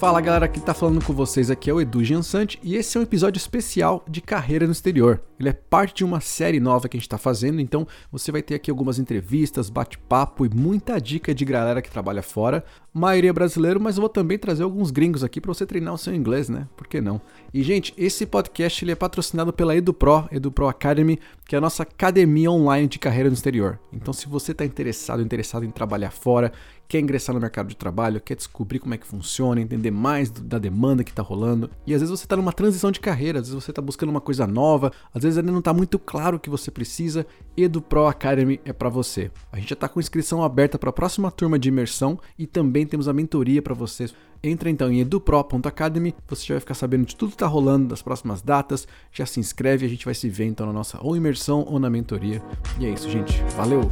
Fala 0.00 0.18
galera, 0.22 0.48
que 0.48 0.58
tá 0.58 0.72
falando 0.72 1.04
com 1.04 1.12
vocês 1.12 1.50
aqui 1.50 1.68
é 1.68 1.74
o 1.74 1.78
Edu 1.78 2.02
Jansante 2.02 2.58
e 2.62 2.74
esse 2.74 2.96
é 2.96 3.00
um 3.00 3.02
episódio 3.02 3.38
especial 3.38 4.02
de 4.08 4.22
carreira 4.22 4.64
no 4.64 4.72
exterior. 4.72 5.20
Ele 5.38 5.50
é 5.50 5.52
parte 5.52 5.96
de 5.96 6.04
uma 6.06 6.20
série 6.20 6.58
nova 6.58 6.88
que 6.88 6.96
a 6.96 7.00
gente 7.00 7.08
tá 7.08 7.18
fazendo, 7.18 7.60
então 7.60 7.86
você 8.10 8.32
vai 8.32 8.40
ter 8.40 8.54
aqui 8.54 8.70
algumas 8.70 8.98
entrevistas, 8.98 9.68
bate-papo 9.68 10.46
e 10.46 10.48
muita 10.48 10.98
dica 10.98 11.34
de 11.34 11.44
galera 11.44 11.82
que 11.82 11.90
trabalha 11.90 12.22
fora. 12.22 12.64
Maioria 12.94 13.30
brasileiro, 13.30 13.78
mas 13.78 13.96
eu 13.96 14.00
vou 14.00 14.08
também 14.08 14.38
trazer 14.38 14.62
alguns 14.62 14.90
gringos 14.90 15.22
aqui 15.22 15.38
para 15.38 15.52
você 15.52 15.66
treinar 15.66 15.92
o 15.92 15.98
seu 15.98 16.14
inglês, 16.14 16.48
né? 16.48 16.66
Por 16.78 16.86
que 16.86 16.98
não? 16.98 17.20
E 17.52 17.62
gente, 17.62 17.92
esse 17.98 18.24
podcast 18.24 18.82
ele 18.82 18.92
é 18.92 18.96
patrocinado 18.96 19.52
pela 19.52 19.76
EduPro, 19.76 20.26
EduPro 20.32 20.66
Academy, 20.66 21.20
que 21.44 21.54
é 21.54 21.58
a 21.58 21.60
nossa 21.60 21.82
academia 21.82 22.50
online 22.50 22.88
de 22.88 22.98
carreira 22.98 23.28
no 23.28 23.34
exterior. 23.34 23.78
Então 23.92 24.14
se 24.14 24.26
você 24.26 24.54
tá 24.54 24.64
interessado, 24.64 25.22
interessado 25.22 25.64
em 25.64 25.70
trabalhar 25.70 26.10
fora, 26.10 26.52
quer 26.90 26.98
ingressar 26.98 27.32
no 27.32 27.40
mercado 27.40 27.68
de 27.68 27.76
trabalho, 27.76 28.20
quer 28.20 28.34
descobrir 28.34 28.80
como 28.80 28.92
é 28.92 28.98
que 28.98 29.06
funciona, 29.06 29.60
entender 29.60 29.92
mais 29.92 30.28
da 30.28 30.58
demanda 30.58 31.04
que 31.04 31.10
está 31.10 31.22
rolando. 31.22 31.70
E 31.86 31.94
às 31.94 32.00
vezes 32.00 32.10
você 32.10 32.24
está 32.24 32.36
numa 32.36 32.52
transição 32.52 32.90
de 32.90 32.98
carreira, 32.98 33.38
às 33.38 33.46
vezes 33.46 33.62
você 33.62 33.70
está 33.70 33.80
buscando 33.80 34.10
uma 34.10 34.20
coisa 34.20 34.44
nova, 34.44 34.90
às 35.14 35.22
vezes 35.22 35.38
ainda 35.38 35.52
não 35.52 35.60
está 35.60 35.72
muito 35.72 36.00
claro 36.00 36.36
o 36.36 36.40
que 36.40 36.50
você 36.50 36.68
precisa. 36.68 37.24
Edu 37.56 37.80
Pro 37.80 38.06
Academy 38.06 38.60
é 38.64 38.72
para 38.72 38.88
você. 38.88 39.30
A 39.52 39.58
gente 39.58 39.68
já 39.68 39.74
está 39.74 39.88
com 39.88 40.00
inscrição 40.00 40.42
aberta 40.42 40.80
para 40.80 40.90
a 40.90 40.92
próxima 40.92 41.30
turma 41.30 41.60
de 41.60 41.68
imersão 41.68 42.18
e 42.36 42.44
também 42.44 42.84
temos 42.84 43.06
a 43.06 43.12
mentoria 43.12 43.62
para 43.62 43.72
vocês. 43.72 44.12
Entra 44.42 44.68
então 44.68 44.90
em 44.90 44.98
edupro.academy, 44.98 46.12
você 46.26 46.44
já 46.44 46.54
vai 46.54 46.60
ficar 46.60 46.74
sabendo 46.74 47.06
de 47.06 47.14
tudo 47.14 47.28
que 47.28 47.34
está 47.36 47.46
rolando, 47.46 47.86
das 47.86 48.02
próximas 48.02 48.42
datas, 48.42 48.88
já 49.12 49.26
se 49.26 49.38
inscreve, 49.38 49.86
a 49.86 49.88
gente 49.88 50.04
vai 50.04 50.14
se 50.14 50.28
ver 50.28 50.46
então 50.46 50.66
na 50.66 50.72
nossa 50.72 50.98
ou 51.00 51.16
imersão 51.16 51.64
ou 51.68 51.78
na 51.78 51.88
mentoria. 51.88 52.42
E 52.80 52.86
é 52.86 52.90
isso, 52.90 53.08
gente. 53.08 53.40
Valeu! 53.56 53.88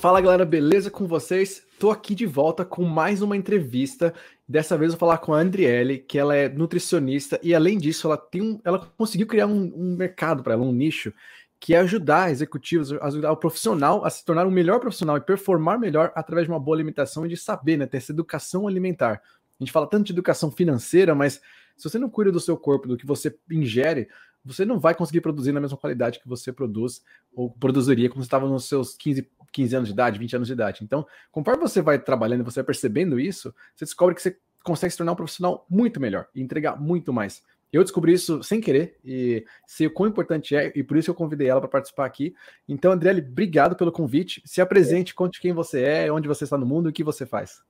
Fala 0.00 0.20
galera, 0.20 0.44
beleza 0.44 0.92
com 0.92 1.08
vocês? 1.08 1.66
Tô 1.76 1.90
aqui 1.90 2.14
de 2.14 2.24
volta 2.24 2.64
com 2.64 2.84
mais 2.84 3.20
uma 3.20 3.36
entrevista. 3.36 4.14
Dessa 4.48 4.78
vez 4.78 4.92
vou 4.92 4.98
falar 5.00 5.18
com 5.18 5.34
a 5.34 5.40
Andriele, 5.40 5.98
que 5.98 6.16
ela 6.16 6.36
é 6.36 6.48
nutricionista 6.48 7.38
e 7.42 7.52
além 7.52 7.76
disso 7.76 8.06
ela 8.06 8.16
tem 8.16 8.40
um, 8.40 8.60
ela 8.64 8.78
conseguiu 8.96 9.26
criar 9.26 9.48
um, 9.48 9.72
um 9.74 9.96
mercado 9.96 10.40
para 10.40 10.52
ela, 10.52 10.62
um 10.62 10.70
nicho 10.70 11.12
que 11.58 11.74
é 11.74 11.78
ajudar 11.78 12.30
executivos, 12.30 12.92
ajudar 12.92 13.32
o 13.32 13.36
profissional 13.36 14.04
a 14.04 14.10
se 14.10 14.24
tornar 14.24 14.46
um 14.46 14.52
melhor 14.52 14.78
profissional 14.78 15.16
e 15.16 15.20
performar 15.20 15.80
melhor 15.80 16.12
através 16.14 16.46
de 16.46 16.52
uma 16.52 16.60
boa 16.60 16.76
alimentação 16.76 17.26
e 17.26 17.28
de 17.28 17.36
saber, 17.36 17.76
né, 17.76 17.84
ter 17.84 17.96
essa 17.96 18.12
educação 18.12 18.68
alimentar. 18.68 19.20
A 19.60 19.64
gente 19.64 19.72
fala 19.72 19.88
tanto 19.88 20.06
de 20.06 20.12
educação 20.12 20.52
financeira, 20.52 21.12
mas 21.12 21.40
se 21.76 21.90
você 21.90 21.98
não 21.98 22.08
cuida 22.08 22.30
do 22.30 22.38
seu 22.38 22.56
corpo, 22.56 22.86
do 22.86 22.96
que 22.96 23.04
você 23.04 23.36
ingere, 23.50 24.06
você 24.44 24.64
não 24.64 24.78
vai 24.78 24.94
conseguir 24.94 25.20
produzir 25.20 25.50
na 25.50 25.60
mesma 25.60 25.76
qualidade 25.76 26.20
que 26.20 26.28
você 26.28 26.52
produz 26.52 27.02
ou 27.34 27.50
produziria 27.50 28.08
quando 28.08 28.22
você 28.22 28.26
estava 28.26 28.48
nos 28.48 28.66
seus 28.66 28.96
15 28.96 29.28
15 29.52 29.76
anos 29.76 29.88
de 29.88 29.92
idade, 29.92 30.18
20 30.18 30.36
anos 30.36 30.48
de 30.48 30.54
idade. 30.54 30.84
Então, 30.84 31.06
conforme 31.30 31.60
você 31.60 31.80
vai 31.80 31.98
trabalhando 31.98 32.44
você 32.44 32.60
vai 32.60 32.66
percebendo 32.66 33.18
isso, 33.18 33.54
você 33.74 33.84
descobre 33.84 34.14
que 34.14 34.22
você 34.22 34.36
consegue 34.62 34.90
se 34.90 34.98
tornar 34.98 35.12
um 35.12 35.16
profissional 35.16 35.66
muito 35.68 36.00
melhor 36.00 36.26
e 36.34 36.42
entregar 36.42 36.80
muito 36.80 37.12
mais. 37.12 37.42
Eu 37.70 37.82
descobri 37.82 38.14
isso 38.14 38.42
sem 38.42 38.60
querer 38.60 38.98
e 39.04 39.44
sei 39.66 39.86
o 39.86 39.92
quão 39.92 40.08
importante 40.08 40.56
é, 40.56 40.72
e 40.74 40.82
por 40.82 40.96
isso 40.96 41.10
eu 41.10 41.14
convidei 41.14 41.48
ela 41.48 41.60
para 41.60 41.68
participar 41.68 42.06
aqui. 42.06 42.34
Então, 42.66 42.92
Andriele, 42.92 43.20
obrigado 43.20 43.76
pelo 43.76 43.92
convite. 43.92 44.42
Se 44.46 44.60
apresente, 44.60 45.14
conte 45.14 45.40
quem 45.40 45.52
você 45.52 45.82
é, 45.82 46.12
onde 46.12 46.26
você 46.26 46.44
está 46.44 46.56
no 46.56 46.64
mundo 46.64 46.88
e 46.88 46.90
o 46.90 46.92
que 46.92 47.04
você 47.04 47.26
faz. 47.26 47.60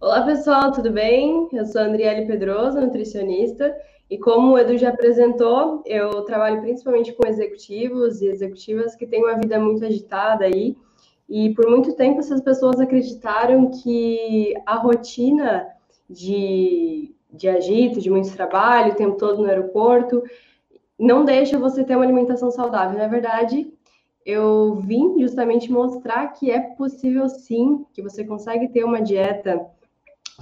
Olá, 0.00 0.22
pessoal, 0.26 0.72
tudo 0.72 0.90
bem? 0.90 1.48
Eu 1.52 1.64
sou 1.64 1.80
a 1.80 1.84
Andriele 1.84 2.26
Pedroso, 2.26 2.80
nutricionista, 2.80 3.72
e 4.10 4.18
como 4.18 4.52
o 4.52 4.58
Edu 4.58 4.76
já 4.76 4.90
apresentou, 4.90 5.82
eu 5.86 6.22
trabalho 6.22 6.60
principalmente 6.60 7.12
com 7.12 7.26
executivos 7.26 8.20
e 8.20 8.26
executivas 8.26 8.94
que 8.94 9.06
têm 9.06 9.24
uma 9.24 9.36
vida 9.36 9.58
muito 9.58 9.84
agitada 9.84 10.44
aí 10.44 10.76
e 11.28 11.54
por 11.54 11.68
muito 11.68 11.94
tempo 11.94 12.20
essas 12.20 12.40
pessoas 12.40 12.78
acreditaram 12.78 13.70
que 13.70 14.54
a 14.66 14.76
rotina 14.76 15.66
de, 16.08 17.14
de 17.32 17.48
agito, 17.48 18.00
de 18.00 18.10
muito 18.10 18.32
trabalho, 18.32 18.92
o 18.92 18.96
tempo 18.96 19.16
todo 19.16 19.42
no 19.42 19.48
aeroporto, 19.48 20.22
não 20.98 21.24
deixa 21.24 21.58
você 21.58 21.82
ter 21.82 21.96
uma 21.96 22.04
alimentação 22.04 22.50
saudável. 22.50 22.98
Na 22.98 23.08
verdade, 23.08 23.72
eu 24.24 24.74
vim 24.76 25.18
justamente 25.18 25.72
mostrar 25.72 26.28
que 26.28 26.50
é 26.50 26.60
possível 26.60 27.28
sim, 27.28 27.84
que 27.92 28.02
você 28.02 28.24
consegue 28.24 28.68
ter 28.68 28.84
uma 28.84 29.00
dieta 29.00 29.66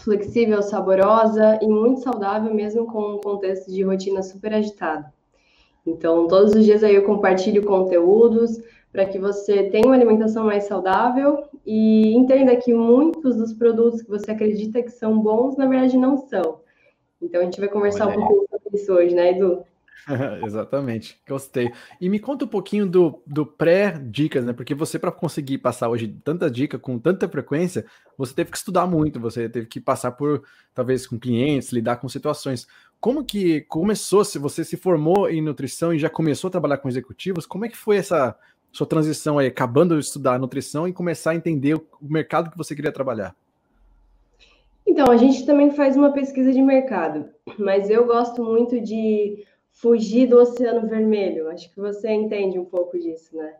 flexível, 0.00 0.62
saborosa 0.62 1.58
e 1.62 1.66
muito 1.66 2.00
saudável, 2.00 2.52
mesmo 2.54 2.86
com 2.86 3.14
um 3.14 3.20
contexto 3.20 3.70
de 3.70 3.82
rotina 3.82 4.22
super 4.22 4.52
agitado. 4.54 5.06
Então, 5.86 6.26
todos 6.28 6.54
os 6.54 6.64
dias 6.64 6.84
aí 6.84 6.94
eu 6.94 7.04
compartilho 7.04 7.64
conteúdos, 7.64 8.60
para 8.92 9.06
que 9.06 9.18
você 9.18 9.64
tenha 9.64 9.86
uma 9.86 9.94
alimentação 9.94 10.44
mais 10.44 10.64
saudável 10.64 11.44
e 11.64 12.14
entenda 12.14 12.54
que 12.56 12.74
muitos 12.74 13.36
dos 13.36 13.52
produtos 13.54 14.02
que 14.02 14.10
você 14.10 14.30
acredita 14.30 14.82
que 14.82 14.90
são 14.90 15.18
bons, 15.18 15.56
na 15.56 15.66
verdade 15.66 15.96
não 15.96 16.18
são. 16.18 16.60
Então 17.20 17.40
a 17.40 17.44
gente 17.44 17.58
vai 17.58 17.68
conversar 17.68 18.08
Olha 18.08 18.18
um 18.18 18.26
pouco 18.26 18.46
sobre 18.50 18.78
isso 18.78 18.92
hoje, 18.92 19.14
né, 19.14 19.30
Edu? 19.30 19.64
Exatamente, 20.44 21.20
gostei. 21.28 21.70
E 22.00 22.08
me 22.08 22.18
conta 22.18 22.44
um 22.44 22.48
pouquinho 22.48 22.86
do, 22.86 23.22
do 23.26 23.46
pré-dicas, 23.46 24.44
né? 24.44 24.52
Porque 24.52 24.74
você, 24.74 24.98
para 24.98 25.12
conseguir 25.12 25.58
passar 25.58 25.88
hoje 25.88 26.08
tanta 26.24 26.50
dica 26.50 26.78
com 26.78 26.98
tanta 26.98 27.28
frequência, 27.28 27.84
você 28.18 28.34
teve 28.34 28.50
que 28.50 28.56
estudar 28.56 28.86
muito, 28.86 29.20
você 29.20 29.48
teve 29.48 29.66
que 29.66 29.80
passar 29.80 30.12
por, 30.12 30.42
talvez, 30.74 31.06
com 31.06 31.18
clientes, 31.18 31.72
lidar 31.72 31.96
com 31.96 32.08
situações. 32.08 32.66
Como 33.00 33.24
que 33.24 33.62
começou? 33.62 34.24
Se 34.24 34.38
você 34.38 34.64
se 34.64 34.76
formou 34.76 35.28
em 35.28 35.40
nutrição 35.40 35.92
e 35.92 35.98
já 35.98 36.10
começou 36.10 36.48
a 36.48 36.52
trabalhar 36.52 36.78
com 36.78 36.88
executivos, 36.88 37.46
como 37.46 37.64
é 37.64 37.68
que 37.68 37.76
foi 37.76 37.96
essa 37.96 38.36
sua 38.72 38.86
transição 38.86 39.38
aí, 39.38 39.46
acabando 39.46 39.98
de 39.98 40.04
estudar 40.04 40.38
nutrição 40.38 40.88
e 40.88 40.92
começar 40.92 41.32
a 41.32 41.36
entender 41.36 41.74
o 41.74 41.84
mercado 42.00 42.50
que 42.50 42.56
você 42.56 42.74
queria 42.74 42.92
trabalhar? 42.92 43.36
Então, 44.86 45.10
a 45.10 45.16
gente 45.16 45.46
também 45.46 45.70
faz 45.70 45.96
uma 45.96 46.12
pesquisa 46.12 46.52
de 46.52 46.60
mercado, 46.60 47.28
mas 47.58 47.88
eu 47.88 48.04
gosto 48.04 48.42
muito 48.42 48.80
de 48.80 49.44
fugir 49.72 50.26
do 50.28 50.38
oceano 50.38 50.88
vermelho. 50.88 51.48
Acho 51.48 51.70
que 51.70 51.80
você 51.80 52.10
entende 52.10 52.58
um 52.58 52.64
pouco 52.64 52.98
disso, 52.98 53.36
né? 53.36 53.54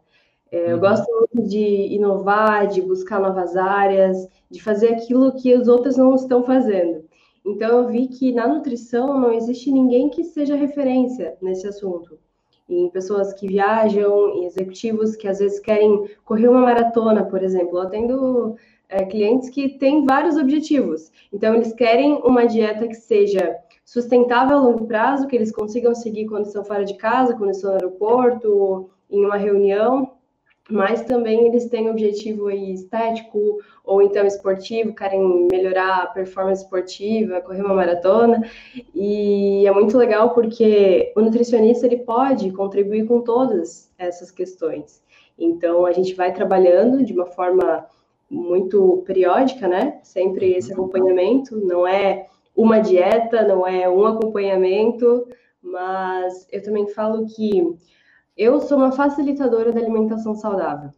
É, 0.51 0.71
eu 0.71 0.75
uhum. 0.75 0.81
gosto 0.81 1.07
muito 1.11 1.49
de 1.49 1.95
inovar, 1.95 2.67
de 2.67 2.83
buscar 2.83 3.19
novas 3.21 3.57
áreas, 3.57 4.29
de 4.51 4.63
fazer 4.63 4.95
aquilo 4.95 5.35
que 5.35 5.55
os 5.55 5.67
outros 5.67 5.97
não 5.97 6.15
estão 6.15 6.45
fazendo. 6.45 7.05
Então, 7.45 7.81
eu 7.81 7.89
vi 7.89 8.07
que 8.07 8.33
na 8.33 8.47
nutrição 8.47 9.19
não 9.19 9.33
existe 9.33 9.73
ninguém 9.73 10.11
que 10.11 10.23
seja 10.23 10.55
referência 10.55 11.37
nesse 11.41 11.67
assunto 11.67 12.19
em 12.69 12.89
pessoas 12.91 13.33
que 13.35 13.47
viajam, 13.47 14.31
em 14.31 14.47
executivos 14.47 15.17
que 15.17 15.29
às 15.29 15.39
vezes 15.39 15.61
querem 15.61 16.09
correr 16.25 16.49
uma 16.49 16.61
maratona, 16.61 17.25
por 17.25 17.43
exemplo. 17.43 17.79
Eu 17.79 17.83
atendo 17.83 18.57
é, 18.89 19.05
clientes 19.05 19.51
que 19.51 19.79
têm 19.79 20.05
vários 20.05 20.37
objetivos. 20.37 21.11
Então, 21.33 21.55
eles 21.55 21.73
querem 21.73 22.15
uma 22.25 22.47
dieta 22.47 22.87
que 22.87 22.95
seja 22.95 23.57
sustentável 23.85 24.57
a 24.57 24.61
longo 24.61 24.87
prazo, 24.87 25.27
que 25.27 25.37
eles 25.37 25.53
consigam 25.53 25.95
seguir 25.95 26.27
quando 26.27 26.47
estão 26.47 26.65
fora 26.65 26.85
de 26.85 26.95
casa, 26.95 27.35
quando 27.35 27.51
estão 27.51 27.71
no 27.71 27.77
aeroporto, 27.77 28.91
em 29.11 29.25
uma 29.25 29.37
reunião 29.37 30.13
mas 30.71 31.03
também 31.03 31.47
eles 31.47 31.67
têm 31.67 31.91
objetivo 31.91 32.51
estético 32.51 33.59
ou 33.85 34.01
então 34.01 34.25
esportivo, 34.25 34.95
querem 34.95 35.49
melhorar 35.51 36.03
a 36.03 36.07
performance 36.07 36.63
esportiva, 36.63 37.41
correr 37.41 37.63
uma 37.63 37.75
maratona, 37.75 38.49
e 38.95 39.67
é 39.67 39.73
muito 39.73 39.99
legal 39.99 40.31
porque 40.31 41.13
o 41.17 41.21
nutricionista 41.21 41.87
ele 41.87 41.99
pode 41.99 42.51
contribuir 42.53 43.07
com 43.07 43.21
todas 43.21 43.91
essas 43.99 44.31
questões. 44.31 45.03
Então 45.39 45.85
a 45.85 45.93
gente 45.93 46.15
vai 46.15 46.33
trabalhando 46.33 47.05
de 47.05 47.13
uma 47.13 47.27
forma 47.27 47.87
muito 48.31 49.03
periódica, 49.05 49.67
né? 49.67 49.99
Sempre 50.03 50.55
esse 50.55 50.73
acompanhamento, 50.73 51.57
não 51.57 51.87
é 51.87 52.29
uma 52.55 52.81
dieta, 52.81 53.47
não 53.47 53.67
é 53.67 53.89
um 53.89 54.05
acompanhamento, 54.05 55.27
mas 55.63 56.47
eu 56.51 56.63
também 56.63 56.89
falo 56.89 57.27
que 57.27 57.77
eu 58.37 58.61
sou 58.61 58.79
uma 58.79 58.93
facilitadora 58.93 59.73
da 59.73 59.81
alimentação 59.81 60.35
saudável. 60.35 60.91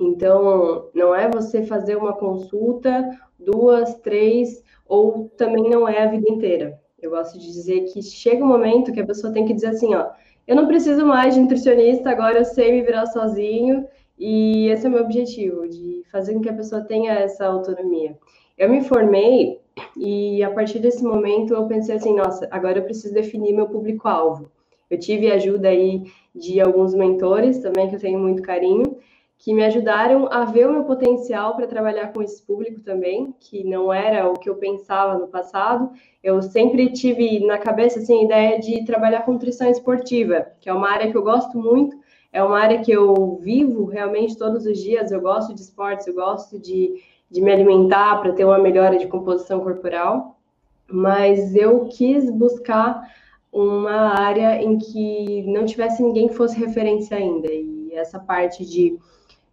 Então, 0.00 0.88
não 0.94 1.14
é 1.14 1.28
você 1.28 1.64
fazer 1.64 1.96
uma 1.96 2.12
consulta, 2.12 3.10
duas, 3.38 3.94
três, 3.96 4.62
ou 4.86 5.28
também 5.36 5.68
não 5.68 5.88
é 5.88 6.02
a 6.02 6.10
vida 6.10 6.30
inteira. 6.30 6.80
Eu 7.00 7.10
gosto 7.10 7.38
de 7.38 7.46
dizer 7.46 7.92
que 7.92 8.02
chega 8.02 8.44
um 8.44 8.48
momento 8.48 8.92
que 8.92 9.00
a 9.00 9.06
pessoa 9.06 9.32
tem 9.32 9.44
que 9.44 9.52
dizer 9.52 9.68
assim, 9.68 9.94
ó, 9.94 10.10
eu 10.46 10.56
não 10.56 10.66
preciso 10.66 11.04
mais 11.04 11.34
de 11.34 11.40
nutricionista, 11.40 12.10
agora 12.10 12.38
eu 12.38 12.44
sei 12.44 12.72
me 12.72 12.82
virar 12.82 13.06
sozinho, 13.06 13.86
e 14.18 14.68
esse 14.68 14.86
é 14.86 14.88
o 14.88 14.92
meu 14.92 15.02
objetivo, 15.02 15.68
de 15.68 16.02
fazer 16.10 16.34
com 16.34 16.40
que 16.40 16.48
a 16.48 16.54
pessoa 16.54 16.82
tenha 16.82 17.12
essa 17.12 17.46
autonomia. 17.46 18.16
Eu 18.56 18.68
me 18.68 18.82
formei 18.82 19.60
e 19.96 20.42
a 20.42 20.50
partir 20.50 20.78
desse 20.78 21.02
momento 21.02 21.54
eu 21.54 21.66
pensei 21.66 21.96
assim, 21.96 22.14
nossa, 22.14 22.48
agora 22.50 22.78
eu 22.78 22.84
preciso 22.84 23.14
definir 23.14 23.52
meu 23.52 23.68
público-alvo. 23.68 24.50
Eu 24.90 24.98
tive 24.98 25.30
ajuda 25.30 25.68
aí 25.68 26.04
de 26.34 26.60
alguns 26.60 26.94
mentores 26.94 27.58
também, 27.58 27.88
que 27.88 27.96
eu 27.96 28.00
tenho 28.00 28.18
muito 28.18 28.42
carinho, 28.42 28.98
que 29.38 29.52
me 29.52 29.64
ajudaram 29.64 30.28
a 30.30 30.44
ver 30.44 30.68
o 30.68 30.72
meu 30.72 30.84
potencial 30.84 31.56
para 31.56 31.66
trabalhar 31.66 32.12
com 32.12 32.22
esse 32.22 32.40
público 32.42 32.80
também, 32.80 33.34
que 33.40 33.64
não 33.64 33.92
era 33.92 34.28
o 34.28 34.34
que 34.34 34.48
eu 34.48 34.54
pensava 34.54 35.18
no 35.18 35.26
passado. 35.26 35.90
Eu 36.22 36.40
sempre 36.40 36.92
tive 36.92 37.44
na 37.44 37.58
cabeça 37.58 37.98
assim, 37.98 38.20
a 38.20 38.24
ideia 38.24 38.60
de 38.60 38.84
trabalhar 38.84 39.22
com 39.22 39.32
nutrição 39.32 39.68
esportiva, 39.68 40.46
que 40.60 40.68
é 40.68 40.72
uma 40.72 40.88
área 40.88 41.10
que 41.10 41.16
eu 41.16 41.24
gosto 41.24 41.58
muito, 41.58 41.96
é 42.32 42.40
uma 42.40 42.58
área 42.58 42.80
que 42.82 42.92
eu 42.92 43.36
vivo 43.42 43.84
realmente 43.84 44.38
todos 44.38 44.64
os 44.64 44.78
dias. 44.78 45.10
Eu 45.10 45.20
gosto 45.20 45.52
de 45.52 45.60
esportes, 45.60 46.06
eu 46.06 46.14
gosto 46.14 46.58
de, 46.58 47.02
de 47.32 47.40
me 47.40 47.50
alimentar 47.50 48.20
para 48.20 48.32
ter 48.32 48.44
uma 48.44 48.58
melhora 48.58 48.98
de 48.98 49.06
composição 49.06 49.60
corporal, 49.60 50.38
mas 50.86 51.56
eu 51.56 51.86
quis 51.86 52.30
buscar 52.30 53.10
uma 53.50 54.20
área 54.20 54.62
em 54.62 54.78
que 54.78 55.42
não 55.46 55.64
tivesse 55.64 56.02
ninguém 56.02 56.28
que 56.28 56.34
fosse 56.34 56.58
referência 56.58 57.16
ainda. 57.16 57.48
E 57.50 57.94
essa 57.94 58.18
parte 58.18 58.66
de 58.66 58.98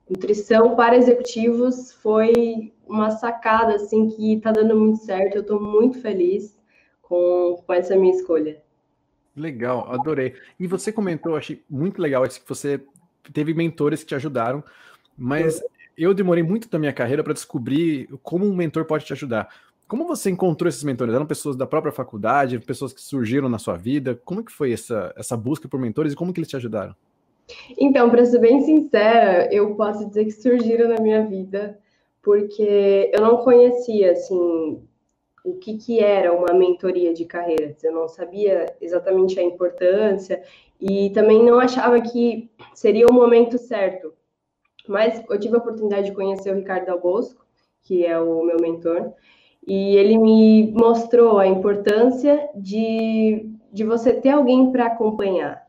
nutrição 0.09 0.75
para 0.75 0.97
executivos 0.97 1.93
foi 1.93 2.73
uma 2.85 3.11
sacada 3.11 3.75
assim 3.75 4.09
que 4.09 4.33
está 4.33 4.51
dando 4.51 4.75
muito 4.75 4.99
certo. 4.99 5.35
Eu 5.35 5.41
estou 5.41 5.61
muito 5.61 6.01
feliz 6.01 6.59
com, 7.01 7.61
com 7.65 7.73
essa 7.73 7.95
minha 7.95 8.13
escolha. 8.13 8.61
Legal, 9.35 9.89
adorei. 9.89 10.35
E 10.59 10.67
você 10.67 10.91
comentou, 10.91 11.37
achei 11.37 11.63
muito 11.69 12.01
legal 12.01 12.25
isso 12.25 12.41
que 12.41 12.49
você 12.49 12.81
teve 13.31 13.53
mentores 13.53 14.01
que 14.01 14.07
te 14.07 14.15
ajudaram, 14.15 14.61
mas 15.17 15.61
eu 15.99 16.13
demorei 16.13 16.43
muito 16.43 16.69
da 16.69 16.79
minha 16.79 16.93
carreira 16.93 17.23
para 17.23 17.33
descobrir 17.33 18.07
como 18.23 18.45
um 18.45 18.55
mentor 18.55 18.85
pode 18.85 19.05
te 19.05 19.13
ajudar. 19.13 19.49
Como 19.87 20.05
você 20.05 20.29
encontrou 20.29 20.69
esses 20.69 20.83
mentores? 20.83 21.13
Eram 21.13 21.25
pessoas 21.25 21.55
da 21.55 21.65
própria 21.65 21.91
faculdade, 21.91 22.59
pessoas 22.59 22.93
que 22.93 23.01
surgiram 23.01 23.49
na 23.49 23.57
sua 23.57 23.75
vida? 23.75 24.19
Como 24.23 24.43
que 24.43 24.51
foi 24.51 24.71
essa, 24.71 25.13
essa 25.17 25.35
busca 25.35 25.67
por 25.67 25.79
mentores 25.79 26.13
e 26.13 26.15
como 26.15 26.31
que 26.31 26.39
eles 26.39 26.49
te 26.49 26.55
ajudaram? 26.55 26.95
Então, 27.77 28.09
para 28.09 28.23
ser 28.23 28.39
bem 28.39 28.61
sincera, 28.61 29.51
eu 29.51 29.75
posso 29.75 30.07
dizer 30.07 30.25
que 30.25 30.31
surgiram 30.31 30.87
na 30.87 31.01
minha 31.01 31.25
vida 31.25 31.79
porque 32.21 33.09
eu 33.11 33.21
não 33.21 33.37
conhecia, 33.37 34.11
assim, 34.11 34.83
o 35.43 35.53
que, 35.59 35.77
que 35.77 35.99
era 35.99 36.31
uma 36.31 36.53
mentoria 36.53 37.13
de 37.13 37.25
carreiras. 37.25 37.83
Eu 37.83 37.91
não 37.91 38.07
sabia 38.07 38.67
exatamente 38.79 39.39
a 39.39 39.43
importância 39.43 40.43
e 40.79 41.09
também 41.09 41.43
não 41.43 41.59
achava 41.59 41.99
que 41.99 42.49
seria 42.75 43.07
o 43.07 43.13
momento 43.13 43.57
certo 43.57 44.13
mas 44.89 45.23
eu 45.29 45.39
tive 45.39 45.55
a 45.55 45.59
oportunidade 45.59 46.07
de 46.07 46.15
conhecer 46.15 46.51
o 46.51 46.55
Ricardo 46.55 46.89
Albosco, 46.89 47.45
que 47.83 48.05
é 48.05 48.19
o 48.19 48.43
meu 48.43 48.57
mentor, 48.59 49.13
e 49.65 49.95
ele 49.95 50.17
me 50.17 50.71
mostrou 50.71 51.37
a 51.37 51.47
importância 51.47 52.49
de, 52.55 53.49
de 53.71 53.83
você 53.83 54.13
ter 54.13 54.29
alguém 54.29 54.71
para 54.71 54.87
acompanhar. 54.87 55.63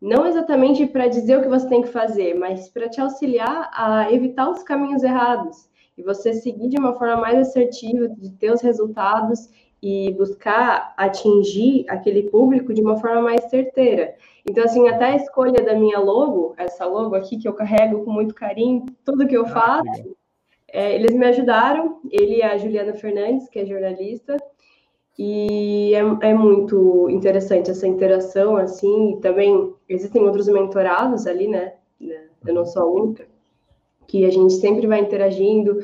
Não 0.00 0.26
exatamente 0.26 0.86
para 0.86 1.08
dizer 1.08 1.38
o 1.38 1.42
que 1.42 1.48
você 1.48 1.66
tem 1.68 1.80
que 1.80 1.88
fazer, 1.88 2.34
mas 2.34 2.68
para 2.68 2.88
te 2.88 3.00
auxiliar 3.00 3.70
a 3.72 4.12
evitar 4.12 4.50
os 4.50 4.62
caminhos 4.62 5.02
errados 5.02 5.68
e 5.96 6.02
você 6.02 6.34
seguir 6.34 6.68
de 6.68 6.78
uma 6.78 6.94
forma 6.94 7.16
mais 7.16 7.38
assertiva, 7.38 8.08
de 8.10 8.30
ter 8.32 8.52
os 8.52 8.60
resultados 8.60 9.48
e 9.82 10.12
buscar 10.14 10.94
atingir 10.96 11.84
aquele 11.88 12.24
público 12.30 12.72
de 12.72 12.80
uma 12.80 12.96
forma 12.96 13.22
mais 13.22 13.44
certeira. 13.44 14.14
Então, 14.48 14.64
assim, 14.64 14.88
até 14.88 15.06
a 15.06 15.16
escolha 15.16 15.62
da 15.62 15.74
minha 15.74 15.98
logo, 15.98 16.54
essa 16.56 16.86
logo 16.86 17.14
aqui 17.14 17.36
que 17.36 17.48
eu 17.48 17.52
carrego 17.52 18.04
com 18.04 18.10
muito 18.10 18.34
carinho, 18.34 18.86
tudo 19.04 19.26
que 19.26 19.36
eu 19.36 19.44
ah, 19.44 19.48
faço, 19.48 20.16
é, 20.68 20.94
eles 20.94 21.14
me 21.14 21.26
ajudaram, 21.26 22.00
ele 22.10 22.36
e 22.36 22.42
a 22.42 22.56
Juliana 22.56 22.94
Fernandes, 22.94 23.48
que 23.48 23.58
é 23.58 23.66
jornalista, 23.66 24.36
e 25.18 25.94
é, 25.94 26.28
é, 26.28 26.34
muito 26.34 27.08
interessante 27.08 27.70
essa 27.70 27.86
interação, 27.86 28.56
assim, 28.56 29.12
e 29.12 29.20
também 29.20 29.74
existem 29.88 30.22
outros 30.22 30.48
mentorados 30.48 31.26
ali, 31.26 31.48
né? 31.48 31.74
Eu 32.00 32.54
não 32.54 32.66
sou 32.66 32.82
a 32.82 33.02
única, 33.02 33.26
que 34.06 34.24
a 34.24 34.30
gente 34.30 34.52
sempre 34.54 34.86
vai 34.86 35.00
interagindo, 35.00 35.78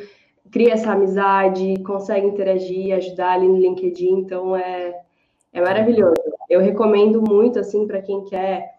cria 0.53 0.75
essa 0.75 0.93
amizade, 0.93 1.83
consegue 1.83 2.27
interagir, 2.27 2.95
ajudar 2.95 3.33
ali 3.33 3.49
no 3.49 3.57
LinkedIn, 3.57 4.19
então 4.19 4.55
é, 4.55 5.01
é 5.51 5.61
maravilhoso. 5.63 6.15
Eu 6.49 6.61
recomendo 6.61 7.23
muito, 7.23 7.59
assim, 7.59 7.87
para 7.87 8.03
quem 8.03 8.23
quer 8.27 8.75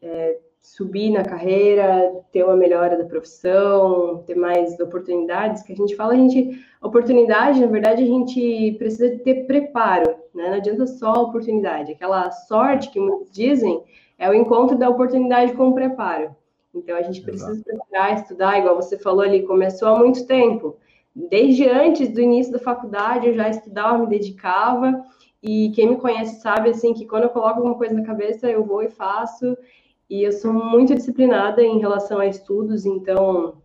é, 0.00 0.38
subir 0.58 1.10
na 1.10 1.22
carreira, 1.22 2.10
ter 2.32 2.42
uma 2.42 2.56
melhora 2.56 2.96
da 2.96 3.04
profissão, 3.04 4.24
ter 4.26 4.34
mais 4.34 4.80
oportunidades, 4.80 5.62
que 5.62 5.74
a 5.74 5.76
gente 5.76 5.94
fala, 5.94 6.14
a 6.14 6.16
gente, 6.16 6.58
oportunidade, 6.82 7.60
na 7.60 7.66
verdade, 7.66 8.02
a 8.02 8.06
gente 8.06 8.72
precisa 8.78 9.18
ter 9.18 9.46
preparo, 9.46 10.08
né? 10.34 10.48
Não 10.48 10.54
adianta 10.54 10.86
só 10.86 11.12
oportunidade. 11.12 11.92
Aquela 11.92 12.30
sorte 12.30 12.90
que 12.90 12.98
muitos 12.98 13.30
dizem 13.30 13.82
é 14.18 14.28
o 14.28 14.34
encontro 14.34 14.78
da 14.78 14.88
oportunidade 14.88 15.52
com 15.52 15.68
o 15.68 15.74
preparo. 15.74 16.34
Então, 16.74 16.96
a 16.96 17.02
gente 17.02 17.20
precisa 17.20 17.50
Exato. 17.50 17.64
preparar, 17.64 18.14
estudar, 18.14 18.58
igual 18.58 18.76
você 18.76 18.96
falou 18.96 19.22
ali, 19.22 19.42
começou 19.42 19.88
há 19.88 19.98
muito 19.98 20.26
tempo 20.26 20.78
desde 21.28 21.68
antes 21.68 22.08
do 22.08 22.20
início 22.20 22.52
da 22.52 22.58
faculdade 22.58 23.26
eu 23.26 23.34
já 23.34 23.48
estudava, 23.48 23.98
me 23.98 24.06
dedicava, 24.06 25.04
e 25.42 25.70
quem 25.70 25.90
me 25.90 25.96
conhece 25.96 26.40
sabe 26.40 26.70
assim 26.70 26.92
que 26.92 27.06
quando 27.06 27.24
eu 27.24 27.30
coloco 27.30 27.56
alguma 27.56 27.74
coisa 27.74 27.94
na 27.94 28.04
cabeça, 28.04 28.48
eu 28.48 28.64
vou 28.64 28.82
e 28.82 28.90
faço. 28.90 29.56
E 30.08 30.22
eu 30.22 30.32
sou 30.32 30.52
muito 30.52 30.94
disciplinada 30.94 31.62
em 31.62 31.78
relação 31.78 32.18
a 32.18 32.26
estudos, 32.26 32.84
então 32.84 33.58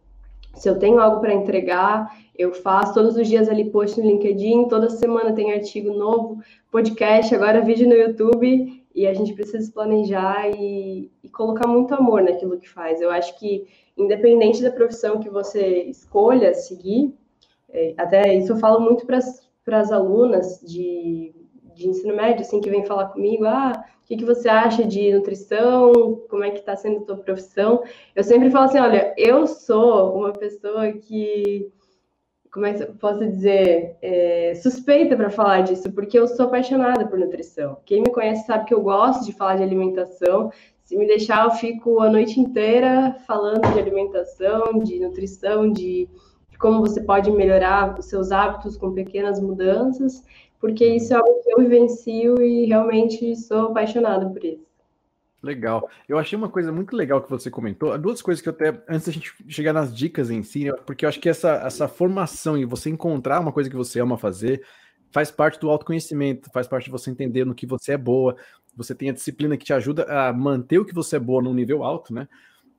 se 0.54 0.70
eu 0.70 0.80
tenho 0.80 1.00
algo 1.00 1.20
para 1.20 1.34
entregar, 1.34 2.10
eu 2.38 2.54
faço 2.54 2.94
todos 2.94 3.18
os 3.18 3.28
dias 3.28 3.50
ali 3.50 3.70
post 3.70 4.00
no 4.00 4.08
LinkedIn, 4.08 4.68
toda 4.68 4.90
semana 4.90 5.34
tem 5.34 5.52
artigo 5.52 5.94
novo, 5.94 6.42
podcast, 6.72 7.34
agora 7.36 7.62
vídeo 7.62 7.88
no 7.88 7.96
YouTube, 7.96 8.84
e 8.94 9.08
a 9.08 9.14
gente 9.14 9.34
precisa 9.34 9.60
se 9.60 9.72
planejar 9.72 10.50
e, 10.56 11.12
e 11.22 11.30
colocar 11.30 11.68
muito 11.68 11.94
amor 11.94 12.22
naquilo 12.22 12.58
que 12.58 12.70
faz. 12.70 13.02
Eu 13.02 13.12
acho 13.12 13.38
que 13.38 13.68
independente 13.98 14.62
da 14.62 14.72
profissão 14.72 15.20
que 15.20 15.30
você 15.30 15.84
escolha 15.84 16.54
seguir, 16.54 17.14
até 17.98 18.34
isso 18.34 18.54
eu 18.54 18.58
falo 18.58 18.80
muito 18.80 19.06
para 19.06 19.80
as 19.80 19.92
alunas 19.92 20.60
de, 20.62 21.34
de 21.74 21.88
ensino 21.88 22.16
médio, 22.16 22.42
assim, 22.42 22.62
que 22.62 22.70
vem 22.70 22.86
falar 22.86 23.10
comigo, 23.10 23.46
ah, 23.46 23.86
o 24.04 24.08
que, 24.08 24.18
que 24.18 24.26
você 24.26 24.48
acha 24.48 24.86
de 24.86 25.14
nutrição, 25.14 26.22
como 26.30 26.44
é 26.44 26.52
que 26.52 26.60
está 26.60 26.76
sendo 26.76 27.00
a 27.00 27.06
tua 27.06 27.18
profissão? 27.18 27.84
Eu 28.16 28.24
sempre 28.24 28.52
falo 28.52 28.66
assim, 28.66 28.80
olha, 28.80 29.14
eu 29.18 29.48
sou 29.48 30.16
uma 30.16 30.32
pessoa 30.32 30.92
que, 30.92 31.72
como 32.52 32.68
é 32.68 32.74
que 32.74 32.84
eu 32.84 32.94
posso 32.94 33.26
dizer, 33.26 33.98
é, 34.02 34.54
suspeita 34.56 35.16
para 35.16 35.32
falar 35.32 35.62
disso, 35.62 35.92
porque 35.92 36.20
eu 36.20 36.28
sou 36.28 36.46
apaixonada 36.46 37.08
por 37.08 37.18
nutrição. 37.18 37.80
Quem 37.84 38.02
me 38.02 38.12
conhece 38.12 38.46
sabe 38.46 38.66
que 38.66 38.74
eu 38.74 38.82
gosto 38.82 39.26
de 39.26 39.34
falar 39.34 39.56
de 39.56 39.64
alimentação, 39.64 40.52
se 40.84 40.96
me 40.96 41.08
deixar, 41.08 41.46
eu 41.46 41.52
fico 41.52 42.00
a 42.00 42.12
noite 42.12 42.40
inteira 42.40 43.16
falando 43.26 43.74
de 43.74 43.80
alimentação, 43.80 44.78
de 44.78 45.00
nutrição, 45.00 45.72
de 45.72 46.08
como 46.58 46.82
você 46.82 47.02
pode 47.02 47.32
melhorar 47.32 47.98
os 47.98 48.06
seus 48.06 48.32
hábitos 48.32 48.78
com 48.78 48.94
pequenas 48.94 49.40
mudanças, 49.40 50.24
porque 50.60 50.86
isso 50.86 51.14
é 51.14 51.18
algo 51.18 51.42
que 51.44 51.52
eu 51.52 51.60
vivencio 51.60 52.42
e 52.42 52.66
realmente 52.66 53.36
sou 53.36 53.68
apaixonada 53.68 54.30
por 54.30 54.44
isso. 54.44 54.66
Legal. 55.46 55.88
Eu 56.10 56.18
achei 56.18 56.36
uma 56.36 56.50
coisa 56.50 56.72
muito 56.72 56.96
legal 56.96 57.22
que 57.22 57.30
você 57.30 57.52
comentou. 57.52 57.96
Duas 58.00 58.20
coisas 58.20 58.42
que 58.42 58.50
eu 58.50 58.54
até, 58.54 58.70
antes 58.90 59.06
da 59.06 59.14
gente 59.14 59.32
chegar 59.48 59.74
nas 59.74 59.96
dicas 59.96 60.32
em 60.32 60.42
si, 60.42 60.72
porque 60.88 61.06
eu 61.06 61.10
acho 61.10 61.20
que 61.20 61.30
essa, 61.30 61.52
essa 61.58 61.88
formação 61.88 62.58
e 62.58 62.66
você 62.66 62.90
encontrar 62.90 63.40
uma 63.40 63.52
coisa 63.52 63.70
que 63.70 63.76
você 63.76 64.00
ama 64.00 64.18
fazer 64.18 64.66
faz 65.12 65.30
parte 65.30 65.60
do 65.60 65.70
autoconhecimento, 65.70 66.50
faz 66.52 66.68
parte 66.68 66.86
de 66.86 66.92
você 66.92 67.12
entender 67.12 67.46
no 67.46 67.54
que 67.54 67.68
você 67.68 67.94
é 67.94 67.98
boa. 67.98 68.36
Você 68.76 68.96
tem 68.96 69.12
a 69.12 69.14
disciplina 69.14 69.56
que 69.56 69.64
te 69.64 69.72
ajuda 69.72 70.04
a 70.06 70.34
manter 70.34 70.80
o 70.80 70.86
que 70.86 70.96
você 70.96 71.18
é 71.18 71.20
boa 71.20 71.44
num 71.44 71.54
nível 71.54 71.84
alto, 71.84 72.12
né? 72.12 72.28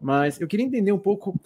Mas 0.01 0.41
eu 0.41 0.49
queria 0.49 0.67
entender 0.67 0.91
um 0.91 0.99
pouco 0.99 1.41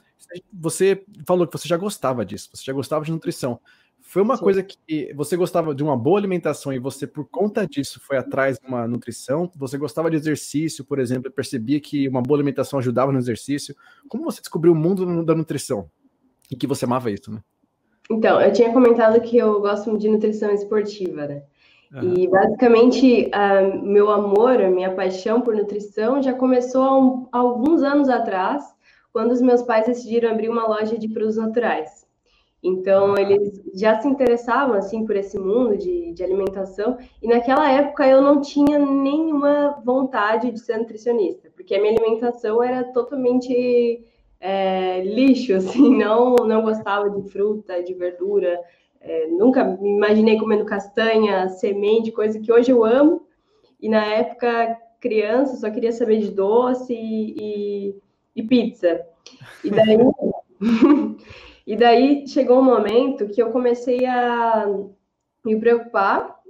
você 0.53 1.05
falou 1.27 1.47
que 1.47 1.57
você 1.57 1.69
já 1.69 1.77
gostava 1.77 2.25
disso, 2.25 2.51
você 2.53 2.65
já 2.65 2.73
gostava 2.73 3.05
de 3.05 3.13
nutrição. 3.13 3.61
Foi 4.03 4.23
uma 4.23 4.37
Sim. 4.37 4.43
coisa 4.43 4.63
que 4.63 5.13
você 5.15 5.37
gostava 5.37 5.75
de 5.75 5.85
uma 5.85 5.97
boa 5.97 6.19
alimentação 6.19 6.73
e 6.73 6.79
você, 6.79 7.07
por 7.07 7.29
conta 7.29 7.67
disso, 7.67 8.01
foi 8.01 8.17
atrás 8.17 8.59
de 8.59 8.67
uma 8.67 8.89
nutrição? 8.89 9.51
Você 9.55 9.79
gostava 9.79 10.11
de 10.11 10.17
exercício, 10.17 10.85
por 10.85 10.99
exemplo, 10.99 11.31
e 11.31 11.33
percebia 11.33 11.79
que 11.79 12.09
uma 12.09 12.21
boa 12.21 12.37
alimentação 12.37 12.79
ajudava 12.79 13.13
no 13.13 13.19
exercício? 13.19 13.75
Como 14.09 14.25
você 14.25 14.41
descobriu 14.41 14.73
o 14.73 14.77
mundo 14.77 15.25
da 15.25 15.35
nutrição? 15.35 15.89
E 16.51 16.57
que 16.57 16.67
você 16.67 16.87
amava 16.87 17.11
isso, 17.11 17.31
né? 17.31 17.41
Então, 18.11 18.41
eu 18.41 18.53
tinha 18.53 18.73
comentado 18.73 19.21
que 19.21 19.39
eu 19.39 19.61
gosto 19.61 19.97
de 19.97 20.09
nutrição 20.09 20.51
esportiva, 20.51 21.29
né? 21.29 21.43
Uhum. 21.95 22.15
E 22.15 22.29
basicamente, 22.29 23.31
uh, 23.35 23.87
meu 23.87 24.11
amor, 24.11 24.61
a 24.61 24.71
minha 24.71 24.93
paixão 24.93 25.41
por 25.41 25.55
nutrição 25.55 26.21
já 26.23 26.33
começou 26.33 26.83
há, 26.83 26.99
um, 26.99 27.29
há 27.31 27.39
alguns 27.39 27.83
anos 27.83 28.09
atrás, 28.09 28.65
quando 29.13 29.33
os 29.33 29.41
meus 29.41 29.63
pais 29.63 29.87
decidiram 29.87 30.31
abrir 30.31 30.49
uma 30.49 30.67
loja 30.67 30.99
de 30.99 31.09
produtos 31.09 31.37
naturais. 31.37 32.01
Então, 32.63 33.17
eles 33.17 33.61
já 33.75 33.99
se 34.01 34.07
interessavam, 34.07 34.75
assim, 34.75 35.07
por 35.07 35.17
esse 35.17 35.39
mundo 35.39 35.79
de, 35.79 36.13
de 36.13 36.23
alimentação, 36.23 36.99
e 37.23 37.27
naquela 37.27 37.71
época 37.71 38.07
eu 38.07 38.21
não 38.21 38.41
tinha 38.41 38.79
nenhuma 38.79 39.81
vontade 39.83 40.51
de 40.51 40.61
ser 40.61 40.77
nutricionista, 40.77 41.51
porque 41.57 41.75
a 41.75 41.81
minha 41.81 41.95
alimentação 41.95 42.63
era 42.63 42.85
totalmente 42.85 44.05
é, 44.39 45.03
lixo, 45.03 45.55
assim, 45.57 45.97
não, 45.97 46.37
não 46.37 46.61
gostava 46.63 47.09
de 47.09 47.31
fruta, 47.31 47.83
de 47.83 47.95
verdura, 47.95 48.61
é, 49.01 49.27
nunca 49.29 49.65
me 49.65 49.97
imaginei 49.97 50.39
comendo 50.39 50.67
castanha, 50.67 51.49
semente, 51.49 52.13
coisa 52.13 52.39
que 52.39 52.53
hoje 52.53 52.71
eu 52.71 52.85
amo, 52.85 53.27
e 53.81 53.89
na 53.89 54.05
época, 54.05 54.77
criança, 55.01 55.57
só 55.57 55.71
queria 55.71 55.93
saber 55.93 56.19
de 56.19 56.31
doce 56.31 56.93
e, 56.93 57.35
e 57.39 57.95
e 58.35 58.43
pizza. 58.43 59.01
E 59.65 59.71
daí, 59.71 59.99
e 61.67 61.77
daí 61.77 62.27
chegou 62.27 62.61
um 62.61 62.65
momento 62.65 63.29
que 63.29 63.43
eu 63.43 63.51
comecei 63.51 64.07
a 64.07 64.67
me 65.45 65.59
preocupar 65.59 66.41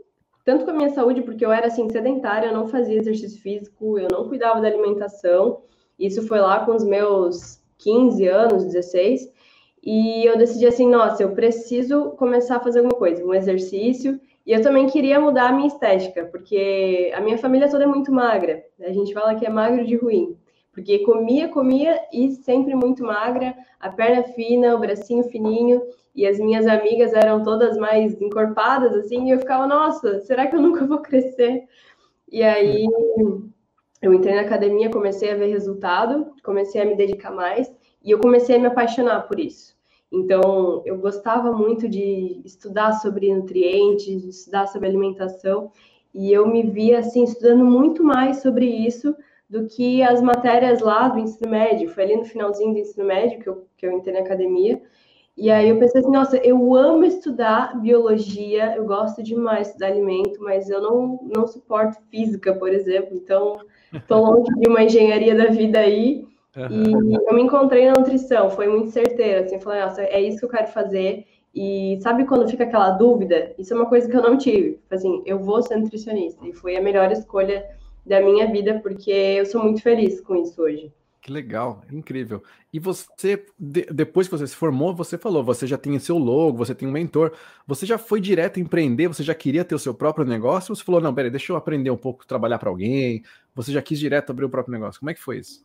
tanto 0.44 0.64
com 0.64 0.70
a 0.70 0.74
minha 0.74 0.90
saúde, 0.90 1.22
porque 1.22 1.44
eu 1.44 1.52
era 1.52 1.66
assim 1.66 1.88
sedentária, 1.88 2.48
eu 2.48 2.54
não 2.54 2.66
fazia 2.66 2.98
exercício 2.98 3.40
físico, 3.40 3.98
eu 3.98 4.08
não 4.10 4.28
cuidava 4.28 4.60
da 4.60 4.68
alimentação. 4.68 5.62
Isso 5.98 6.26
foi 6.26 6.40
lá 6.40 6.64
com 6.64 6.74
os 6.74 6.82
meus 6.82 7.62
15 7.78 8.26
anos, 8.26 8.64
16. 8.64 9.32
E 9.82 10.24
eu 10.26 10.36
decidi 10.36 10.66
assim, 10.66 10.88
nossa, 10.88 11.22
eu 11.22 11.32
preciso 11.32 12.10
começar 12.12 12.56
a 12.56 12.60
fazer 12.60 12.80
alguma 12.80 12.98
coisa, 12.98 13.24
um 13.24 13.34
exercício. 13.34 14.20
E 14.46 14.52
eu 14.52 14.62
também 14.62 14.86
queria 14.86 15.20
mudar 15.20 15.50
a 15.50 15.52
minha 15.52 15.68
estética, 15.68 16.24
porque 16.24 17.12
a 17.14 17.20
minha 17.20 17.38
família 17.38 17.70
toda 17.70 17.84
é 17.84 17.86
muito 17.86 18.10
magra. 18.10 18.64
A 18.80 18.92
gente 18.92 19.12
fala 19.12 19.34
que 19.34 19.46
é 19.46 19.50
magro 19.50 19.86
de 19.86 19.96
ruim, 19.96 20.36
porque 20.72 21.00
comia, 21.00 21.48
comia 21.48 22.00
e 22.12 22.30
sempre 22.32 22.74
muito 22.74 23.02
magra, 23.04 23.54
a 23.78 23.88
perna 23.88 24.22
fina, 24.22 24.74
o 24.74 24.78
bracinho 24.78 25.24
fininho, 25.24 25.82
e 26.14 26.26
as 26.26 26.38
minhas 26.38 26.66
amigas 26.66 27.12
eram 27.12 27.42
todas 27.42 27.76
mais 27.76 28.20
encorpadas, 28.20 28.92
assim, 28.94 29.26
e 29.26 29.30
eu 29.30 29.38
ficava, 29.38 29.66
nossa, 29.66 30.20
será 30.20 30.46
que 30.46 30.56
eu 30.56 30.60
nunca 30.60 30.84
vou 30.86 30.98
crescer? 30.98 31.64
E 32.30 32.42
aí 32.42 32.86
eu 34.02 34.14
entrei 34.14 34.34
na 34.34 34.42
academia, 34.42 34.90
comecei 34.90 35.30
a 35.30 35.36
ver 35.36 35.46
resultado, 35.46 36.32
comecei 36.42 36.80
a 36.80 36.84
me 36.84 36.96
dedicar 36.96 37.30
mais, 37.30 37.72
e 38.02 38.10
eu 38.10 38.18
comecei 38.18 38.56
a 38.56 38.58
me 38.58 38.66
apaixonar 38.66 39.28
por 39.28 39.38
isso. 39.38 39.78
Então, 40.12 40.82
eu 40.84 40.98
gostava 40.98 41.52
muito 41.52 41.88
de 41.88 42.40
estudar 42.44 42.92
sobre 42.94 43.32
nutrientes, 43.32 44.22
de 44.22 44.28
estudar 44.28 44.66
sobre 44.66 44.88
alimentação, 44.88 45.70
e 46.12 46.32
eu 46.32 46.46
me 46.48 46.64
via 46.64 46.98
assim 46.98 47.22
estudando 47.22 47.64
muito 47.64 48.02
mais 48.02 48.38
sobre 48.42 48.66
isso 48.66 49.14
do 49.50 49.66
que 49.66 50.00
as 50.00 50.22
matérias 50.22 50.80
lá 50.80 51.08
do 51.08 51.18
ensino 51.18 51.50
médio. 51.50 51.88
Foi 51.88 52.04
ali 52.04 52.16
no 52.16 52.24
finalzinho 52.24 52.72
do 52.72 52.78
ensino 52.78 53.04
médio 53.04 53.40
que 53.40 53.48
eu, 53.48 53.66
que 53.76 53.84
eu 53.84 53.92
entrei 53.92 54.14
na 54.14 54.20
academia. 54.20 54.80
E 55.36 55.50
aí 55.50 55.68
eu 55.68 55.78
pensei 55.78 56.00
assim, 56.00 56.10
nossa, 56.10 56.36
eu 56.36 56.74
amo 56.74 57.04
estudar 57.04 57.80
biologia, 57.80 58.74
eu 58.76 58.84
gosto 58.84 59.22
demais 59.22 59.62
de 59.62 59.66
estudar 59.68 59.86
alimento, 59.88 60.40
mas 60.40 60.70
eu 60.70 60.80
não, 60.80 61.18
não 61.34 61.46
suporto 61.46 61.98
física, 62.10 62.54
por 62.54 62.68
exemplo. 62.72 63.16
Então, 63.16 63.58
estou 63.92 64.24
longe 64.24 64.52
de 64.56 64.68
uma 64.68 64.84
engenharia 64.84 65.34
da 65.34 65.46
vida 65.46 65.80
aí. 65.80 66.24
Uhum. 66.56 67.10
E 67.10 67.14
eu 67.14 67.34
me 67.34 67.42
encontrei 67.42 67.86
na 67.86 67.94
nutrição, 67.94 68.50
foi 68.50 68.68
muito 68.68 68.90
certeira, 68.90 69.40
assim, 69.40 69.60
falei, 69.60 69.80
nossa, 69.80 70.02
é 70.02 70.20
isso 70.20 70.40
que 70.40 70.44
eu 70.44 70.48
quero 70.50 70.66
fazer. 70.68 71.26
E 71.54 71.98
sabe 72.02 72.24
quando 72.26 72.48
fica 72.48 72.64
aquela 72.64 72.90
dúvida? 72.90 73.52
Isso 73.58 73.72
é 73.72 73.76
uma 73.76 73.86
coisa 73.86 74.08
que 74.08 74.16
eu 74.16 74.22
não 74.22 74.36
tive. 74.36 74.78
Assim, 74.90 75.22
eu 75.26 75.38
vou 75.38 75.62
ser 75.62 75.76
nutricionista. 75.76 76.46
E 76.46 76.52
foi 76.52 76.76
a 76.76 76.82
melhor 76.82 77.10
escolha 77.10 77.64
da 78.10 78.20
minha 78.20 78.50
vida, 78.50 78.80
porque 78.80 79.10
eu 79.10 79.46
sou 79.46 79.62
muito 79.62 79.80
feliz 79.80 80.20
com 80.20 80.34
isso 80.34 80.60
hoje. 80.60 80.92
Que 81.22 81.30
legal, 81.30 81.82
incrível. 81.92 82.42
E 82.72 82.80
você, 82.80 83.44
de, 83.56 83.82
depois 83.82 84.26
que 84.26 84.36
você 84.36 84.46
se 84.48 84.56
formou, 84.56 84.92
você 84.92 85.16
falou, 85.16 85.44
você 85.44 85.64
já 85.64 85.78
tem 85.78 85.96
seu 86.00 86.18
logo, 86.18 86.56
você 86.56 86.74
tem 86.74 86.88
um 86.88 86.90
mentor, 86.90 87.32
você 87.64 87.86
já 87.86 87.98
foi 87.98 88.20
direto 88.20 88.58
empreender, 88.58 89.06
você 89.06 89.22
já 89.22 89.34
queria 89.34 89.64
ter 89.64 89.76
o 89.76 89.78
seu 89.78 89.94
próprio 89.94 90.24
negócio? 90.24 90.72
Ou 90.72 90.76
você 90.76 90.82
falou, 90.82 91.00
não, 91.00 91.14
peraí, 91.14 91.30
deixa 91.30 91.52
eu 91.52 91.56
aprender 91.56 91.90
um 91.90 91.96
pouco, 91.96 92.26
trabalhar 92.26 92.58
para 92.58 92.68
alguém? 92.68 93.22
Você 93.54 93.70
já 93.70 93.80
quis 93.80 93.98
direto 93.98 94.30
abrir 94.30 94.46
o 94.46 94.50
próprio 94.50 94.72
negócio? 94.72 94.98
Como 94.98 95.10
é 95.10 95.14
que 95.14 95.20
foi 95.20 95.38
isso? 95.38 95.62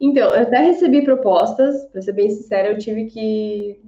Então, 0.00 0.28
eu 0.28 0.42
até 0.42 0.58
recebi 0.58 1.02
propostas, 1.02 1.84
para 1.86 2.00
ser 2.00 2.12
bem 2.12 2.30
sincera, 2.30 2.68
eu 2.68 2.78
tive 2.78 3.06
que, 3.06 3.80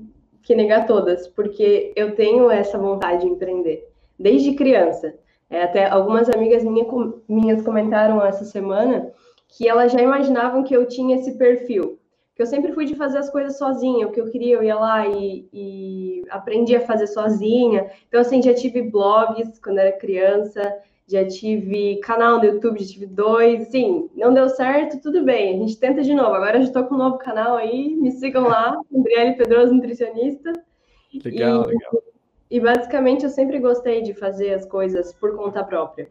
que 0.42 0.56
negar 0.56 0.86
todas, 0.86 1.28
porque 1.28 1.92
eu 1.94 2.16
tenho 2.16 2.50
essa 2.50 2.76
vontade 2.76 3.20
de 3.20 3.30
empreender, 3.30 3.88
desde 4.18 4.54
criança. 4.54 5.14
É, 5.50 5.62
até 5.62 5.88
algumas 5.88 6.28
amigas 6.28 6.64
minha, 6.64 6.86
minhas 7.28 7.62
comentaram 7.62 8.24
essa 8.24 8.44
semana 8.44 9.12
que 9.48 9.68
elas 9.68 9.92
já 9.92 10.00
imaginavam 10.00 10.64
que 10.64 10.74
eu 10.74 10.86
tinha 10.86 11.16
esse 11.16 11.38
perfil, 11.38 11.98
que 12.34 12.42
eu 12.42 12.46
sempre 12.46 12.72
fui 12.72 12.84
de 12.86 12.96
fazer 12.96 13.18
as 13.18 13.30
coisas 13.30 13.56
sozinha, 13.56 14.06
o 14.06 14.10
que 14.10 14.20
eu 14.20 14.30
queria, 14.30 14.56
eu 14.56 14.62
ia 14.64 14.74
lá 14.74 15.06
e, 15.06 15.48
e 15.52 16.22
aprendi 16.28 16.74
a 16.74 16.80
fazer 16.80 17.06
sozinha. 17.06 17.88
Então, 18.08 18.20
assim, 18.20 18.42
já 18.42 18.52
tive 18.52 18.82
blogs 18.82 19.58
quando 19.60 19.78
era 19.78 19.92
criança, 19.92 20.76
já 21.06 21.24
tive 21.24 21.96
canal 22.00 22.38
no 22.38 22.44
YouTube, 22.44 22.82
já 22.82 22.92
tive 22.92 23.06
dois, 23.06 23.68
sim, 23.68 24.10
não 24.16 24.34
deu 24.34 24.48
certo, 24.48 25.00
tudo 25.00 25.22
bem, 25.22 25.54
a 25.54 25.58
gente 25.58 25.78
tenta 25.78 26.02
de 26.02 26.14
novo. 26.14 26.34
Agora 26.34 26.58
já 26.58 26.64
estou 26.64 26.84
com 26.84 26.96
um 26.96 26.98
novo 26.98 27.18
canal 27.18 27.56
aí, 27.56 27.94
me 27.94 28.10
sigam 28.10 28.48
lá, 28.48 28.76
Andriele 28.92 29.34
Pedroso 29.34 29.72
Nutricionista. 29.72 30.52
Legal, 31.24 31.64
e, 31.64 31.66
legal. 31.68 32.13
E 32.50 32.60
basicamente 32.60 33.24
eu 33.24 33.30
sempre 33.30 33.58
gostei 33.58 34.02
de 34.02 34.14
fazer 34.14 34.54
as 34.54 34.66
coisas 34.66 35.12
por 35.12 35.36
conta 35.36 35.64
própria. 35.64 36.10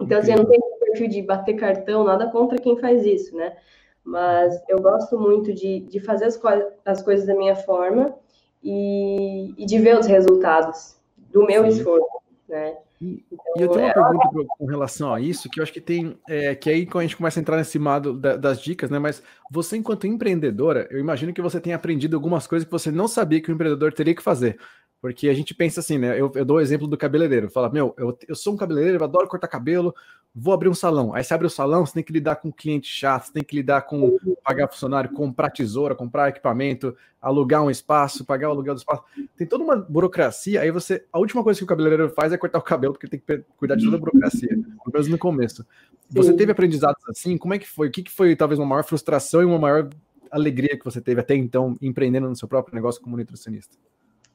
Então, 0.00 0.18
assim, 0.18 0.32
eu 0.32 0.38
não 0.38 0.44
tenho 0.46 0.62
perfil 0.80 1.08
de 1.08 1.22
bater 1.22 1.54
cartão, 1.54 2.04
nada 2.04 2.30
contra 2.30 2.58
quem 2.58 2.78
faz 2.78 3.04
isso, 3.04 3.36
né? 3.36 3.56
Mas 4.04 4.62
eu 4.68 4.80
gosto 4.80 5.18
muito 5.18 5.52
de, 5.52 5.80
de 5.80 6.00
fazer 6.00 6.26
as, 6.26 6.36
co 6.36 6.48
as 6.84 7.02
coisas 7.02 7.26
da 7.26 7.34
minha 7.34 7.56
forma 7.56 8.14
e, 8.62 9.54
e 9.58 9.66
de 9.66 9.78
ver 9.78 9.98
os 9.98 10.06
resultados 10.06 10.96
do 11.32 11.44
meu 11.44 11.62
Sim. 11.64 11.68
esforço, 11.68 12.06
né? 12.48 12.76
E, 13.00 13.24
então, 13.30 13.44
e 13.56 13.62
eu 13.62 13.68
tenho 13.68 13.84
uma 13.84 13.90
é... 13.90 13.92
pergunta 13.92 14.48
com 14.58 14.66
relação 14.66 15.12
a 15.12 15.20
isso, 15.20 15.50
que 15.50 15.60
eu 15.60 15.62
acho 15.62 15.72
que 15.72 15.80
tem, 15.80 16.18
é, 16.28 16.54
que 16.54 16.70
aí 16.70 16.86
quando 16.86 17.00
a 17.00 17.02
gente 17.02 17.16
começa 17.16 17.38
a 17.38 17.42
entrar 17.42 17.56
nesse 17.56 17.78
lado 17.78 18.14
da, 18.14 18.36
das 18.36 18.60
dicas, 18.60 18.90
né? 18.90 18.98
Mas 18.98 19.22
você, 19.50 19.76
enquanto 19.76 20.06
empreendedora, 20.06 20.86
eu 20.90 20.98
imagino 20.98 21.32
que 21.32 21.42
você 21.42 21.60
tenha 21.60 21.76
aprendido 21.76 22.16
algumas 22.16 22.46
coisas 22.46 22.64
que 22.64 22.72
você 22.72 22.90
não 22.90 23.06
sabia 23.06 23.40
que 23.40 23.50
o 23.50 23.54
empreendedor 23.54 23.92
teria 23.92 24.14
que 24.14 24.22
fazer. 24.22 24.58
Porque 25.06 25.28
a 25.28 25.34
gente 25.34 25.54
pensa 25.54 25.78
assim, 25.78 25.98
né? 25.98 26.20
Eu, 26.20 26.32
eu 26.34 26.44
dou 26.44 26.56
o 26.56 26.60
exemplo 26.60 26.88
do 26.88 26.96
cabeleireiro. 26.96 27.48
Fala, 27.48 27.70
meu, 27.70 27.94
eu, 27.96 28.18
eu 28.26 28.34
sou 28.34 28.54
um 28.54 28.56
cabeleireiro, 28.56 28.98
eu 28.98 29.04
adoro 29.04 29.28
cortar 29.28 29.46
cabelo, 29.46 29.94
vou 30.34 30.52
abrir 30.52 30.68
um 30.68 30.74
salão. 30.74 31.14
Aí 31.14 31.22
você 31.22 31.32
abre 31.32 31.46
o 31.46 31.50
salão, 31.50 31.86
você 31.86 31.94
tem 31.94 32.02
que 32.02 32.12
lidar 32.12 32.34
com 32.34 32.50
cliente 32.50 32.88
chato, 32.88 33.26
você 33.26 33.32
tem 33.34 33.44
que 33.44 33.54
lidar 33.54 33.82
com 33.82 34.18
pagar 34.42 34.66
funcionário, 34.66 35.12
comprar 35.12 35.50
tesoura, 35.50 35.94
comprar 35.94 36.30
equipamento, 36.30 36.92
alugar 37.22 37.62
um 37.62 37.70
espaço, 37.70 38.24
pagar 38.24 38.48
o 38.48 38.50
aluguel 38.50 38.74
do 38.74 38.78
espaço. 38.78 39.04
Tem 39.36 39.46
toda 39.46 39.62
uma 39.62 39.76
burocracia. 39.76 40.60
Aí 40.60 40.72
você. 40.72 41.04
A 41.12 41.20
última 41.20 41.44
coisa 41.44 41.56
que 41.56 41.64
o 41.64 41.68
cabeleireiro 41.68 42.10
faz 42.10 42.32
é 42.32 42.36
cortar 42.36 42.58
o 42.58 42.62
cabelo, 42.62 42.92
porque 42.92 43.06
tem 43.06 43.20
que 43.20 43.44
cuidar 43.56 43.76
de 43.76 43.84
toda 43.84 43.98
a 43.98 44.00
burocracia, 44.00 44.48
pelo 44.48 44.92
menos 44.92 45.06
no 45.06 45.18
começo. 45.18 45.64
Você 46.10 46.32
teve 46.32 46.50
aprendizados 46.50 47.00
assim? 47.08 47.38
Como 47.38 47.54
é 47.54 47.60
que 47.60 47.68
foi? 47.68 47.86
O 47.86 47.92
que, 47.92 48.02
que 48.02 48.10
foi 48.10 48.34
talvez 48.34 48.58
uma 48.58 48.66
maior 48.66 48.82
frustração 48.82 49.40
e 49.40 49.44
uma 49.44 49.60
maior 49.60 49.88
alegria 50.32 50.76
que 50.76 50.84
você 50.84 51.00
teve 51.00 51.20
até 51.20 51.36
então 51.36 51.76
empreendendo 51.80 52.28
no 52.28 52.34
seu 52.34 52.48
próprio 52.48 52.74
negócio 52.74 53.00
como 53.00 53.16
nutricionista? 53.16 53.76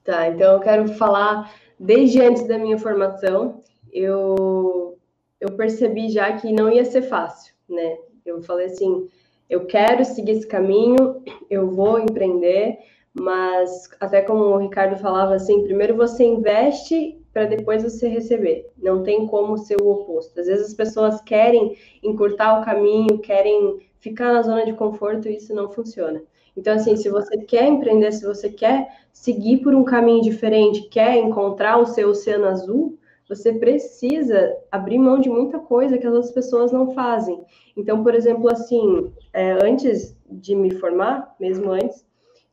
Tá, 0.03 0.27
então 0.29 0.53
eu 0.53 0.59
quero 0.59 0.87
falar 0.93 1.53
desde 1.79 2.21
antes 2.21 2.47
da 2.47 2.57
minha 2.57 2.77
formação, 2.77 3.61
eu, 3.91 4.97
eu 5.39 5.51
percebi 5.55 6.09
já 6.09 6.33
que 6.33 6.51
não 6.51 6.71
ia 6.71 6.85
ser 6.85 7.03
fácil, 7.03 7.53
né? 7.69 7.97
Eu 8.25 8.41
falei 8.41 8.67
assim, 8.67 9.07
eu 9.49 9.65
quero 9.65 10.03
seguir 10.05 10.31
esse 10.31 10.47
caminho, 10.47 11.23
eu 11.49 11.69
vou 11.69 11.99
empreender, 11.99 12.79
mas 13.13 13.89
até 13.99 14.21
como 14.21 14.43
o 14.43 14.57
Ricardo 14.57 14.97
falava 14.97 15.35
assim, 15.35 15.63
primeiro 15.63 15.95
você 15.95 16.23
investe 16.23 17.19
para 17.33 17.45
depois 17.45 17.83
você 17.83 18.07
receber. 18.07 18.69
Não 18.77 19.03
tem 19.03 19.27
como 19.27 19.57
ser 19.57 19.81
o 19.81 19.89
oposto. 19.89 20.39
Às 20.39 20.47
vezes 20.47 20.67
as 20.67 20.73
pessoas 20.73 21.21
querem 21.21 21.77
encurtar 22.03 22.59
o 22.59 22.65
caminho, 22.65 23.19
querem 23.19 23.79
ficar 23.99 24.33
na 24.33 24.41
zona 24.41 24.65
de 24.65 24.73
conforto 24.73 25.27
e 25.27 25.37
isso 25.37 25.53
não 25.53 25.69
funciona. 25.71 26.21
Então, 26.55 26.73
assim, 26.73 26.95
se 26.95 27.09
você 27.09 27.37
quer 27.37 27.67
empreender, 27.67 28.11
se 28.11 28.25
você 28.25 28.49
quer 28.49 28.87
seguir 29.13 29.57
por 29.57 29.73
um 29.73 29.83
caminho 29.83 30.21
diferente, 30.21 30.89
quer 30.89 31.17
encontrar 31.17 31.77
o 31.77 31.85
seu 31.85 32.09
oceano 32.09 32.45
azul, 32.45 32.97
você 33.27 33.53
precisa 33.53 34.57
abrir 34.69 34.99
mão 34.99 35.19
de 35.19 35.29
muita 35.29 35.57
coisa 35.57 35.97
que 35.97 36.05
as 36.05 36.13
outras 36.13 36.33
pessoas 36.33 36.71
não 36.71 36.93
fazem. 36.93 37.41
Então, 37.77 38.03
por 38.03 38.13
exemplo, 38.13 38.51
assim, 38.51 39.11
é, 39.31 39.53
antes 39.63 40.17
de 40.29 40.53
me 40.53 40.71
formar, 40.71 41.33
mesmo 41.39 41.71
antes, 41.71 42.05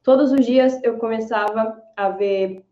todos 0.04 0.30
os 0.30 0.46
dias 0.46 0.80
eu 0.84 0.96
começava 0.98 1.82
a 1.96 2.10
ver 2.10 2.62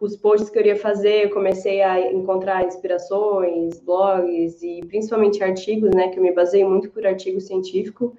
os 0.00 0.16
posts 0.16 0.50
que 0.50 0.58
eu 0.58 0.62
iria 0.62 0.76
fazer, 0.76 1.26
eu 1.26 1.30
comecei 1.30 1.82
a 1.82 2.10
encontrar 2.12 2.64
inspirações, 2.64 3.78
blogs 3.80 4.62
e 4.62 4.80
principalmente 4.86 5.44
artigos, 5.44 5.90
né, 5.94 6.08
que 6.08 6.18
eu 6.18 6.22
me 6.22 6.32
baseio 6.32 6.68
muito 6.68 6.90
por 6.90 7.06
artigo 7.06 7.40
científico 7.40 8.16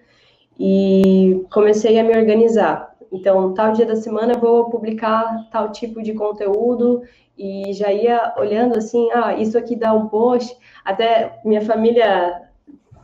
e 0.60 1.45
comecei 1.51 2.00
a 2.00 2.03
me 2.03 2.15
organizar. 2.17 2.93
Então, 3.12 3.53
tal 3.53 3.74
dia 3.74 3.86
da 3.86 3.95
semana 3.95 4.33
vou 4.33 4.69
publicar 4.69 5.48
tal 5.51 5.72
tipo 5.72 6.01
de 6.01 6.13
conteúdo 6.13 7.03
e 7.38 7.72
já 7.74 7.91
ia 7.91 8.33
olhando 8.38 8.77
assim, 8.77 9.12
ah, 9.12 9.36
isso 9.36 9.57
aqui 9.57 9.75
dá 9.75 9.93
um 9.93 10.07
post. 10.07 10.57
Até 10.83 11.39
minha 11.45 11.62
família 11.62 12.41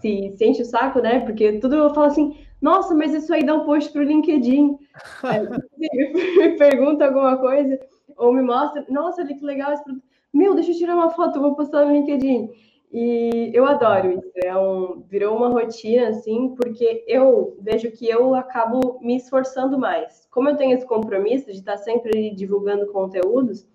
se 0.01 0.33
sente 0.37 0.61
o 0.61 0.65
saco, 0.65 0.99
né? 0.99 1.19
Porque 1.19 1.59
tudo 1.59 1.75
eu 1.75 1.93
falo 1.93 2.07
assim, 2.07 2.37
nossa, 2.61 2.95
mas 2.95 3.13
isso 3.13 3.33
aí 3.33 3.45
dá 3.45 3.55
um 3.55 3.65
post 3.65 3.91
para 3.91 4.01
o 4.01 4.05
LinkedIn. 4.05 4.77
me 5.77 6.49
pergunta 6.57 7.05
alguma 7.05 7.37
coisa 7.37 7.79
ou 8.17 8.33
me 8.33 8.41
mostra, 8.41 8.85
nossa, 8.89 9.21
olha 9.21 9.33
que 9.33 9.45
legal 9.45 9.71
esse 9.71 9.83
produto. 9.83 10.03
Meu, 10.31 10.53
deixa 10.53 10.71
eu 10.71 10.77
tirar 10.77 10.95
uma 10.95 11.09
foto, 11.09 11.39
vou 11.39 11.55
postar 11.55 11.85
no 11.85 11.93
LinkedIn. 11.93 12.49
E 12.91 13.51
eu 13.53 13.65
adoro 13.65 14.11
isso, 14.11 14.31
é 14.43 14.57
um, 14.57 15.01
virou 15.07 15.37
uma 15.37 15.49
rotina, 15.49 16.09
assim, 16.09 16.55
porque 16.55 17.05
eu 17.07 17.55
vejo 17.61 17.91
que 17.91 18.09
eu 18.09 18.33
acabo 18.33 18.99
me 18.99 19.15
esforçando 19.15 19.77
mais. 19.77 20.27
Como 20.31 20.49
eu 20.49 20.57
tenho 20.57 20.75
esse 20.75 20.87
compromisso 20.87 21.51
de 21.51 21.59
estar 21.59 21.77
sempre 21.77 22.33
divulgando 22.33 22.91
conteúdos, 22.91 23.67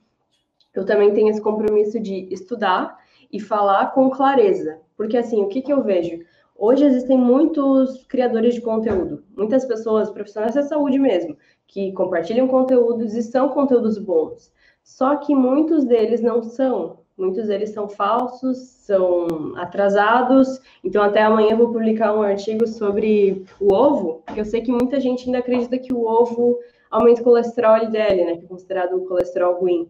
eu 0.75 0.85
também 0.85 1.14
tenho 1.14 1.28
esse 1.28 1.40
compromisso 1.40 2.00
de 2.00 2.26
estudar 2.33 2.99
e 3.33 3.38
falar 3.38 3.92
com 3.92 4.11
clareza. 4.11 4.80
Porque, 4.97 5.16
assim, 5.16 5.42
o 5.42 5.49
que, 5.49 5.62
que 5.62 5.73
eu 5.73 5.83
vejo? 5.85 6.25
Hoje 6.56 6.85
existem 6.85 7.16
muitos 7.16 8.04
criadores 8.06 8.54
de 8.54 8.61
conteúdo, 8.61 9.25
muitas 9.37 9.64
pessoas 9.64 10.11
profissionais 10.11 10.54
da 10.54 10.62
saúde 10.62 10.99
mesmo, 10.99 11.37
que 11.68 11.92
compartilham 11.92 12.49
conteúdos 12.49 13.14
e 13.14 13.23
são 13.23 13.49
conteúdos 13.49 13.97
bons. 13.97 14.52
Só 14.83 15.16
que 15.16 15.35
muitos 15.35 15.85
deles 15.85 16.21
não 16.21 16.42
são 16.42 17.03
Muitos 17.16 17.47
deles 17.47 17.71
são 17.71 17.88
falsos, 17.88 18.59
são 18.59 19.54
atrasados. 19.56 20.61
Então, 20.83 21.02
até 21.02 21.23
amanhã 21.23 21.52
eu 21.52 21.59
vou 21.59 21.73
publicar 21.73 22.12
um 22.14 22.23
artigo 22.23 22.66
sobre 22.66 23.44
o 23.61 23.73
ovo, 23.73 24.23
porque 24.26 24.40
eu 24.40 24.44
sei 24.44 24.61
que 24.62 24.73
muita 24.73 25.00
gente 25.00 25.26
ainda 25.26 25.38
acredita 25.38 25.78
que 25.78 25.92
o 25.92 26.04
ovo 26.04 26.59
aumenta 26.90 27.21
o 27.21 27.25
colesterol 27.25 27.76
LDL, 27.76 28.25
né, 28.25 28.37
que 28.37 28.44
é 28.44 28.49
considerado 28.49 28.97
o 28.97 29.06
colesterol 29.06 29.61
ruim. 29.61 29.88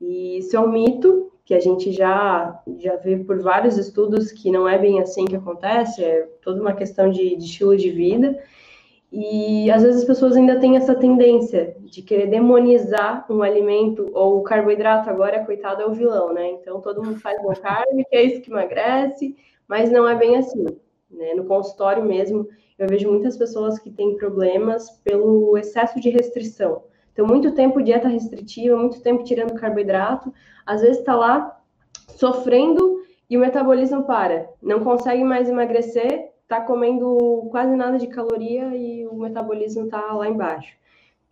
E 0.00 0.38
isso 0.38 0.56
é 0.56 0.60
um 0.60 0.70
mito 0.70 1.30
que 1.44 1.54
a 1.54 1.60
gente 1.60 1.92
já, 1.92 2.62
já 2.78 2.96
vê 2.96 3.16
por 3.16 3.40
vários 3.40 3.76
estudos 3.76 4.30
que 4.30 4.50
não 4.50 4.68
é 4.68 4.78
bem 4.78 5.00
assim 5.00 5.24
que 5.24 5.36
acontece, 5.36 6.04
é 6.04 6.28
toda 6.42 6.60
uma 6.60 6.74
questão 6.74 7.10
de, 7.10 7.36
de 7.36 7.44
estilo 7.44 7.76
de 7.76 7.90
vida. 7.90 8.38
E 9.12 9.70
às 9.70 9.82
vezes 9.82 10.02
as 10.02 10.06
pessoas 10.06 10.36
ainda 10.36 10.60
têm 10.60 10.76
essa 10.76 10.94
tendência 10.94 11.76
de 11.80 12.00
querer 12.00 12.28
demonizar 12.28 13.26
um 13.28 13.42
alimento 13.42 14.08
ou 14.14 14.38
o 14.38 14.42
carboidrato 14.42 15.10
agora, 15.10 15.44
coitado, 15.44 15.82
é 15.82 15.86
o 15.86 15.92
vilão, 15.92 16.32
né? 16.32 16.52
Então 16.52 16.80
todo 16.80 17.02
mundo 17.02 17.18
faz 17.18 17.42
low 17.42 17.54
carb, 17.56 18.04
que 18.08 18.16
é 18.16 18.22
isso 18.22 18.40
que 18.40 18.50
emagrece, 18.50 19.36
mas 19.66 19.90
não 19.90 20.08
é 20.08 20.14
bem 20.14 20.36
assim. 20.36 20.64
Né? 21.10 21.34
No 21.34 21.44
consultório 21.44 22.04
mesmo, 22.04 22.46
eu 22.78 22.86
vejo 22.86 23.10
muitas 23.10 23.36
pessoas 23.36 23.78
que 23.78 23.90
têm 23.90 24.16
problemas 24.16 24.90
pelo 25.02 25.58
excesso 25.58 26.00
de 26.00 26.08
restrição. 26.08 26.84
Então, 27.12 27.26
muito 27.26 27.52
tempo 27.52 27.82
dieta 27.82 28.08
restritiva, 28.08 28.76
muito 28.76 29.02
tempo 29.02 29.24
tirando 29.24 29.54
carboidrato, 29.54 30.32
às 30.64 30.80
vezes 30.80 30.98
está 30.98 31.16
lá 31.16 31.60
sofrendo 32.16 33.02
e 33.28 33.36
o 33.36 33.40
metabolismo 33.40 34.04
para, 34.04 34.48
não 34.62 34.80
consegue 34.80 35.22
mais 35.22 35.48
emagrecer, 35.48 36.19
está 36.50 36.60
comendo 36.60 37.46
quase 37.52 37.76
nada 37.76 37.96
de 37.96 38.08
caloria 38.08 38.74
e 38.74 39.06
o 39.06 39.14
metabolismo 39.14 39.84
está 39.84 40.12
lá 40.12 40.28
embaixo. 40.28 40.74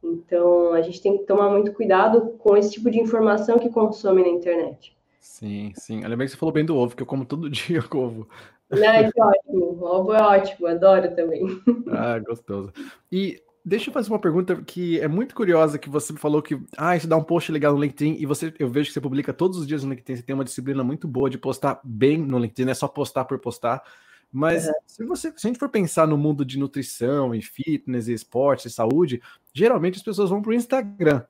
Então, 0.00 0.72
a 0.72 0.80
gente 0.80 1.02
tem 1.02 1.18
que 1.18 1.25
tomar 1.25 1.50
muito 1.50 1.72
cuidado 1.72 2.37
com 2.38 2.56
esse 2.56 2.70
tipo 2.70 2.88
de 2.88 3.00
informação 3.00 3.58
que 3.58 3.68
consome 3.68 4.22
na 4.22 4.28
internet. 4.28 4.96
Sim, 5.18 5.72
sim. 5.75 6.04
Ainda 6.04 6.16
bem 6.16 6.25
que 6.25 6.30
você 6.30 6.38
falou 6.38 6.52
bem 6.52 6.64
do 6.64 6.76
ovo, 6.76 6.94
que 6.94 7.02
eu 7.02 7.06
como 7.06 7.25
todo 7.25 7.50
dia 7.50 7.82
ovo. 7.92 8.28
Não, 8.70 9.10
que 9.10 9.20
ótimo. 9.20 9.64
O 9.80 9.84
ovo 9.84 10.14
é 10.14 10.22
ótimo, 10.22 10.68
adoro 10.68 11.12
também. 11.16 11.44
Ah, 11.90 12.20
gostoso. 12.20 12.72
E 13.10 13.42
deixa 13.64 13.90
eu 13.90 13.94
fazer 13.94 14.10
uma 14.10 14.20
pergunta 14.20 14.62
que 14.62 15.00
é 15.00 15.08
muito 15.08 15.34
curiosa, 15.34 15.78
que 15.78 15.90
você 15.90 16.12
falou 16.12 16.40
que, 16.40 16.60
ah, 16.76 16.96
isso 16.96 17.08
dá 17.08 17.16
um 17.16 17.25
post 17.25 17.50
legal 17.50 17.72
no 17.75 17.80
LinkedIn, 17.80 18.18
e 18.20 18.26
você, 18.26 18.54
eu 18.56 18.68
vejo 18.68 18.88
que 18.88 18.92
você 18.92 19.00
publica 19.00 19.32
todos 19.32 19.58
os 19.58 19.66
dias 19.66 19.82
no 19.82 19.90
LinkedIn, 19.90 20.16
você 20.16 20.22
tem 20.22 20.34
uma 20.34 20.44
disciplina 20.44 20.84
muito 20.84 21.08
boa 21.08 21.28
de 21.28 21.38
postar 21.38 21.80
bem 21.82 22.18
no 22.18 22.38
LinkedIn, 22.38 22.66
não 22.66 22.72
é 22.72 22.75
só 22.75 22.87
postar 22.87 23.25
por 23.25 23.40
postar. 23.40 23.82
Mas 24.30 24.66
uhum. 24.66 24.73
se, 24.87 25.04
você, 25.04 25.32
se 25.37 25.47
a 25.47 25.49
gente 25.49 25.58
for 25.58 25.68
pensar 25.68 26.06
no 26.06 26.18
mundo 26.18 26.44
de 26.44 26.58
nutrição 26.58 27.35
e 27.35 27.40
fitness 27.40 28.08
e 28.08 28.12
esporte 28.12 28.68
e 28.68 28.70
saúde, 28.70 29.23
geralmente 29.52 29.97
as 29.97 30.02
pessoas 30.02 30.30
vão 30.30 30.42
para 30.42 30.50
o 30.50 30.54
Instagram. 30.54 31.23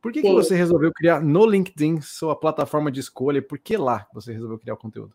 Por 0.00 0.12
que, 0.12 0.22
que 0.22 0.32
você 0.32 0.54
resolveu 0.54 0.92
criar 0.92 1.20
no 1.20 1.44
LinkedIn 1.44 2.00
sua 2.00 2.36
plataforma 2.36 2.90
de 2.90 3.00
escolha? 3.00 3.42
Por 3.42 3.58
que 3.58 3.76
lá 3.76 4.06
você 4.14 4.32
resolveu 4.32 4.58
criar 4.58 4.74
o 4.74 4.78
conteúdo? 4.78 5.12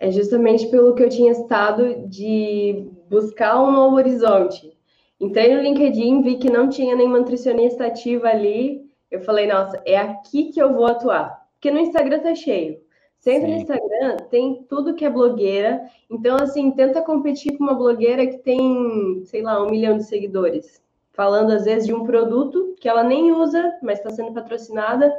É 0.00 0.10
justamente 0.10 0.66
pelo 0.66 0.94
que 0.94 1.02
eu 1.02 1.08
tinha 1.08 1.30
estado 1.30 2.06
de 2.08 2.90
buscar 3.08 3.62
um 3.62 3.70
novo 3.70 3.96
horizonte. 3.96 4.76
Entrei 5.20 5.54
no 5.54 5.62
LinkedIn, 5.62 6.22
vi 6.22 6.36
que 6.36 6.50
não 6.50 6.68
tinha 6.68 6.96
nenhuma 6.96 7.20
nutricionista 7.20 7.86
ativa 7.86 8.28
ali. 8.28 8.84
Eu 9.10 9.20
falei, 9.20 9.46
nossa, 9.46 9.80
é 9.86 9.96
aqui 9.96 10.50
que 10.50 10.60
eu 10.60 10.74
vou 10.74 10.86
atuar. 10.86 11.46
Porque 11.52 11.70
no 11.70 11.78
Instagram 11.78 12.18
tá 12.18 12.34
cheio. 12.34 12.83
Sempre 13.24 13.52
no 13.52 13.56
Instagram 13.56 14.18
tem 14.30 14.66
tudo 14.68 14.92
que 14.92 15.02
é 15.02 15.08
blogueira. 15.08 15.88
Então, 16.10 16.36
assim, 16.36 16.70
tenta 16.72 17.00
competir 17.00 17.56
com 17.56 17.64
uma 17.64 17.72
blogueira 17.72 18.26
que 18.26 18.36
tem, 18.36 19.22
sei 19.24 19.40
lá, 19.40 19.64
um 19.64 19.70
milhão 19.70 19.96
de 19.96 20.04
seguidores. 20.04 20.82
Falando, 21.10 21.50
às 21.50 21.64
vezes, 21.64 21.86
de 21.86 21.94
um 21.94 22.04
produto 22.04 22.74
que 22.78 22.86
ela 22.86 23.02
nem 23.02 23.32
usa, 23.32 23.78
mas 23.82 23.96
está 23.96 24.10
sendo 24.10 24.34
patrocinada. 24.34 25.10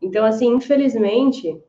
Então, 0.00 0.24
assim, 0.24 0.46
infelizmente, 0.46 1.60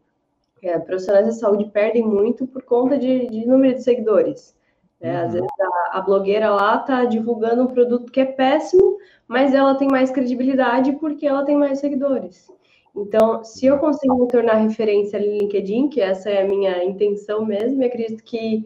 é, 0.61 0.79
profissionais 0.79 1.27
de 1.27 1.33
saúde 1.33 1.65
perdem 1.65 2.01
muito 2.01 2.47
por 2.47 2.63
conta 2.63 2.97
de, 2.97 3.27
de 3.27 3.45
número 3.45 3.73
de 3.73 3.83
seguidores. 3.83 4.55
Né? 5.01 5.17
Às 5.17 5.33
uhum. 5.33 5.41
vezes 5.41 5.49
a, 5.59 5.97
a, 5.97 6.01
blogueira 6.01 6.49
lá 6.49 6.77
está 6.77 7.03
divulgando 7.03 7.61
um 7.61 7.67
produto 7.67 8.09
que 8.09 8.21
é 8.21 8.25
péssimo, 8.25 8.97
mas 9.27 9.53
ela 9.53 9.75
tem 9.75 9.89
mais 9.89 10.11
credibilidade 10.11 10.93
porque 10.93 11.27
ela 11.27 11.43
tem 11.43 11.57
mais 11.57 11.79
seguidores. 11.79 12.49
Então, 12.95 13.43
se 13.43 13.65
eu 13.65 13.79
consigo 13.79 14.15
me 14.15 14.27
tornar 14.27 14.55
referência 14.55 15.17
ali 15.17 15.29
no 15.29 15.37
LinkedIn, 15.39 15.89
que 15.89 15.99
essa 15.99 16.29
é 16.29 16.43
a 16.43 16.47
minha 16.47 16.83
intenção 16.83 17.43
mesmo, 17.45 17.81
eu 17.81 17.87
acredito 17.87 18.23
que 18.23 18.65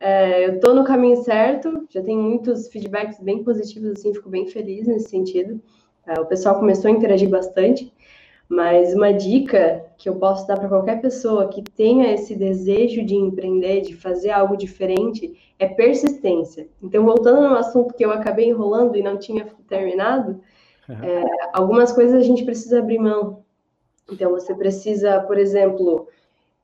é, 0.00 0.46
eu 0.46 0.54
estou 0.56 0.74
no 0.74 0.84
caminho 0.84 1.16
certo, 1.22 1.86
já 1.90 2.02
tenho 2.02 2.20
muitos 2.20 2.68
feedbacks 2.68 3.20
bem 3.20 3.42
positivos, 3.44 3.90
assim, 3.90 4.12
fico 4.12 4.28
bem 4.28 4.46
feliz 4.46 4.86
nesse 4.86 5.08
sentido. 5.08 5.60
É, 6.06 6.20
o 6.20 6.26
pessoal 6.26 6.58
começou 6.58 6.88
a 6.88 6.94
interagir 6.94 7.28
bastante. 7.28 7.92
Mas 8.48 8.94
uma 8.94 9.12
dica 9.12 9.84
que 9.98 10.08
eu 10.08 10.16
posso 10.16 10.46
dar 10.46 10.58
para 10.58 10.70
qualquer 10.70 11.02
pessoa 11.02 11.48
que 11.48 11.62
tenha 11.62 12.10
esse 12.14 12.34
desejo 12.34 13.04
de 13.04 13.14
empreender, 13.14 13.82
de 13.82 13.94
fazer 13.94 14.30
algo 14.30 14.56
diferente, 14.56 15.34
é 15.58 15.66
persistência. 15.66 16.66
Então, 16.82 17.04
voltando 17.04 17.46
no 17.46 17.56
assunto 17.56 17.92
que 17.92 18.02
eu 18.02 18.10
acabei 18.10 18.48
enrolando 18.48 18.96
e 18.96 19.02
não 19.02 19.18
tinha 19.18 19.46
terminado, 19.68 20.40
é, 20.88 21.22
algumas 21.52 21.92
coisas 21.92 22.14
a 22.14 22.24
gente 22.24 22.42
precisa 22.42 22.78
abrir 22.78 22.98
mão. 22.98 23.44
Então, 24.10 24.30
você 24.30 24.54
precisa, 24.54 25.20
por 25.20 25.38
exemplo, 25.38 26.08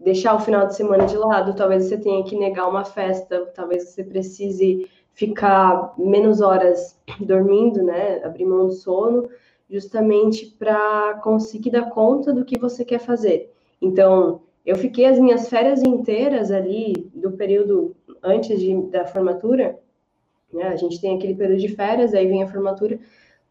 deixar 0.01 0.35
o 0.35 0.41
final 0.41 0.67
de 0.67 0.75
semana 0.75 1.07
de 1.07 1.17
lado, 1.17 1.55
talvez 1.55 1.85
você 1.85 1.99
tenha 1.99 2.25
que 2.25 2.37
negar 2.37 2.69
uma 2.69 2.85
festa, 2.85 3.47
talvez 3.55 3.89
você 3.89 4.03
precise 4.03 4.89
ficar 5.13 5.95
menos 5.97 6.41
horas 6.41 7.01
dormindo, 7.21 7.83
né? 7.83 8.23
Abrir 8.25 8.45
mão 8.45 8.67
do 8.67 8.73
sono 8.73 9.29
justamente 9.69 10.47
para 10.59 11.15
conseguir 11.23 11.71
dar 11.71 11.91
conta 11.91 12.33
do 12.33 12.45
que 12.45 12.59
você 12.59 12.85
quer 12.85 12.99
fazer. 12.99 13.53
Então, 13.81 14.43
eu 14.65 14.77
fiquei 14.77 15.07
as 15.07 15.19
minhas 15.19 15.49
férias 15.49 15.83
inteiras 15.83 16.51
ali 16.51 17.11
do 17.15 17.33
período 17.33 17.95
antes 18.23 18.61
de, 18.61 18.75
da 18.91 19.05
formatura, 19.05 19.79
né? 20.53 20.69
A 20.69 20.77
gente 20.77 21.01
tem 21.01 21.17
aquele 21.17 21.35
período 21.35 21.61
de 21.61 21.69
férias, 21.69 22.15
aí 22.15 22.27
vem 22.27 22.43
a 22.43 22.49
formatura, 22.49 22.99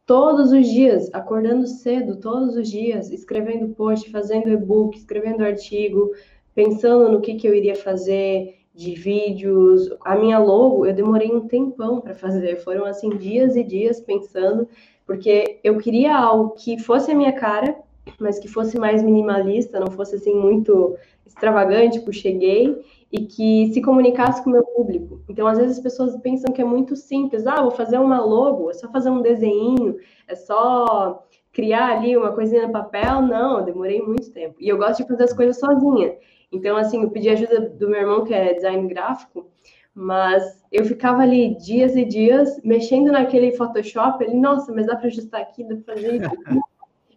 todos 0.05 0.51
os 0.51 0.67
dias, 0.67 1.09
acordando 1.13 1.65
cedo, 1.67 2.19
todos 2.19 2.55
os 2.55 2.69
dias, 2.69 3.11
escrevendo 3.11 3.73
post, 3.75 4.09
fazendo 4.11 4.49
e-book, 4.49 4.97
escrevendo 4.97 5.43
artigo, 5.43 6.11
pensando 6.53 7.11
no 7.11 7.21
que, 7.21 7.35
que 7.35 7.47
eu 7.47 7.55
iria 7.55 7.75
fazer 7.75 8.59
de 8.73 8.95
vídeos. 8.95 9.89
A 10.03 10.15
minha 10.15 10.39
logo, 10.39 10.85
eu 10.85 10.93
demorei 10.93 11.31
um 11.31 11.47
tempão 11.47 12.01
para 12.01 12.13
fazer, 12.13 12.57
foram 12.57 12.85
assim 12.85 13.09
dias 13.17 13.55
e 13.55 13.63
dias 13.63 13.99
pensando 13.99 14.67
porque 15.05 15.59
eu 15.63 15.77
queria 15.77 16.15
algo 16.15 16.51
que 16.51 16.79
fosse 16.79 17.11
a 17.11 17.15
minha 17.15 17.33
cara, 17.33 17.77
mas 18.19 18.39
que 18.39 18.47
fosse 18.47 18.77
mais 18.77 19.03
minimalista, 19.03 19.79
não 19.79 19.91
fosse 19.91 20.15
assim 20.15 20.33
muito 20.33 20.97
extravagante, 21.25 21.99
tipo, 21.99 22.11
cheguei, 22.13 22.81
e 23.13 23.28
que 23.28 23.71
se 23.71 23.80
comunicasse 23.80 24.43
com 24.43 24.49
o 24.49 24.54
meu 24.54 24.63
público. 24.63 25.21
Então, 25.30 25.45
às 25.45 25.60
vezes 25.60 25.78
as 25.78 25.84
pessoas 25.84 26.17
pensam 26.17 26.52
que 26.52 26.63
é 26.63 26.65
muito 26.65 26.95
simples, 26.95 27.45
ah, 27.45 27.62
vou 27.62 27.69
fazer 27.69 27.99
uma 27.99 28.19
logo, 28.19 28.71
é 28.71 28.73
só 28.73 28.89
fazer 28.89 29.12
um 29.12 29.21
desenho, 29.21 29.97
é 30.28 30.34
só 30.34 31.23
criar 31.52 31.91
ali 31.91 32.17
uma 32.17 32.32
coisinha 32.32 32.65
no 32.65 32.73
papel. 32.73 33.21
Não, 33.21 33.60
eu 33.60 33.65
demorei 33.65 34.02
muito 34.02 34.32
tempo. 34.32 34.56
E 34.60 34.67
eu 34.67 34.80
gosto 34.80 35.04
de 35.04 35.08
fazer 35.08 35.26
as 35.26 35.34
coisas 35.34 35.60
sozinha. 35.60 36.17
Então, 36.52 36.76
assim, 36.76 37.04
eu 37.04 37.12
pedi 37.12 37.30
ajuda 37.30 37.69
do 37.69 37.88
meu 37.88 37.99
irmão, 37.99 38.26
que 38.26 38.34
é 38.34 38.56
design 38.56 38.88
gráfico, 38.88 39.47
mas 39.93 40.65
eu 40.71 40.84
ficava 40.84 41.21
ali 41.21 41.56
dias 41.58 41.95
e 41.95 42.04
dias 42.04 42.60
mexendo 42.63 43.12
naquele 43.12 43.56
Photoshop. 43.56 44.23
Ele, 44.23 44.34
nossa, 44.34 44.73
mas 44.73 44.88
dá 44.88 44.95
para 44.95 45.06
ajustar 45.06 45.41
aqui, 45.41 45.63
dá 45.63 45.76
para 45.76 45.93
fazer 45.93 46.15
isso. 46.15 46.63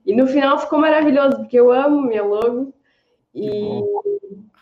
e 0.05 0.15
no 0.15 0.27
final 0.27 0.59
ficou 0.59 0.79
maravilhoso, 0.79 1.39
porque 1.39 1.59
eu 1.59 1.73
amo 1.73 2.03
minha 2.03 2.23
logo. 2.23 2.75
E, 3.35 3.81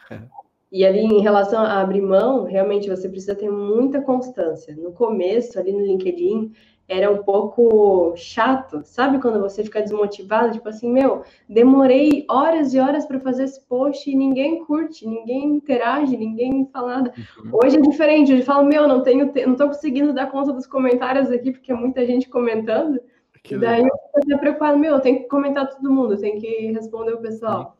e 0.74 0.84
ali, 0.84 1.04
em 1.04 1.20
relação 1.20 1.60
a 1.62 1.80
abrir 1.80 2.02
mão, 2.02 2.42
realmente 2.42 2.90
você 2.90 3.08
precisa 3.08 3.32
ter 3.32 3.48
muita 3.48 4.02
constância. 4.02 4.74
No 4.74 4.90
começo, 4.90 5.56
ali 5.56 5.72
no 5.72 5.86
LinkedIn, 5.86 6.50
era 6.88 7.08
um 7.12 7.22
pouco 7.22 8.12
chato, 8.16 8.82
sabe 8.82 9.20
quando 9.20 9.40
você 9.40 9.62
fica 9.62 9.80
desmotivado, 9.80 10.52
tipo 10.52 10.68
assim, 10.68 10.90
meu, 10.90 11.22
demorei 11.48 12.26
horas 12.28 12.74
e 12.74 12.80
horas 12.80 13.06
para 13.06 13.20
fazer 13.20 13.44
esse 13.44 13.64
post 13.68 14.10
e 14.10 14.16
ninguém 14.16 14.64
curte, 14.64 15.06
ninguém 15.06 15.44
interage, 15.44 16.16
ninguém 16.16 16.68
fala 16.72 16.96
nada. 16.96 17.14
Uhum. 17.38 17.50
Hoje 17.52 17.76
é 17.76 17.80
diferente, 17.80 18.32
hoje 18.32 18.42
eu 18.42 18.46
falo, 18.46 18.66
meu, 18.66 18.88
não 18.88 19.00
tenho, 19.00 19.32
não 19.46 19.54
tô 19.54 19.68
conseguindo 19.68 20.12
dar 20.12 20.28
conta 20.28 20.52
dos 20.52 20.66
comentários 20.66 21.30
aqui 21.30 21.52
porque 21.52 21.70
é 21.70 21.76
muita 21.76 22.04
gente 22.04 22.28
comentando. 22.28 22.98
Que 23.44 23.54
e 23.54 23.58
daí 23.58 23.80
legal. 23.80 23.96
eu 24.16 24.22
fico 24.24 24.40
preocupado, 24.40 24.76
meu, 24.76 24.98
tem 24.98 25.22
que 25.22 25.28
comentar 25.28 25.68
todo 25.68 25.92
mundo, 25.92 26.16
tem 26.16 26.36
que 26.36 26.72
responder 26.72 27.12
o 27.12 27.20
pessoal. 27.20 27.76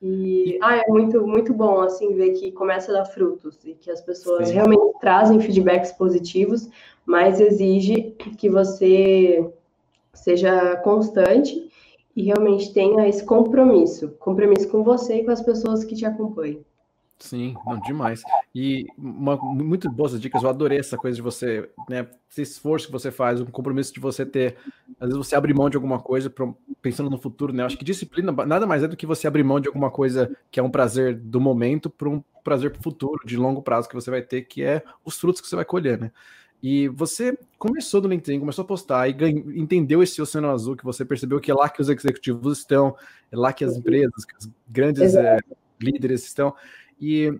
E 0.00 0.58
ah, 0.62 0.76
é 0.76 0.86
muito, 0.88 1.26
muito 1.26 1.54
bom 1.54 1.80
assim 1.80 2.14
ver 2.14 2.32
que 2.32 2.52
começa 2.52 2.92
a 2.92 2.98
dar 2.98 3.04
frutos 3.06 3.64
e 3.64 3.74
que 3.74 3.90
as 3.90 4.00
pessoas 4.00 4.48
Sim. 4.48 4.54
realmente 4.54 4.98
trazem 5.00 5.40
feedbacks 5.40 5.92
positivos, 5.92 6.68
mas 7.04 7.40
exige 7.40 8.14
que 8.36 8.48
você 8.50 9.50
seja 10.12 10.76
constante 10.76 11.70
e 12.14 12.24
realmente 12.24 12.72
tenha 12.72 13.08
esse 13.08 13.24
compromisso, 13.24 14.10
compromisso 14.18 14.68
com 14.68 14.82
você 14.82 15.20
e 15.20 15.24
com 15.24 15.30
as 15.30 15.42
pessoas 15.42 15.84
que 15.84 15.94
te 15.94 16.04
acompanham. 16.04 16.64
Sim, 17.18 17.54
não, 17.64 17.80
demais. 17.80 18.22
E 18.54 18.86
uma, 18.98 19.36
muito 19.36 19.90
boas 19.90 20.20
dicas, 20.20 20.42
eu 20.42 20.50
adorei 20.50 20.78
essa 20.78 20.98
coisa 20.98 21.16
de 21.16 21.22
você, 21.22 21.68
né, 21.88 22.06
esse 22.30 22.42
esforço 22.42 22.86
que 22.86 22.92
você 22.92 23.10
faz, 23.10 23.40
o 23.40 23.46
compromisso 23.46 23.92
de 23.92 24.00
você 24.00 24.26
ter, 24.26 24.56
às 25.00 25.08
vezes 25.08 25.16
você 25.16 25.34
abre 25.34 25.54
mão 25.54 25.70
de 25.70 25.76
alguma 25.76 25.98
coisa 25.98 26.28
pra, 26.28 26.46
pensando 26.82 27.08
no 27.08 27.16
futuro, 27.16 27.54
né? 27.54 27.62
Eu 27.62 27.66
acho 27.66 27.78
que 27.78 27.84
disciplina 27.84 28.30
nada 28.32 28.66
mais 28.66 28.82
é 28.82 28.88
do 28.88 28.96
que 28.96 29.06
você 29.06 29.26
abrir 29.26 29.44
mão 29.44 29.58
de 29.58 29.66
alguma 29.66 29.90
coisa 29.90 30.36
que 30.50 30.60
é 30.60 30.62
um 30.62 30.70
prazer 30.70 31.16
do 31.16 31.40
momento 31.40 31.88
para 31.88 32.08
um 32.08 32.22
prazer 32.44 32.70
para 32.70 32.80
o 32.80 32.82
futuro, 32.82 33.26
de 33.26 33.36
longo 33.36 33.62
prazo 33.62 33.88
que 33.88 33.94
você 33.94 34.10
vai 34.10 34.20
ter, 34.20 34.42
que 34.42 34.62
é 34.62 34.82
os 35.04 35.18
frutos 35.18 35.40
que 35.40 35.48
você 35.48 35.56
vai 35.56 35.64
colher, 35.64 35.98
né? 35.98 36.12
E 36.62 36.88
você 36.88 37.38
começou 37.58 38.00
no 38.02 38.08
LinkedIn, 38.08 38.40
começou 38.40 38.62
a 38.62 38.66
postar 38.66 39.08
e 39.08 39.12
ganhou, 39.12 39.52
entendeu 39.52 40.02
esse 40.02 40.20
oceano 40.20 40.50
azul 40.50 40.76
que 40.76 40.84
você 40.84 41.04
percebeu 41.04 41.40
que 41.40 41.50
é 41.50 41.54
lá 41.54 41.68
que 41.68 41.80
os 41.80 41.88
executivos 41.88 42.58
estão, 42.58 42.94
é 43.30 43.36
lá 43.36 43.52
que 43.52 43.64
as 43.64 43.76
empresas, 43.76 44.24
que 44.24 44.36
os 44.38 44.50
grandes 44.68 45.14
é, 45.14 45.38
líderes 45.80 46.24
estão. 46.24 46.54
E 47.00 47.32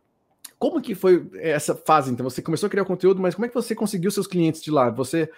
como 0.59 0.81
que 0.81 0.95
foi 0.95 1.29
essa 1.35 1.75
fase? 1.75 2.11
Então, 2.11 2.29
você 2.29 2.41
começou 2.41 2.67
a 2.67 2.71
criar 2.71 2.85
conteúdo, 2.85 3.21
mas 3.21 3.35
como 3.35 3.47
é 3.47 3.49
que 3.49 3.55
você 3.55 3.75
conseguiu 3.75 4.11
seus 4.11 4.27
clientes 4.27 4.63
de 4.63 4.71
lá? 4.71 4.91
Você 4.91 5.31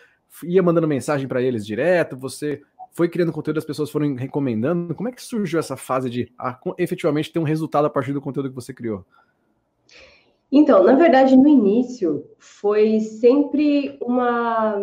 ia 0.42 0.62
mandando 0.62 0.86
mensagem 0.86 1.26
para 1.26 1.42
eles 1.42 1.66
direto? 1.66 2.16
Você 2.16 2.62
foi 2.92 3.08
criando 3.08 3.32
conteúdo, 3.32 3.58
as 3.58 3.64
pessoas 3.64 3.90
foram 3.90 4.14
recomendando? 4.14 4.94
Como 4.94 5.08
é 5.08 5.12
que 5.12 5.22
surgiu 5.22 5.58
essa 5.58 5.76
fase 5.76 6.08
de 6.10 6.32
ah, 6.38 6.58
efetivamente 6.78 7.32
ter 7.32 7.38
um 7.38 7.44
resultado 7.44 7.86
a 7.86 7.90
partir 7.90 8.12
do 8.12 8.20
conteúdo 8.20 8.48
que 8.48 8.54
você 8.54 8.72
criou? 8.72 9.04
Então, 10.50 10.82
na 10.82 10.94
verdade, 10.94 11.36
no 11.36 11.46
início 11.46 12.24
foi 12.38 13.00
sempre 13.00 13.98
uma, 14.00 14.76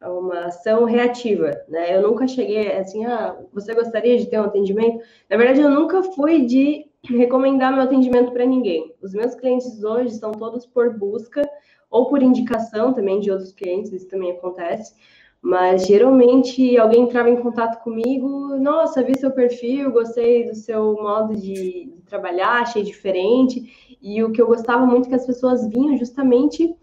uma 0.00 0.44
ação 0.44 0.84
reativa, 0.84 1.60
né? 1.68 1.96
Eu 1.96 2.02
nunca 2.02 2.28
cheguei 2.28 2.72
assim, 2.72 3.04
ah, 3.04 3.36
você 3.52 3.74
gostaria 3.74 4.16
de 4.16 4.26
ter 4.26 4.38
um 4.40 4.44
atendimento? 4.44 5.02
Na 5.28 5.36
verdade, 5.36 5.60
eu 5.60 5.70
nunca 5.70 6.02
fui 6.04 6.46
de 6.46 6.87
recomendar 7.04 7.72
meu 7.72 7.82
atendimento 7.82 8.32
para 8.32 8.44
ninguém. 8.44 8.94
Os 9.02 9.12
meus 9.12 9.34
clientes 9.34 9.82
hoje 9.82 10.10
são 10.14 10.32
todos 10.32 10.66
por 10.66 10.96
busca 10.98 11.42
ou 11.90 12.06
por 12.08 12.22
indicação 12.22 12.92
também 12.92 13.20
de 13.20 13.30
outros 13.30 13.52
clientes, 13.52 13.92
isso 13.92 14.08
também 14.08 14.32
acontece. 14.32 14.94
Mas 15.40 15.86
geralmente 15.86 16.76
alguém 16.76 17.02
entrava 17.02 17.30
em 17.30 17.40
contato 17.40 17.82
comigo, 17.82 18.56
nossa, 18.58 19.02
vi 19.02 19.16
seu 19.16 19.30
perfil, 19.30 19.92
gostei 19.92 20.46
do 20.46 20.54
seu 20.54 20.94
modo 20.94 21.36
de, 21.36 21.92
trabalhar, 22.08 22.62
achei 22.62 22.82
diferente. 22.82 23.96
E 24.02 24.22
o 24.22 24.32
que 24.32 24.42
eu 24.42 24.46
gostava 24.46 24.84
muito 24.84 25.06
é 25.06 25.08
que 25.10 25.14
as 25.14 25.26
pessoas 25.26 25.68
vinham 25.68 25.96
justamente 25.96 26.74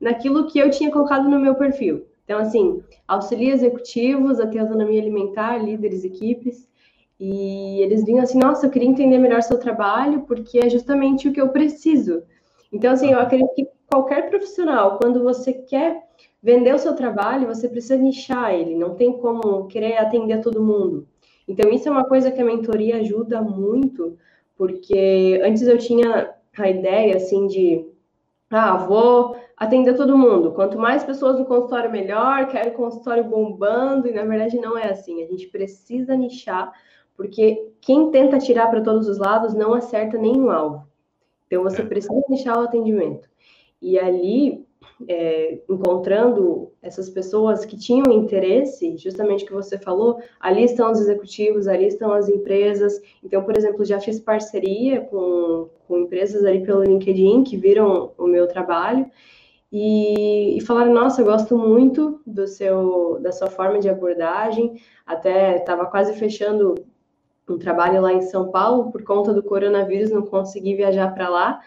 naquilo 0.00 0.46
que 0.46 0.58
eu 0.58 0.70
tinha 0.70 0.92
colocado 0.92 1.28
no 1.28 1.40
meu 1.40 1.56
perfil. 1.56 2.06
Então, 2.24 2.38
assim, 2.38 2.82
auxilia 3.06 3.52
executivos 3.52 4.38
a 4.38 4.44
autonomia 4.44 5.00
alimentar, 5.00 5.58
líderes, 5.58 6.04
equipes. 6.04 6.68
E 7.18 7.80
eles 7.80 8.04
vinham 8.04 8.22
assim, 8.22 8.38
nossa, 8.38 8.66
eu 8.66 8.70
queria 8.70 8.88
entender 8.88 9.18
melhor 9.18 9.42
seu 9.42 9.58
trabalho, 9.58 10.22
porque 10.22 10.58
é 10.58 10.68
justamente 10.68 11.28
o 11.28 11.32
que 11.32 11.40
eu 11.40 11.50
preciso. 11.50 12.22
Então, 12.72 12.92
assim, 12.92 13.12
eu 13.12 13.20
acredito 13.20 13.54
que 13.54 13.68
qualquer 13.86 14.28
profissional, 14.28 14.98
quando 14.98 15.22
você 15.22 15.52
quer 15.52 16.02
vender 16.42 16.74
o 16.74 16.78
seu 16.78 16.94
trabalho, 16.94 17.46
você 17.46 17.68
precisa 17.68 17.96
nichar 17.96 18.52
ele, 18.52 18.74
não 18.74 18.94
tem 18.96 19.12
como 19.18 19.66
querer 19.66 19.96
atender 19.96 20.40
todo 20.40 20.62
mundo. 20.62 21.06
Então, 21.46 21.70
isso 21.70 21.88
é 21.88 21.92
uma 21.92 22.04
coisa 22.04 22.30
que 22.30 22.40
a 22.40 22.44
mentoria 22.44 22.96
ajuda 22.96 23.40
muito, 23.40 24.18
porque 24.56 25.40
antes 25.44 25.62
eu 25.62 25.78
tinha 25.78 26.34
a 26.56 26.68
ideia, 26.68 27.16
assim, 27.16 27.46
de, 27.46 27.86
ah, 28.50 28.76
vou 28.76 29.36
atender 29.56 29.94
todo 29.94 30.18
mundo. 30.18 30.52
Quanto 30.52 30.78
mais 30.78 31.04
pessoas 31.04 31.38
no 31.38 31.44
consultório, 31.44 31.90
melhor, 31.90 32.48
quero 32.48 32.72
consultório 32.72 33.24
bombando, 33.24 34.08
e 34.08 34.12
na 34.12 34.24
verdade 34.24 34.58
não 34.58 34.76
é 34.76 34.90
assim. 34.90 35.22
A 35.22 35.26
gente 35.26 35.46
precisa 35.48 36.16
nichar, 36.16 36.72
porque 37.16 37.72
quem 37.80 38.10
tenta 38.10 38.38
tirar 38.38 38.68
para 38.68 38.80
todos 38.80 39.08
os 39.08 39.18
lados 39.18 39.54
não 39.54 39.74
acerta 39.74 40.18
nenhum 40.18 40.50
alvo. 40.50 40.86
Então, 41.46 41.62
você 41.62 41.82
é. 41.82 41.86
precisa 41.86 42.14
nichar 42.28 42.58
o 42.58 42.64
atendimento. 42.64 43.28
E 43.80 43.98
ali, 43.98 44.66
é, 45.06 45.58
encontrando 45.68 46.72
essas 46.80 47.10
pessoas 47.10 47.64
que 47.64 47.76
tinham 47.76 48.12
interesse, 48.12 48.96
justamente 48.96 49.44
que 49.44 49.52
você 49.52 49.78
falou, 49.78 50.18
ali 50.40 50.64
estão 50.64 50.90
os 50.90 51.00
executivos, 51.00 51.68
ali 51.68 51.86
estão 51.86 52.12
as 52.12 52.28
empresas. 52.28 53.00
Então, 53.22 53.42
por 53.44 53.56
exemplo, 53.56 53.84
já 53.84 54.00
fiz 54.00 54.18
parceria 54.18 55.02
com, 55.02 55.68
com 55.86 55.98
empresas 55.98 56.44
ali 56.44 56.64
pelo 56.64 56.82
LinkedIn 56.82 57.44
que 57.44 57.56
viram 57.56 58.12
o 58.16 58.26
meu 58.26 58.46
trabalho 58.48 59.06
e, 59.70 60.56
e 60.56 60.60
falaram: 60.60 60.92
Nossa, 60.92 61.20
eu 61.20 61.26
gosto 61.26 61.58
muito 61.58 62.20
do 62.26 62.46
seu, 62.46 63.18
da 63.20 63.32
sua 63.32 63.48
forma 63.48 63.80
de 63.80 63.88
abordagem. 63.88 64.80
Até 65.04 65.56
estava 65.56 65.86
quase 65.86 66.14
fechando 66.14 66.74
um 67.48 67.58
trabalho 67.58 68.00
lá 68.00 68.12
em 68.12 68.22
São 68.22 68.50
Paulo 68.50 68.90
por 68.90 69.02
conta 69.02 69.32
do 69.32 69.42
coronavírus, 69.42 70.10
não 70.10 70.22
consegui 70.22 70.74
viajar 70.74 71.12
para 71.14 71.28
lá, 71.28 71.60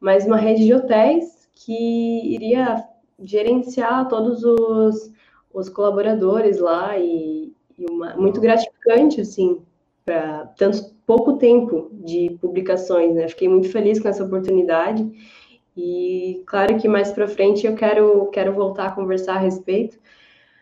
mas 0.00 0.26
uma 0.26 0.36
rede 0.36 0.64
de 0.64 0.74
hotéis 0.74 1.48
que 1.52 2.34
iria 2.34 2.84
gerenciar 3.18 4.08
todos 4.08 4.44
os, 4.44 5.12
os 5.52 5.68
colaboradores 5.68 6.58
lá 6.58 6.98
e, 6.98 7.52
e 7.78 7.86
uma, 7.90 8.16
muito 8.16 8.40
gratificante, 8.40 9.20
assim, 9.20 9.62
para 10.04 10.46
tanto 10.56 10.94
pouco 11.06 11.34
tempo 11.34 11.90
de 11.92 12.36
publicações, 12.40 13.14
né? 13.14 13.28
Fiquei 13.28 13.48
muito 13.48 13.70
feliz 13.70 14.00
com 14.00 14.08
essa 14.08 14.24
oportunidade 14.24 15.10
e 15.76 16.42
claro 16.46 16.76
que 16.78 16.88
mais 16.88 17.12
para 17.12 17.28
frente 17.28 17.66
eu 17.66 17.74
quero, 17.74 18.26
quero 18.30 18.52
voltar 18.52 18.86
a 18.86 18.92
conversar 18.92 19.36
a 19.36 19.40
respeito, 19.40 19.98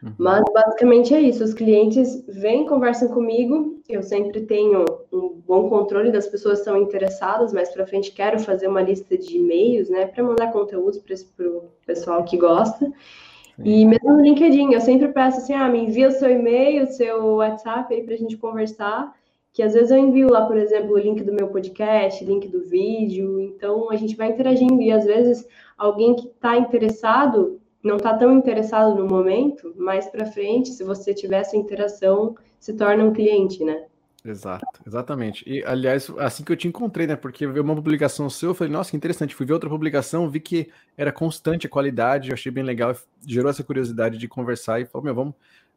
Uhum. 0.03 0.13
Mas 0.19 0.43
basicamente 0.53 1.15
é 1.15 1.21
isso. 1.21 1.45
Os 1.45 1.55
clientes 1.55 2.25
vêm, 2.27 2.67
conversam 2.67 3.09
comigo. 3.09 3.72
Eu 3.89 4.03
sempre 4.03 4.43
tenho 4.43 4.85
um 5.13 5.41
bom 5.47 5.69
controle 5.69 6.11
das 6.11 6.27
pessoas 6.27 6.61
que 6.61 6.69
estão 6.69 6.81
interessadas. 6.81 7.53
Mais 7.53 7.71
para 7.71 7.87
frente 7.87 8.13
quero 8.13 8.39
fazer 8.39 8.69
uma 8.69 8.83
lista 8.83 9.17
de 9.19 9.37
e-mails, 9.37 9.89
né, 9.89 10.07
para 10.07 10.23
mandar 10.23 10.53
conteúdos 10.53 10.99
para 10.99 11.47
o 11.47 11.71
pessoal 11.85 12.25
que 12.25 12.37
gosta. 12.37 12.87
Sim. 12.87 13.63
E 13.65 13.85
mesmo 13.85 14.13
no 14.13 14.23
LinkedIn, 14.23 14.73
eu 14.73 14.81
sempre 14.81 15.09
peço 15.09 15.39
assim, 15.39 15.53
ah, 15.53 15.69
me 15.69 15.85
envia 15.85 16.09
o 16.09 16.13
seu 16.13 16.31
e-mail, 16.31 16.85
o 16.85 16.87
seu 16.93 17.37
WhatsApp 17.37 17.93
aí 17.93 18.03
para 18.03 18.15
a 18.15 18.19
gente 18.19 18.37
conversar. 18.37 19.15
Que 19.53 19.63
às 19.63 19.75
vezes 19.75 19.91
eu 19.91 19.99
envio 19.99 20.31
lá, 20.31 20.47
por 20.47 20.57
exemplo, 20.57 20.95
o 20.95 20.99
link 20.99 21.23
do 21.23 21.33
meu 21.33 21.49
podcast, 21.49 22.25
link 22.25 22.49
do 22.49 22.63
vídeo. 22.63 23.39
Então 23.39 23.91
a 23.91 23.97
gente 23.97 24.17
vai 24.17 24.31
interagindo 24.31 24.81
e 24.81 24.91
às 24.91 25.05
vezes 25.05 25.47
alguém 25.77 26.15
que 26.15 26.29
está 26.29 26.57
interessado 26.57 27.61
não 27.83 27.97
está 27.97 28.17
tão 28.17 28.33
interessado 28.33 28.95
no 28.95 29.07
momento, 29.07 29.75
mais 29.77 30.07
para 30.09 30.25
frente, 30.27 30.71
se 30.71 30.85
você 30.85 31.13
tiver 31.13 31.41
essa 31.41 31.57
interação, 31.57 32.37
se 32.59 32.75
torna 32.75 33.05
um 33.05 33.13
cliente, 33.13 33.65
né? 33.65 33.87
Exato, 34.25 34.65
exatamente. 34.87 35.43
E, 35.49 35.65
aliás, 35.65 36.09
assim 36.19 36.45
que 36.45 36.53
eu 36.53 36.57
te 36.57 36.69
encontrei, 36.69 37.09
né? 37.09 37.17
Porque 37.17 37.45
eu 37.45 37.53
vi 37.53 37.59
uma 37.59 37.75
publicação 37.75 38.31
sua, 38.31 38.51
eu 38.51 38.55
falei, 38.55 38.73
nossa, 38.73 38.93
que 38.93 38.97
interessante. 38.97 39.35
Fui 39.35 39.45
ver 39.45 39.53
outra 39.53 39.69
publicação, 39.69 40.31
vi 40.31 40.39
que 40.39 40.71
era 40.97 41.11
constante 41.11 41.67
a 41.67 41.71
qualidade, 41.71 42.31
eu 42.31 42.35
achei 42.35 42.53
bem 42.53 42.63
legal, 42.63 42.95
gerou 43.27 43.51
essa 43.51 43.65
curiosidade 43.65 44.17
de 44.17 44.29
conversar 44.29 44.81
e 44.81 44.87
falou, 44.87 45.05
meu, 45.05 45.15
vamos, 45.15 45.35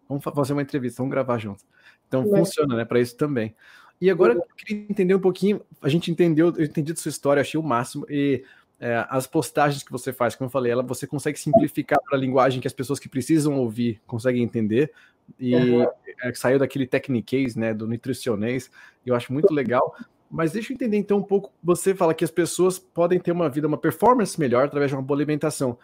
vamos 0.07 0.23
fazer 0.23 0.53
uma 0.53 0.61
entrevista, 0.61 0.97
vamos 0.97 1.11
gravar 1.11 1.39
juntos. 1.39 1.65
Então, 2.07 2.23
funciona, 2.29 2.75
né? 2.75 2.85
Para 2.85 2.99
isso 2.99 3.17
também. 3.17 3.55
E 3.99 4.11
agora 4.11 4.33
eu 4.33 4.43
queria 4.55 4.85
entender 4.89 5.15
um 5.15 5.19
pouquinho, 5.19 5.61
a 5.81 5.89
gente 5.89 6.11
entendeu, 6.11 6.53
eu 6.55 6.65
entendi 6.65 6.95
sua 6.99 7.09
história, 7.09 7.41
achei 7.41 7.59
o 7.59 7.63
máximo, 7.63 8.05
e 8.09 8.43
é, 8.79 9.05
as 9.09 9.25
postagens 9.25 9.83
que 9.83 9.91
você 9.91 10.11
faz, 10.11 10.35
como 10.35 10.47
eu 10.47 10.51
falei, 10.51 10.71
ela 10.71 10.83
você 10.83 11.07
consegue 11.07 11.39
simplificar 11.39 11.99
para 12.01 12.17
a 12.17 12.21
linguagem 12.21 12.59
que 12.59 12.67
as 12.67 12.73
pessoas 12.73 12.99
que 12.99 13.07
precisam 13.07 13.57
ouvir 13.57 14.01
conseguem 14.05 14.43
entender. 14.43 14.91
E 15.39 15.55
uhum. 15.55 15.87
é, 16.21 16.33
saiu 16.33 16.59
daquele 16.59 16.85
techniquez, 16.85 17.55
né, 17.55 17.73
do 17.73 17.87
nutricionês, 17.87 18.69
eu 19.05 19.15
acho 19.15 19.31
muito 19.31 19.53
legal. 19.53 19.95
Mas 20.29 20.51
deixa 20.51 20.71
eu 20.71 20.75
entender 20.75 20.97
então 20.97 21.19
um 21.19 21.23
pouco. 21.23 21.51
Você 21.63 21.95
fala 21.95 22.13
que 22.13 22.23
as 22.23 22.31
pessoas 22.31 22.77
podem 22.77 23.19
ter 23.19 23.31
uma 23.31 23.49
vida, 23.49 23.67
uma 23.67 23.77
performance 23.77 24.39
melhor 24.39 24.65
através 24.65 24.91
de 24.91 24.95
uma 24.95 25.03
boa 25.03 25.17
alimentação. 25.17 25.77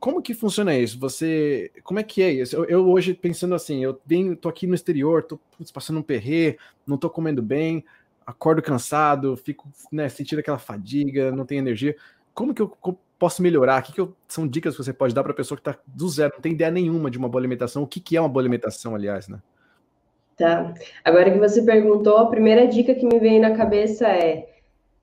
Como 0.00 0.22
que 0.22 0.32
funciona 0.32 0.76
isso? 0.76 0.98
Você, 1.00 1.72
como 1.82 1.98
é 1.98 2.02
que 2.04 2.22
é 2.22 2.32
isso? 2.32 2.56
Eu, 2.56 2.64
eu 2.64 2.88
hoje 2.88 3.12
pensando 3.12 3.54
assim, 3.54 3.82
eu 3.82 4.00
venho, 4.06 4.36
tô 4.36 4.48
aqui 4.48 4.66
no 4.66 4.74
exterior, 4.74 5.24
tô 5.24 5.38
putz, 5.56 5.72
passando 5.72 5.98
um 5.98 6.02
perrê, 6.02 6.56
não 6.86 6.96
tô 6.96 7.10
comendo 7.10 7.42
bem, 7.42 7.84
acordo 8.24 8.62
cansado, 8.62 9.36
fico, 9.36 9.68
né, 9.90 10.08
sentindo 10.08 10.38
aquela 10.38 10.58
fadiga, 10.58 11.32
não 11.32 11.44
tenho 11.44 11.58
energia 11.58 11.96
como 12.38 12.54
que 12.54 12.62
eu 12.62 12.72
posso 13.18 13.42
melhorar? 13.42 13.82
O 13.82 13.84
que, 13.84 13.92
que 13.92 14.00
eu, 14.00 14.14
são 14.28 14.46
dicas 14.46 14.76
que 14.76 14.84
você 14.84 14.92
pode 14.92 15.12
dar 15.12 15.24
para 15.24 15.32
a 15.32 15.34
pessoa 15.34 15.58
que 15.58 15.68
está 15.68 15.76
do 15.84 16.08
zero, 16.08 16.34
não 16.34 16.40
tem 16.40 16.52
ideia 16.52 16.70
nenhuma 16.70 17.10
de 17.10 17.18
uma 17.18 17.28
boa 17.28 17.40
alimentação? 17.40 17.82
O 17.82 17.86
que, 17.86 17.98
que 17.98 18.16
é 18.16 18.20
uma 18.20 18.28
boa 18.28 18.40
alimentação, 18.40 18.94
aliás, 18.94 19.26
né? 19.26 19.40
Tá. 20.36 20.72
Agora 21.04 21.32
que 21.32 21.38
você 21.40 21.62
perguntou, 21.62 22.16
a 22.16 22.30
primeira 22.30 22.68
dica 22.68 22.94
que 22.94 23.04
me 23.04 23.18
veio 23.18 23.42
na 23.42 23.56
cabeça 23.56 24.06
é 24.06 24.48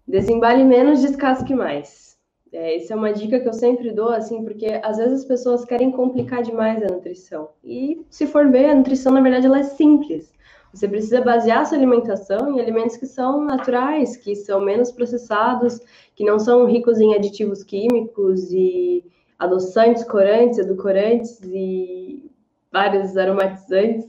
desembale 0.08 0.64
menos, 0.64 1.02
descasque 1.02 1.54
mais. 1.54 2.18
É, 2.54 2.78
essa 2.78 2.94
é 2.94 2.96
uma 2.96 3.12
dica 3.12 3.38
que 3.38 3.50
eu 3.50 3.54
sempre 3.54 3.92
dou, 3.92 4.12
assim, 4.12 4.42
porque 4.46 4.80
às 4.82 4.96
vezes 4.96 5.20
as 5.20 5.26
pessoas 5.26 5.66
querem 5.66 5.92
complicar 5.92 6.42
demais 6.42 6.82
a 6.82 6.88
nutrição. 6.88 7.50
E 7.62 8.02
se 8.10 8.26
for 8.28 8.50
ver, 8.50 8.70
a 8.70 8.76
nutrição, 8.76 9.12
na 9.12 9.20
verdade, 9.20 9.46
ela 9.46 9.60
é 9.60 9.64
simples. 9.64 10.32
Você 10.76 10.90
precisa 10.90 11.22
basear 11.22 11.66
sua 11.66 11.78
alimentação 11.78 12.54
em 12.54 12.60
alimentos 12.60 12.98
que 12.98 13.06
são 13.06 13.46
naturais, 13.46 14.18
que 14.18 14.36
são 14.36 14.60
menos 14.60 14.92
processados, 14.92 15.80
que 16.14 16.26
não 16.26 16.38
são 16.38 16.66
ricos 16.66 17.00
em 17.00 17.16
aditivos 17.16 17.64
químicos 17.64 18.52
e 18.52 19.02
adoçantes, 19.40 20.04
corantes, 20.04 20.60
edulcorantes 20.60 21.40
e 21.44 22.30
vários 22.74 23.16
aromatizantes, 23.16 24.06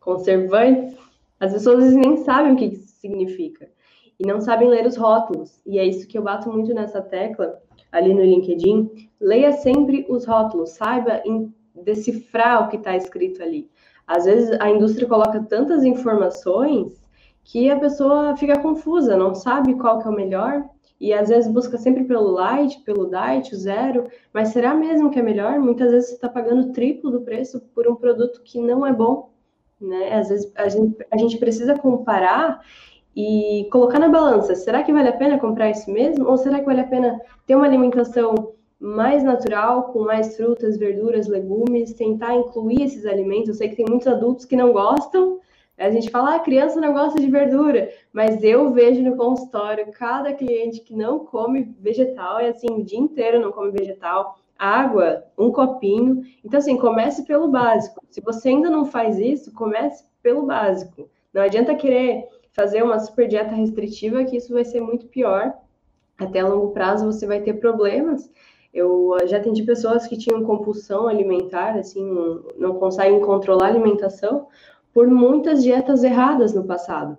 conservantes. 0.00 0.96
As 1.38 1.52
pessoas 1.52 1.92
nem 1.92 2.16
sabem 2.24 2.54
o 2.54 2.56
que 2.56 2.64
isso 2.64 2.88
significa 2.98 3.68
e 4.18 4.26
não 4.26 4.40
sabem 4.40 4.66
ler 4.66 4.86
os 4.86 4.96
rótulos. 4.96 5.60
E 5.66 5.78
é 5.78 5.84
isso 5.84 6.08
que 6.08 6.16
eu 6.16 6.22
bato 6.22 6.50
muito 6.50 6.72
nessa 6.72 7.02
tecla 7.02 7.60
ali 7.92 8.14
no 8.14 8.22
LinkedIn. 8.22 9.10
Leia 9.20 9.52
sempre 9.52 10.06
os 10.08 10.24
rótulos, 10.24 10.70
saiba 10.70 11.22
decifrar 11.74 12.64
o 12.64 12.68
que 12.70 12.76
está 12.76 12.96
escrito 12.96 13.42
ali. 13.42 13.68
Às 14.08 14.24
vezes 14.24 14.58
a 14.58 14.70
indústria 14.70 15.06
coloca 15.06 15.40
tantas 15.42 15.84
informações 15.84 16.98
que 17.44 17.70
a 17.70 17.78
pessoa 17.78 18.36
fica 18.36 18.58
confusa, 18.58 19.16
não 19.16 19.34
sabe 19.34 19.74
qual 19.74 19.98
que 20.00 20.08
é 20.08 20.10
o 20.10 20.14
melhor. 20.14 20.64
e 21.00 21.12
às 21.12 21.28
vezes 21.28 21.50
busca 21.52 21.78
sempre 21.78 22.04
pelo 22.04 22.30
light, 22.32 22.80
pelo 22.80 23.08
diet, 23.08 23.54
o 23.54 23.56
zero, 23.56 24.08
mas 24.32 24.48
será 24.48 24.74
mesmo 24.74 25.10
que 25.10 25.18
é 25.18 25.22
melhor? 25.22 25.58
Muitas 25.60 25.92
vezes 25.92 26.08
você 26.08 26.14
está 26.16 26.28
pagando 26.28 26.72
triplo 26.72 27.10
do 27.10 27.20
preço 27.20 27.60
por 27.74 27.86
um 27.86 27.94
produto 27.94 28.42
que 28.42 28.60
não 28.60 28.84
é 28.84 28.92
bom, 28.92 29.30
né? 29.80 30.14
Às 30.14 30.28
vezes 30.28 30.52
a 30.56 30.68
gente, 30.68 30.96
a 31.10 31.16
gente 31.16 31.38
precisa 31.38 31.78
comparar 31.78 32.60
e 33.14 33.68
colocar 33.70 33.98
na 33.98 34.08
balança, 34.08 34.54
será 34.54 34.82
que 34.82 34.92
vale 34.92 35.08
a 35.08 35.16
pena 35.16 35.38
comprar 35.38 35.70
isso 35.70 35.90
mesmo? 35.90 36.26
Ou 36.26 36.36
será 36.36 36.58
que 36.58 36.66
vale 36.66 36.80
a 36.80 36.86
pena 36.86 37.20
ter 37.46 37.54
uma 37.54 37.66
alimentação 37.66 38.54
mais 38.80 39.24
natural, 39.24 39.92
com 39.92 40.04
mais 40.04 40.36
frutas, 40.36 40.76
verduras, 40.76 41.26
legumes, 41.26 41.94
tentar 41.94 42.34
incluir 42.34 42.82
esses 42.82 43.04
alimentos? 43.06 43.48
Eu 43.48 43.54
sei 43.54 43.68
que 43.68 43.76
tem 43.76 43.86
muitos 43.88 44.06
adultos 44.06 44.44
que 44.44 44.56
não 44.56 44.72
gostam, 44.72 45.40
a 45.78 45.90
gente 45.90 46.10
fala, 46.10 46.34
ah, 46.34 46.40
criança 46.40 46.80
não 46.80 46.92
gosta 46.92 47.20
de 47.20 47.30
verdura, 47.30 47.88
mas 48.12 48.42
eu 48.42 48.72
vejo 48.72 49.00
no 49.00 49.16
consultório 49.16 49.92
cada 49.92 50.32
cliente 50.32 50.80
que 50.80 50.92
não 50.92 51.20
come 51.20 51.72
vegetal, 51.78 52.40
é 52.40 52.48
assim, 52.48 52.66
o 52.68 52.84
dia 52.84 52.98
inteiro 52.98 53.38
não 53.38 53.52
come 53.52 53.70
vegetal, 53.70 54.36
água, 54.58 55.24
um 55.38 55.52
copinho. 55.52 56.22
Então, 56.44 56.58
assim, 56.58 56.76
comece 56.76 57.24
pelo 57.24 57.48
básico. 57.48 58.04
Se 58.10 58.20
você 58.20 58.48
ainda 58.48 58.68
não 58.68 58.84
faz 58.84 59.18
isso, 59.18 59.54
comece 59.54 60.04
pelo 60.20 60.42
básico. 60.42 61.08
Não 61.32 61.42
adianta 61.42 61.76
querer 61.76 62.26
fazer 62.50 62.82
uma 62.82 62.98
super 62.98 63.28
dieta 63.28 63.54
restritiva, 63.54 64.24
que 64.24 64.36
isso 64.36 64.52
vai 64.52 64.64
ser 64.64 64.80
muito 64.80 65.06
pior. 65.06 65.54
Até 66.18 66.40
a 66.40 66.48
longo 66.48 66.72
prazo 66.72 67.06
você 67.06 67.24
vai 67.24 67.40
ter 67.40 67.54
problemas. 67.54 68.28
Eu 68.72 69.16
já 69.26 69.38
atendi 69.38 69.62
pessoas 69.62 70.06
que 70.06 70.18
tinham 70.18 70.44
compulsão 70.44 71.08
alimentar, 71.08 71.76
assim, 71.76 72.04
não, 72.04 72.44
não 72.56 72.74
conseguem 72.74 73.20
controlar 73.20 73.66
a 73.66 73.68
alimentação, 73.68 74.46
por 74.92 75.06
muitas 75.08 75.62
dietas 75.62 76.02
erradas 76.04 76.54
no 76.54 76.64
passado. 76.64 77.16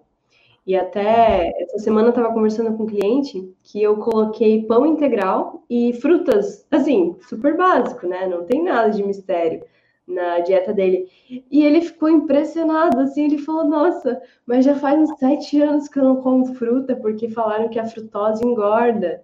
E 0.66 0.76
até 0.76 1.52
essa 1.62 1.80
semana 1.80 2.10
eu 2.10 2.12
estava 2.12 2.34
conversando 2.34 2.78
com 2.78 2.84
um 2.84 2.88
cliente 2.88 3.52
que 3.64 3.82
eu 3.82 3.98
coloquei 3.98 4.64
pão 4.64 4.86
integral 4.86 5.64
e 5.70 5.94
frutas, 5.94 6.68
assim, 6.70 7.16
super 7.28 7.58
básico, 7.58 8.06
né? 8.06 8.28
Não 8.28 8.46
tem 8.46 8.64
nada 8.64 8.92
de 8.92 9.04
mistério 9.04 9.64
na 10.06 10.40
dieta 10.40 10.74
dele. 10.74 11.08
E 11.50 11.64
ele 11.64 11.82
ficou 11.82 12.10
impressionado, 12.10 13.00
assim, 13.00 13.26
ele 13.26 13.38
falou, 13.38 13.66
nossa, 13.66 14.22
mas 14.46 14.66
já 14.66 14.76
faz 14.76 15.00
uns 15.00 15.18
sete 15.18 15.62
anos 15.62 15.88
que 15.88 16.00
eu 16.00 16.04
não 16.04 16.22
como 16.22 16.54
fruta, 16.54 16.96
porque 16.96 17.30
falaram 17.30 17.70
que 17.70 17.80
a 17.80 17.86
frutose 17.86 18.46
engorda. 18.46 19.24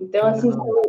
Então, 0.00 0.26
assim, 0.26 0.50
são, 0.50 0.82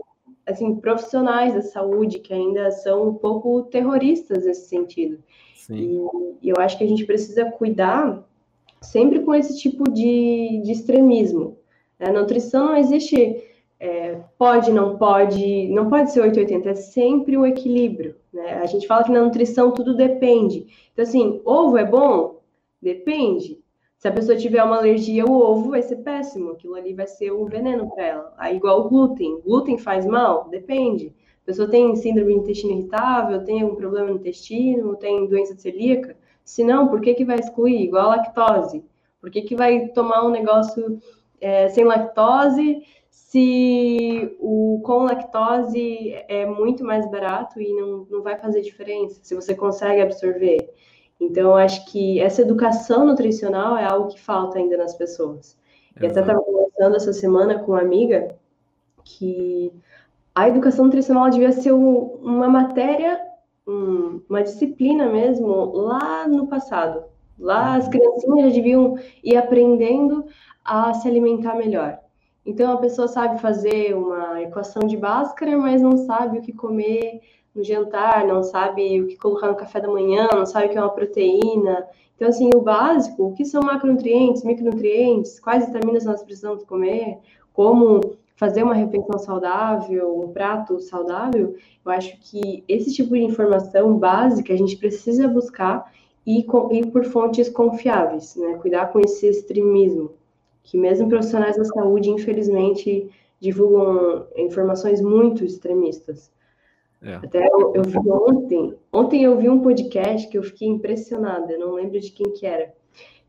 assim, 0.45 0.75
profissionais 0.75 1.53
da 1.53 1.61
saúde 1.61 2.19
que 2.19 2.33
ainda 2.33 2.71
são 2.71 3.09
um 3.09 3.13
pouco 3.13 3.63
terroristas 3.63 4.45
nesse 4.45 4.67
sentido. 4.67 5.21
Sim. 5.55 6.07
E, 6.41 6.49
eu 6.49 6.55
acho 6.57 6.77
que 6.77 6.83
a 6.83 6.87
gente 6.87 7.05
precisa 7.05 7.45
cuidar 7.51 8.27
sempre 8.81 9.19
com 9.19 9.33
esse 9.33 9.57
tipo 9.59 9.89
de, 9.89 10.61
de 10.63 10.71
extremismo. 10.71 11.57
A 11.99 12.11
né? 12.11 12.19
nutrição 12.19 12.67
não 12.67 12.77
existe 12.77 13.43
é, 13.79 14.19
pode, 14.37 14.71
não 14.71 14.97
pode, 14.97 15.67
não 15.69 15.89
pode 15.89 16.11
ser 16.11 16.21
880, 16.21 16.69
é 16.69 16.75
sempre 16.75 17.37
o 17.37 17.45
equilíbrio. 17.45 18.15
Né? 18.33 18.59
A 18.61 18.65
gente 18.65 18.85
fala 18.87 19.03
que 19.03 19.11
na 19.11 19.23
nutrição 19.23 19.71
tudo 19.71 19.95
depende. 19.95 20.67
Então, 20.93 21.03
assim, 21.03 21.41
ovo 21.45 21.77
é 21.77 21.85
bom? 21.85 22.41
Depende. 22.81 23.60
Se 24.01 24.07
a 24.07 24.11
pessoa 24.11 24.35
tiver 24.35 24.63
uma 24.63 24.77
alergia 24.77 25.21
ao 25.21 25.31
ovo, 25.31 25.69
vai 25.69 25.83
ser 25.83 25.97
péssimo. 25.97 26.53
Aquilo 26.53 26.73
ali 26.73 26.91
vai 26.91 27.05
ser 27.05 27.31
um 27.31 27.45
veneno 27.45 27.87
para 27.87 28.03
ela. 28.03 28.33
Aí, 28.35 28.55
igual 28.55 28.79
o 28.79 28.89
glúten. 28.89 29.39
Glúten 29.41 29.77
faz 29.77 30.07
mal? 30.07 30.49
Depende. 30.49 31.13
A 31.43 31.45
pessoa 31.45 31.69
tem 31.69 31.95
síndrome 31.95 32.33
de 32.33 32.39
intestino 32.39 32.73
irritável, 32.73 33.43
tem 33.43 33.61
algum 33.61 33.75
problema 33.75 34.07
no 34.07 34.15
intestino, 34.15 34.95
tem 34.95 35.27
doença 35.27 35.55
celíaca? 35.55 36.17
Se 36.43 36.63
não, 36.63 36.87
por 36.87 36.99
que, 36.99 37.13
que 37.13 37.23
vai 37.23 37.35
excluir? 37.35 37.79
Igual 37.79 38.05
a 38.05 38.15
lactose. 38.15 38.83
Por 39.19 39.29
que, 39.29 39.43
que 39.43 39.55
vai 39.55 39.89
tomar 39.89 40.25
um 40.25 40.31
negócio 40.31 40.97
é, 41.39 41.69
sem 41.69 41.83
lactose 41.83 42.81
se 43.11 44.35
o 44.39 44.81
com 44.83 45.03
lactose 45.03 46.11
é 46.27 46.47
muito 46.47 46.83
mais 46.83 47.07
barato 47.11 47.61
e 47.61 47.71
não, 47.71 48.07
não 48.09 48.23
vai 48.23 48.35
fazer 48.35 48.61
diferença, 48.61 49.19
se 49.21 49.35
você 49.35 49.53
consegue 49.53 50.01
absorver? 50.01 50.73
Então, 51.21 51.55
acho 51.55 51.85
que 51.85 52.19
essa 52.19 52.41
educação 52.41 53.05
nutricional 53.05 53.77
é 53.77 53.85
algo 53.85 54.09
que 54.09 54.19
falta 54.19 54.57
ainda 54.57 54.75
nas 54.75 54.95
pessoas. 54.95 55.55
E 55.95 56.07
até 56.07 56.19
estava 56.19 56.41
conversando 56.41 56.95
essa 56.95 57.13
semana 57.13 57.59
com 57.59 57.73
uma 57.73 57.81
amiga 57.81 58.35
que 59.03 59.71
a 60.33 60.49
educação 60.49 60.85
nutricional 60.85 61.29
devia 61.29 61.51
ser 61.51 61.73
um, 61.73 62.17
uma 62.23 62.49
matéria, 62.49 63.21
um, 63.67 64.19
uma 64.27 64.41
disciplina 64.41 65.07
mesmo, 65.07 65.71
lá 65.73 66.27
no 66.27 66.47
passado. 66.47 67.03
Lá 67.37 67.75
as 67.75 67.87
criancinhas 67.87 68.49
já 68.49 68.55
deviam 68.55 68.97
ir 69.23 69.37
aprendendo 69.37 70.25
a 70.65 70.91
se 70.95 71.07
alimentar 71.07 71.55
melhor. 71.55 71.99
Então 72.43 72.73
a 72.73 72.77
pessoa 72.77 73.07
sabe 73.07 73.39
fazer 73.39 73.95
uma 73.95 74.41
equação 74.41 74.87
de 74.87 74.97
Bhaskara, 74.97 75.55
mas 75.55 75.83
não 75.83 75.97
sabe 75.97 76.39
o 76.39 76.41
que 76.41 76.51
comer 76.51 77.21
no 77.53 77.63
jantar, 77.63 78.25
não 78.25 78.43
sabe 78.43 79.01
o 79.01 79.07
que 79.07 79.17
colocar 79.17 79.47
no 79.47 79.55
café 79.55 79.79
da 79.79 79.87
manhã, 79.87 80.27
não 80.33 80.45
sabe 80.45 80.67
o 80.67 80.69
que 80.69 80.77
é 80.77 80.81
uma 80.81 80.89
proteína. 80.89 81.85
Então, 82.15 82.29
assim, 82.29 82.49
o 82.53 82.61
básico, 82.61 83.27
o 83.27 83.33
que 83.33 83.43
são 83.43 83.61
macronutrientes, 83.61 84.43
micronutrientes, 84.43 85.39
quais 85.39 85.65
vitaminas 85.65 86.05
nós 86.05 86.23
precisamos 86.23 86.63
comer, 86.63 87.17
como 87.53 87.99
fazer 88.35 88.63
uma 88.63 88.73
refeição 88.73 89.19
saudável, 89.19 90.19
um 90.19 90.31
prato 90.31 90.79
saudável, 90.79 91.55
eu 91.85 91.91
acho 91.91 92.17
que 92.21 92.63
esse 92.67 92.91
tipo 92.91 93.13
de 93.13 93.23
informação 93.23 93.97
básica 93.97 94.51
a 94.51 94.57
gente 94.57 94.77
precisa 94.77 95.27
buscar 95.27 95.91
e, 96.25 96.39
e 96.71 96.85
por 96.87 97.05
fontes 97.05 97.49
confiáveis, 97.49 98.35
né? 98.35 98.55
Cuidar 98.55 98.87
com 98.91 98.99
esse 98.99 99.27
extremismo, 99.27 100.11
que 100.63 100.75
mesmo 100.77 101.07
profissionais 101.07 101.55
da 101.55 101.65
saúde, 101.65 102.09
infelizmente, 102.09 103.11
divulgam 103.39 104.25
informações 104.35 105.01
muito 105.01 105.43
extremistas. 105.43 106.31
É. 107.01 107.15
Até 107.15 107.47
eu, 107.47 107.73
eu, 107.73 107.83
vi 107.83 107.97
ontem, 107.97 108.75
ontem 108.93 109.23
eu 109.23 109.37
vi 109.37 109.49
um 109.49 109.61
podcast 109.61 110.27
que 110.27 110.37
eu 110.37 110.43
fiquei 110.43 110.67
impressionada, 110.67 111.57
não 111.57 111.73
lembro 111.73 111.99
de 111.99 112.11
quem 112.11 112.31
que 112.31 112.45
era, 112.45 112.71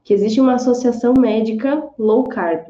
que 0.05 0.13
existe 0.13 0.41
uma 0.41 0.55
associação 0.55 1.15
médica 1.19 1.89
low 1.99 2.25
carb, 2.25 2.67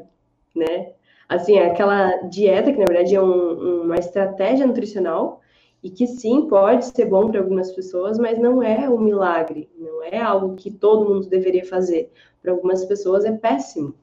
né? 0.55 0.93
Assim, 1.27 1.57
é 1.57 1.65
aquela 1.65 2.15
dieta 2.27 2.71
que 2.71 2.79
na 2.79 2.85
verdade 2.85 3.15
é 3.15 3.21
um, 3.21 3.83
uma 3.83 3.95
estratégia 3.95 4.65
nutricional 4.65 5.41
e 5.81 5.89
que 5.89 6.07
sim 6.07 6.47
pode 6.47 6.85
ser 6.85 7.05
bom 7.05 7.29
para 7.29 7.41
algumas 7.41 7.71
pessoas, 7.71 8.17
mas 8.17 8.39
não 8.39 8.63
é 8.63 8.89
um 8.89 8.99
milagre, 8.99 9.69
não 9.77 10.01
é 10.03 10.21
algo 10.21 10.55
que 10.55 10.71
todo 10.71 11.13
mundo 11.13 11.27
deveria 11.27 11.65
fazer. 11.65 12.11
Para 12.41 12.51
algumas 12.51 12.85
pessoas 12.85 13.25
é 13.25 13.31
péssimo. 13.31 13.93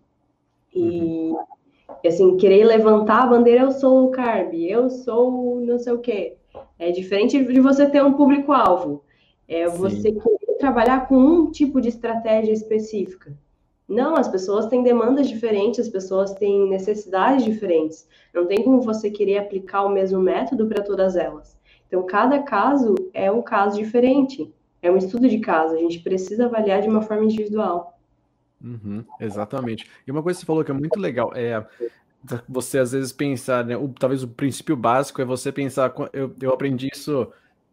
E, 0.75 1.31
uhum. 1.31 1.39
assim, 2.05 2.37
querer 2.37 2.65
levantar 2.65 3.23
a 3.23 3.27
bandeira, 3.27 3.63
eu 3.63 3.71
sou 3.71 4.01
low 4.01 4.11
carb, 4.11 4.53
eu 4.55 4.91
sou 4.91 5.61
não 5.61 5.79
sei 5.79 5.93
o 5.95 5.99
quê. 5.99 6.37
É 6.81 6.91
diferente 6.91 7.45
de 7.45 7.61
você 7.61 7.87
ter 7.91 8.03
um 8.03 8.15
público-alvo. 8.15 9.05
É 9.47 9.69
você 9.69 10.11
querer 10.13 10.57
trabalhar 10.59 11.07
com 11.07 11.15
um 11.15 11.51
tipo 11.51 11.79
de 11.79 11.91
estratégia 11.91 12.53
específica. 12.53 13.37
Não, 13.87 14.17
as 14.17 14.29
pessoas 14.29 14.65
têm 14.67 14.83
demandas 14.83 15.29
diferentes, 15.29 15.79
as 15.79 15.91
pessoas 15.91 16.33
têm 16.33 16.67
necessidades 16.71 17.45
diferentes. 17.45 18.09
Não 18.33 18.47
tem 18.47 18.65
como 18.65 18.81
você 18.81 19.11
querer 19.11 19.37
aplicar 19.37 19.83
o 19.83 19.91
mesmo 19.91 20.23
método 20.23 20.67
para 20.69 20.83
todas 20.83 21.17
elas. 21.17 21.55
Então, 21.87 22.07
cada 22.07 22.43
caso 22.43 22.95
é 23.13 23.31
um 23.31 23.43
caso 23.43 23.77
diferente. 23.77 24.51
É 24.81 24.91
um 24.91 24.97
estudo 24.97 25.29
de 25.29 25.39
caso. 25.39 25.75
A 25.75 25.79
gente 25.79 26.01
precisa 26.01 26.47
avaliar 26.47 26.81
de 26.81 26.89
uma 26.89 27.03
forma 27.03 27.25
individual. 27.25 27.99
Uhum, 28.65 29.05
exatamente. 29.21 29.87
E 30.07 30.11
uma 30.11 30.23
coisa 30.23 30.39
que 30.39 30.41
você 30.41 30.47
falou 30.47 30.65
que 30.65 30.71
é 30.71 30.75
muito 30.75 30.99
legal 30.99 31.31
é 31.35 31.67
você 32.49 32.79
às 32.79 32.93
vezes 32.93 33.13
pensar, 33.13 33.65
né? 33.65 33.77
O, 33.77 33.89
talvez 33.89 34.23
o 34.23 34.29
princípio 34.29 34.77
básico 34.77 35.23
é 35.23 35.25
você 35.25 35.51
pensar. 35.51 35.93
Eu, 36.13 36.35
eu 36.41 36.53
aprendi 36.53 36.89
isso 36.93 37.31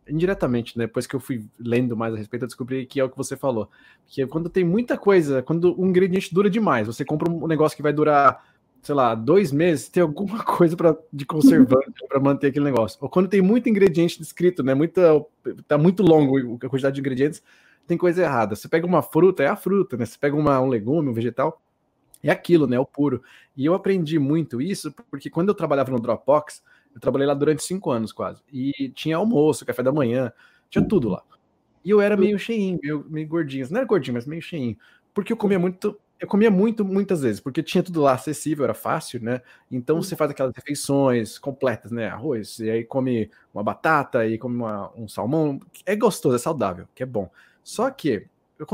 indiretamente, 0.10 0.78
né? 0.78 0.86
Depois 0.86 1.06
que 1.06 1.16
eu 1.16 1.20
fui 1.20 1.46
lendo 1.60 1.96
mais 1.96 2.14
a 2.14 2.18
respeito, 2.18 2.44
eu 2.44 2.48
descobri 2.48 2.86
que 2.86 3.00
é 3.00 3.04
o 3.04 3.10
que 3.10 3.18
você 3.18 3.36
falou. 3.36 3.70
Que 4.08 4.26
quando 4.28 4.50
tem 4.50 4.64
muita 4.64 4.98
coisa, 4.98 5.42
quando 5.42 5.80
um 5.80 5.88
ingrediente 5.88 6.34
dura 6.34 6.50
demais, 6.50 6.88
você 6.88 7.04
compra 7.04 7.30
um 7.30 7.48
negócio 7.48 7.76
que 7.76 7.84
vai 7.84 7.92
durar, 7.92 8.44
sei 8.82 8.96
lá, 8.96 9.14
dois 9.14 9.52
meses, 9.52 9.90
tem 9.90 10.02
alguma 10.02 10.44
coisa 10.46 10.78
para 10.78 10.98
de 11.12 11.26
conservante 11.26 11.92
para 12.08 12.20
manter 12.20 12.48
aquele 12.48 12.66
negócio. 12.66 12.98
Ou 13.02 13.10
quando 13.10 13.28
tem 13.28 13.42
muito 13.42 13.68
ingrediente 13.70 14.20
descrito, 14.20 14.64
né? 14.64 14.74
Muita, 14.74 15.26
tá 15.68 15.78
muito 15.78 16.04
longo 16.04 16.56
a 16.56 16.70
quantidade 16.70 16.96
de 16.96 17.02
ingredientes, 17.02 17.44
tem 17.86 17.98
coisa 17.98 18.24
errada. 18.24 18.56
Você 18.56 18.68
pega 18.68 18.86
uma 18.86 19.02
fruta, 19.02 19.44
é 19.44 19.48
a 19.48 19.56
fruta, 19.56 19.98
né? 19.98 20.06
Você 20.06 20.18
pega 20.18 20.36
uma, 20.36 20.60
um 20.62 20.68
legume, 20.68 21.10
um 21.10 21.14
vegetal, 21.14 21.62
é 22.24 22.32
aquilo, 22.32 22.68
né? 22.68 22.76
É 22.76 22.80
o 22.80 22.86
puro. 22.86 23.22
E 23.56 23.66
eu 23.66 23.74
aprendi 23.74 24.20
muito 24.20 24.62
isso 24.62 24.94
porque 25.10 25.30
quando 25.30 25.50
eu 25.50 25.56
trabalhava 25.56 25.92
no 25.92 26.00
Dropbox, 26.00 26.64
eu 26.94 27.00
trabalhei 27.02 27.28
lá 27.28 27.34
durante 27.34 27.64
cinco 27.64 27.92
anos 27.92 28.12
quase. 28.12 28.42
E 28.52 28.90
tinha 28.96 29.18
almoço, 29.18 29.66
café 29.66 29.84
da 29.84 29.92
manhã, 29.92 30.32
tinha 30.70 30.86
tudo 30.86 31.10
lá. 31.10 31.24
E 31.84 31.90
eu 31.90 32.02
era 32.02 32.18
meio 32.18 32.38
cheinho, 32.38 32.80
meio, 32.82 33.06
meio 33.10 33.28
gordinho. 33.28 33.68
Não 33.70 33.78
era 33.78 33.86
gordinho, 33.86 34.16
mas 34.16 34.26
meio 34.26 34.42
cheinho. 34.42 34.78
Porque 35.14 35.32
eu 35.32 35.38
comia 35.38 35.60
muito. 35.60 35.98
Eu 36.20 36.28
comia 36.28 36.50
muito, 36.50 36.84
muitas 36.84 37.22
vezes, 37.22 37.40
porque 37.40 37.62
tinha 37.62 37.84
tudo 37.84 38.02
lá 38.02 38.14
acessível, 38.14 38.64
era 38.64 38.74
fácil, 38.74 39.22
né? 39.22 39.40
Então 39.72 40.02
você 40.02 40.16
faz 40.16 40.32
aquelas 40.32 40.52
refeições 40.56 41.38
completas, 41.38 41.92
né? 41.92 42.08
Arroz, 42.10 42.58
e 42.58 42.70
aí 42.72 42.84
come 42.84 43.30
uma 43.54 43.64
batata, 43.64 44.26
e 44.26 44.36
come 44.40 44.56
uma, 44.56 44.92
um 44.96 45.08
salmão. 45.08 45.60
É 45.86 45.96
gostoso, 45.96 46.36
é 46.36 46.40
saudável, 46.40 46.88
que 46.96 47.04
é 47.04 47.06
bom. 47.06 47.30
Só 47.64 47.90
que, 47.92 48.26
o 48.60 48.66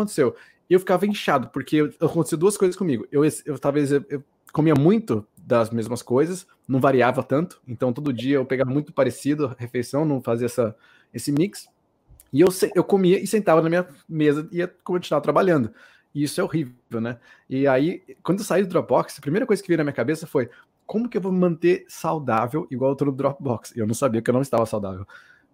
aconteceu? 0.63 0.69
Eu 0.69 0.79
ficava 0.79 1.05
inchado, 1.05 1.49
porque 1.49 1.91
aconteceu 1.99 2.37
duas 2.37 2.57
coisas 2.57 2.75
comigo. 2.75 3.07
Eu, 3.11 3.23
eu 3.45 3.59
talvez 3.59 3.91
eu, 3.91 4.03
eu 4.09 4.23
comia 4.51 4.73
muito 4.75 5.25
das 5.37 5.69
mesmas 5.71 6.01
coisas, 6.01 6.47
não 6.67 6.79
variava 6.79 7.21
tanto, 7.21 7.61
então 7.67 7.91
todo 7.91 8.13
dia 8.13 8.35
eu 8.35 8.45
pegava 8.45 8.69
muito 8.69 8.93
parecido 8.93 9.47
a 9.47 9.55
refeição, 9.57 10.05
não 10.05 10.21
fazia 10.21 10.45
essa, 10.45 10.75
esse 11.13 11.31
mix, 11.31 11.67
e 12.31 12.41
eu, 12.41 12.47
eu 12.73 12.83
comia 12.83 13.19
e 13.19 13.27
sentava 13.27 13.61
na 13.61 13.69
minha 13.69 13.87
mesa 14.07 14.47
e 14.51 14.57
ia 14.57 14.67
continuar 14.83 15.21
trabalhando. 15.21 15.71
E 16.15 16.23
isso 16.23 16.39
é 16.39 16.43
horrível, 16.43 17.01
né? 17.01 17.19
E 17.49 17.67
aí, 17.67 18.03
quando 18.21 18.39
eu 18.39 18.45
saí 18.45 18.63
do 18.63 18.69
Dropbox, 18.69 19.17
a 19.17 19.21
primeira 19.21 19.45
coisa 19.45 19.61
que 19.61 19.67
veio 19.67 19.79
na 19.79 19.83
minha 19.83 19.93
cabeça 19.93 20.27
foi 20.27 20.49
como 20.85 21.09
que 21.09 21.17
eu 21.17 21.21
vou 21.21 21.31
me 21.31 21.39
manter 21.39 21.85
saudável 21.87 22.67
igual 22.69 22.91
eu 22.91 22.95
tô 22.95 23.05
no 23.05 23.11
Dropbox? 23.11 23.75
Eu 23.75 23.87
não 23.87 23.93
sabia 23.93 24.21
que 24.21 24.29
eu 24.29 24.33
não 24.33 24.41
estava 24.41 24.65
saudável. 24.65 25.07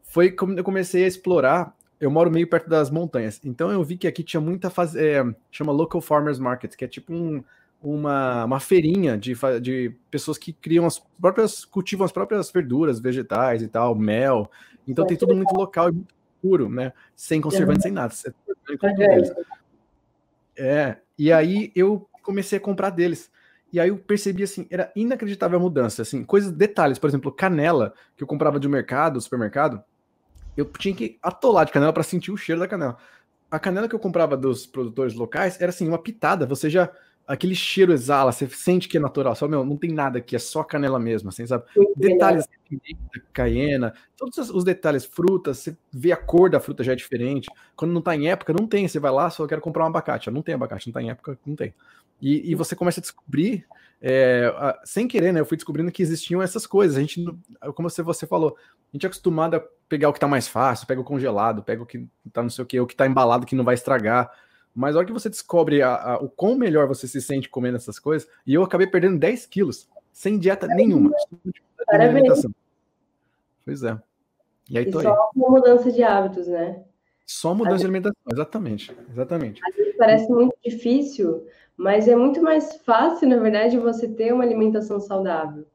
Foi 0.04 0.32
como 0.32 0.58
eu 0.58 0.64
comecei 0.64 1.04
a 1.04 1.08
explorar. 1.08 1.74
Eu 2.00 2.10
moro 2.10 2.32
meio 2.32 2.48
perto 2.48 2.70
das 2.70 2.90
montanhas, 2.90 3.42
então 3.44 3.72
eu 3.72 3.84
vi 3.84 3.98
que 3.98 4.08
aqui 4.08 4.24
tinha 4.24 4.40
muita 4.40 4.70
faz... 4.70 4.96
É, 4.96 5.24
chama 5.52 5.72
Local 5.72 6.00
Farmers 6.00 6.40
Market, 6.40 6.76
que 6.76 6.86
é 6.86 6.88
tipo 6.88 7.14
um, 7.14 7.44
uma, 7.82 8.46
uma 8.46 8.60
feirinha 8.60 9.18
de, 9.18 9.34
de 9.62 9.96
pessoas 10.12 10.38
que 10.38 10.54
criam 10.54 10.86
as 10.86 11.00
próprias, 11.20 11.66
cultivam 11.66 12.06
as 12.06 12.12
próprias 12.12 12.52
verduras, 12.52 13.00
vegetais 13.00 13.62
e 13.62 13.68
tal, 13.68 13.96
mel. 13.96 14.50
Então 14.88 15.06
tem 15.06 15.18
tudo 15.18 15.36
muito 15.36 15.54
local 15.54 15.90
e 15.90 15.92
muito 15.94 16.14
puro, 16.42 16.70
né? 16.70 16.94
Sem 17.16 17.42
conservante, 17.42 17.84
sem 17.84 17.92
nada. 17.92 18.14
É, 20.58 20.98
e 21.18 21.32
aí 21.32 21.72
eu 21.76 22.08
comecei 22.22 22.58
a 22.58 22.62
comprar 22.62 22.90
deles. 22.90 23.32
E 23.72 23.80
aí 23.80 23.90
eu 23.90 23.98
percebi 23.98 24.44
assim, 24.44 24.68
era 24.70 24.92
inacreditável 24.96 25.60
a 25.60 25.62
mudança, 25.62 26.02
assim, 26.02 26.24
coisas, 26.24 26.52
detalhes, 26.52 26.98
por 26.98 27.08
exemplo, 27.08 27.32
canela 27.32 27.94
que 28.18 28.24
eu 28.24 28.28
comprava 28.28 28.60
de 28.60 28.68
mercado, 28.68 29.14
do 29.14 29.22
supermercado, 29.22 29.82
eu 30.60 30.66
tinha 30.66 30.96
que 30.96 31.18
atolar 31.22 31.66
de 31.66 31.72
canela 31.72 31.94
para 31.94 32.04
sentir 32.04 32.32
o 32.32 32.38
cheiro 32.38 32.60
da 32.60 32.68
canela. 32.68 32.98
A 33.50 33.60
canela 33.60 33.88
que 33.88 33.96
eu 33.96 34.00
comprava 34.00 34.38
dos 34.38 34.66
produtores 34.66 35.14
locais 35.14 35.60
era 35.60 35.70
assim, 35.70 35.88
uma 35.88 35.98
pitada, 35.98 36.46
você 36.46 36.70
já 36.70 36.92
aquele 37.30 37.54
cheiro 37.54 37.94
exala, 37.94 38.32
você 38.32 38.48
sente 38.48 38.88
que 38.90 38.98
é 38.98 39.00
natural, 39.00 39.36
só 39.36 39.48
meu, 39.48 39.64
não 39.64 39.78
tem 39.78 39.92
nada 39.92 40.18
aqui, 40.18 40.36
é 40.36 40.40
só 40.40 40.64
canela 40.64 41.00
mesmo, 41.00 41.30
assim, 41.30 41.46
sabe? 41.46 41.64
Detalhes, 41.96 42.48
caiena, 43.32 43.94
todos 44.18 44.50
os 44.50 44.64
detalhes, 44.64 45.06
frutas, 45.06 45.60
você 45.60 45.78
vê 45.92 46.12
a 46.12 46.18
cor 46.18 46.50
da 46.50 46.60
fruta 46.60 46.84
já 46.84 46.94
é 46.94 46.96
diferente. 46.96 47.48
Quando 47.76 47.94
não 47.94 48.02
tá 48.02 48.16
em 48.16 48.30
época, 48.30 48.52
não 48.52 48.66
tem, 48.66 48.88
você 48.88 49.00
vai 49.00 49.12
lá, 49.12 49.30
só 49.30 49.46
quero 49.46 49.62
comprar 49.62 49.84
um 49.84 49.90
abacate, 49.90 50.32
não 50.32 50.42
tem 50.42 50.56
abacate, 50.56 50.88
não 50.88 50.94
tá 50.94 51.04
em 51.04 51.12
época, 51.12 51.38
não 51.46 51.56
tem. 51.56 51.72
E, 52.22 52.52
e 52.52 52.56
você 52.56 52.76
começa 52.76 53.00
a 53.00 53.02
descobrir, 53.02 53.66
é, 54.02 54.52
sem 54.84 55.08
querer, 55.08 55.32
né? 55.32 55.40
Eu 55.40 55.46
fui 55.46 55.58
descobrindo 55.58 55.92
que 55.92 56.02
existiam 56.02 56.42
essas 56.42 56.66
coisas. 56.66 56.98
A 56.98 57.02
gente, 57.02 57.24
como 57.76 57.90
você, 57.90 58.02
você 58.02 58.26
falou, 58.26 58.56
a 58.58 58.96
gente 58.96 59.06
é 59.06 59.08
acostumado 59.08 59.56
a 59.56 59.64
pegar 59.88 60.10
o 60.10 60.14
que 60.14 60.20
tá 60.20 60.28
mais 60.28 60.48
fácil, 60.48 60.88
pega 60.88 61.02
o 61.02 61.04
congelado, 61.04 61.64
pega 61.64 61.84
o 61.84 61.86
que 61.86 62.08
tá 62.32 62.42
não 62.42 62.50
sei 62.50 62.64
o 62.64 62.68
que, 62.68 62.80
o 62.80 62.88
que 62.88 62.96
tá 62.96 63.08
embalado 63.08 63.46
que 63.46 63.56
não 63.56 63.64
vai 63.64 63.76
estragar. 63.76 64.32
Mas 64.74 64.96
a 64.96 65.00
hora 65.00 65.08
que 65.08 65.14
você 65.14 65.30
descobre 65.30 65.82
a, 65.82 65.96
a, 65.96 66.18
o 66.18 66.30
quão 66.30 66.56
melhor 66.56 66.88
você 66.88 67.08
se 67.08 67.22
sente 67.22 67.50
comendo 67.50 67.78
essas 67.78 68.00
coisas, 68.00 68.30
e 68.46 68.54
eu 68.54 68.64
acabei 68.64 68.88
perdendo 68.88 69.20
10 69.20 69.46
quilos, 69.48 69.90
sem 70.14 70.38
dieta 70.38 70.68
nenhuma. 70.68 71.12
Parabéns. 71.86 72.46
Pois 73.66 73.84
é. 73.84 74.00
E 74.70 74.78
aí 74.78 74.86
e 74.86 74.92
tô 74.92 75.02
só 75.02 75.12
aí. 75.12 75.18
uma 75.36 75.50
mudança 75.50 75.92
de 75.92 76.04
hábitos, 76.04 76.48
né? 76.48 76.84
Só 77.26 77.54
mudança 77.54 77.78
de 77.78 77.84
alimentação, 77.84 78.22
exatamente. 78.32 78.96
Exatamente. 79.12 79.62
Às 79.68 79.76
vezes 79.76 79.96
parece 79.98 80.30
muito 80.30 80.56
difícil, 80.64 81.46
mas 81.80 82.10
é 82.10 82.16
muito 82.16 82.42
mais 82.42 82.76
fácil, 82.84 83.30
na 83.30 83.38
verdade, 83.38 83.80
você 83.80 84.06
ter 84.06 84.34
uma 84.34 84.44
alimentação 84.44 85.00
saudável. 85.00 85.66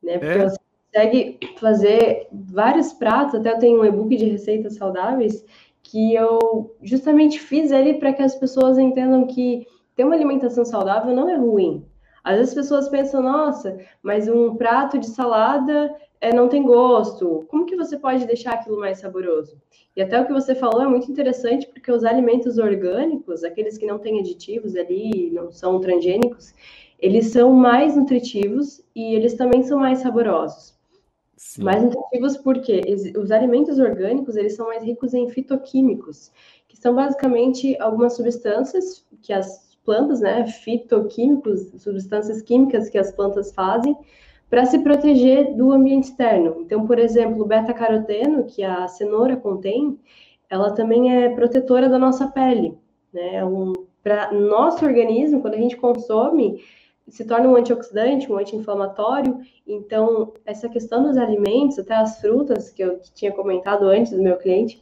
Né? 0.00 0.16
Porque 0.16 0.38
É. 0.38 0.48
você 0.48 0.56
consegue 0.86 1.38
fazer 1.58 2.28
vários 2.32 2.92
pratos, 2.92 3.34
até 3.34 3.50
eu 3.50 3.58
tenho 3.58 3.80
um 3.80 3.84
e-book 3.84 4.16
de 4.16 4.26
receitas 4.26 4.76
saudáveis 4.76 5.44
que 5.82 6.14
eu 6.14 6.76
justamente 6.80 7.40
fiz 7.40 7.72
ali 7.72 7.98
para 7.98 8.12
que 8.12 8.22
as 8.22 8.36
pessoas 8.36 8.78
entendam 8.78 9.26
que 9.26 9.66
ter 9.96 10.04
uma 10.04 10.14
alimentação 10.14 10.64
saudável 10.64 11.12
não 11.12 11.28
é 11.28 11.34
ruim. 11.34 11.84
Às 12.28 12.36
vezes 12.36 12.50
as 12.50 12.62
pessoas 12.62 12.88
pensam, 12.90 13.22
nossa, 13.22 13.78
mas 14.02 14.28
um 14.28 14.54
prato 14.54 14.98
de 14.98 15.06
salada 15.06 15.90
é, 16.20 16.30
não 16.30 16.46
tem 16.46 16.62
gosto. 16.62 17.46
Como 17.48 17.64
que 17.64 17.74
você 17.74 17.98
pode 17.98 18.26
deixar 18.26 18.52
aquilo 18.52 18.78
mais 18.78 18.98
saboroso? 18.98 19.56
E 19.96 20.02
até 20.02 20.20
o 20.20 20.26
que 20.26 20.32
você 20.34 20.54
falou 20.54 20.82
é 20.82 20.86
muito 20.86 21.10
interessante, 21.10 21.66
porque 21.66 21.90
os 21.90 22.04
alimentos 22.04 22.58
orgânicos, 22.58 23.42
aqueles 23.44 23.78
que 23.78 23.86
não 23.86 23.98
têm 23.98 24.20
aditivos 24.20 24.76
ali, 24.76 25.30
não 25.30 25.50
são 25.50 25.80
transgênicos, 25.80 26.52
eles 26.98 27.28
são 27.28 27.50
mais 27.54 27.96
nutritivos 27.96 28.84
e 28.94 29.14
eles 29.14 29.32
também 29.32 29.62
são 29.62 29.78
mais 29.78 30.00
saborosos. 30.00 30.76
Sim. 31.34 31.62
Mais 31.62 31.82
nutritivos 31.82 32.36
porque 32.36 32.82
os 33.16 33.30
alimentos 33.30 33.78
orgânicos, 33.78 34.36
eles 34.36 34.54
são 34.54 34.66
mais 34.66 34.84
ricos 34.84 35.14
em 35.14 35.30
fitoquímicos, 35.30 36.30
que 36.68 36.76
são 36.76 36.94
basicamente 36.94 37.74
algumas 37.80 38.16
substâncias 38.16 39.06
que 39.22 39.32
as 39.32 39.67
plantas, 39.88 40.20
né, 40.20 40.46
fitoquímicos, 40.46 41.72
substâncias 41.82 42.42
químicas 42.42 42.90
que 42.90 42.98
as 42.98 43.10
plantas 43.10 43.54
fazem 43.54 43.96
para 44.50 44.66
se 44.66 44.80
proteger 44.80 45.54
do 45.56 45.72
ambiente 45.72 46.10
externo. 46.10 46.56
Então, 46.60 46.86
por 46.86 46.98
exemplo, 46.98 47.42
o 47.42 47.46
beta-caroteno, 47.46 48.44
que 48.44 48.62
a 48.62 48.86
cenoura 48.86 49.34
contém, 49.34 49.98
ela 50.50 50.72
também 50.72 51.16
é 51.16 51.30
protetora 51.30 51.88
da 51.88 51.98
nossa 51.98 52.26
pele, 52.26 52.76
né? 53.10 53.42
Um, 53.42 53.72
para 54.02 54.30
nosso 54.30 54.84
organismo, 54.84 55.40
quando 55.40 55.54
a 55.54 55.58
gente 55.58 55.76
consome, 55.76 56.62
se 57.08 57.24
torna 57.24 57.48
um 57.48 57.56
antioxidante, 57.56 58.30
um 58.30 58.36
anti-inflamatório. 58.36 59.40
Então, 59.66 60.34
essa 60.44 60.68
questão 60.68 61.02
dos 61.02 61.16
alimentos, 61.16 61.78
até 61.78 61.94
as 61.94 62.20
frutas, 62.20 62.68
que 62.68 62.82
eu 62.82 63.00
tinha 63.14 63.32
comentado 63.32 63.84
antes 63.84 64.12
do 64.12 64.22
meu 64.22 64.36
cliente, 64.36 64.78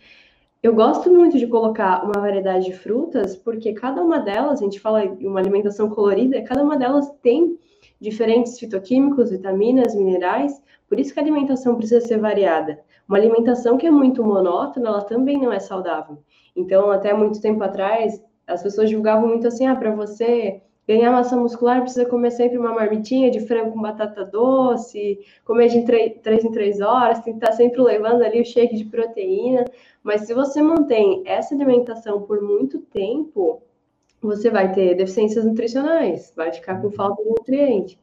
eu 0.67 0.75
gosto 0.75 1.09
muito 1.09 1.39
de 1.39 1.47
colocar 1.47 2.05
uma 2.05 2.21
variedade 2.21 2.65
de 2.65 2.73
frutas, 2.73 3.37
porque 3.37 3.73
cada 3.73 4.03
uma 4.03 4.19
delas, 4.19 4.61
a 4.61 4.65
gente 4.65 4.81
fala 4.81 5.05
em 5.05 5.25
uma 5.25 5.39
alimentação 5.39 5.89
colorida, 5.89 6.43
cada 6.43 6.61
uma 6.61 6.77
delas 6.77 7.09
tem 7.23 7.57
diferentes 8.01 8.59
fitoquímicos, 8.59 9.31
vitaminas, 9.31 9.95
minerais, 9.95 10.61
por 10.89 10.99
isso 10.99 11.15
que 11.15 11.21
a 11.21 11.23
alimentação 11.23 11.77
precisa 11.77 12.05
ser 12.05 12.19
variada. 12.19 12.81
Uma 13.09 13.17
alimentação 13.17 13.79
que 13.79 13.87
é 13.87 13.93
muito 13.93 14.25
monótona, 14.25 14.89
ela 14.89 15.03
também 15.03 15.41
não 15.41 15.53
é 15.53 15.61
saudável. 15.61 16.19
Então, 16.57 16.91
até 16.91 17.15
muito 17.15 17.41
tempo 17.41 17.63
atrás, 17.63 18.21
as 18.45 18.61
pessoas 18.61 18.91
julgavam 18.91 19.29
muito 19.29 19.47
assim, 19.47 19.69
ah, 19.69 19.77
para 19.77 19.95
você 19.95 20.63
ganhar 20.87 21.11
massa 21.11 21.37
muscular 21.37 21.81
precisa 21.83 22.07
comer 22.07 22.31
sempre 22.31 22.59
uma 22.59 22.73
marmitinha 22.73 23.31
de 23.31 23.41
frango 23.41 23.73
com 23.73 23.81
batata 23.81 24.25
doce, 24.25 25.19
comer 25.45 25.69
de 25.69 25.85
3 25.85 26.45
em 26.45 26.53
3 26.53 26.81
horas, 26.81 27.21
tem 27.21 27.37
que 27.37 27.45
estar 27.45 27.57
sempre 27.57 27.81
levando 27.83 28.23
ali 28.23 28.41
o 28.41 28.45
shake 28.45 28.77
de 28.77 28.85
proteína. 28.85 29.65
Mas 30.03 30.23
se 30.23 30.35
você 30.35 30.63
mantém 30.63 31.23
essa 31.27 31.55
alimentação 31.55 32.23
por 32.23 32.41
muito 32.41 32.79
tempo, 32.79 33.63
você 34.21 34.51
vai 34.51 34.73
ter 34.73 34.95
deficiências 34.95 35.45
nutricionais, 35.45 36.33
vai 36.37 36.53
ficar 36.53 36.81
com 36.81 36.91
falta 36.91 37.23
de 37.23 37.29
nutriente. 37.29 37.99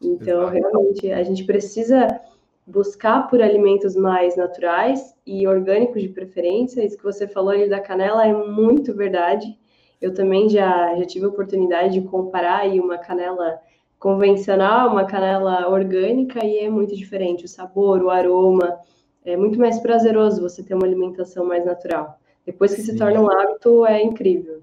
Então, 0.00 0.46
realmente, 0.46 1.10
a 1.10 1.22
gente 1.22 1.44
precisa 1.44 2.20
buscar 2.66 3.28
por 3.28 3.40
alimentos 3.40 3.96
mais 3.96 4.36
naturais 4.36 5.14
e 5.26 5.46
orgânicos 5.46 6.02
de 6.02 6.08
preferência. 6.10 6.84
Isso 6.84 6.98
que 6.98 7.02
você 7.02 7.26
falou 7.26 7.50
ali 7.50 7.68
da 7.68 7.80
canela 7.80 8.26
é 8.26 8.32
muito 8.32 8.94
verdade. 8.94 9.58
Eu 10.00 10.14
também 10.14 10.48
já, 10.48 10.96
já 10.96 11.04
tive 11.04 11.26
a 11.26 11.28
oportunidade 11.28 11.94
de 11.94 12.06
comparar 12.06 12.60
aí 12.60 12.78
uma 12.78 12.98
canela 12.98 13.58
convencional, 13.98 14.90
uma 14.90 15.04
canela 15.04 15.68
orgânica, 15.68 16.44
e 16.44 16.58
é 16.58 16.70
muito 16.70 16.96
diferente. 16.96 17.44
O 17.44 17.48
sabor, 17.48 18.02
o 18.02 18.10
aroma, 18.10 18.78
é 19.24 19.36
muito 19.36 19.58
mais 19.58 19.78
prazeroso 19.80 20.40
você 20.40 20.62
ter 20.62 20.74
uma 20.74 20.86
alimentação 20.86 21.44
mais 21.44 21.64
natural. 21.64 22.18
Depois 22.46 22.74
que 22.74 22.80
se 22.80 22.92
Sim. 22.92 22.98
torna 22.98 23.20
um 23.20 23.30
hábito, 23.30 23.84
é 23.84 24.02
incrível. 24.02 24.62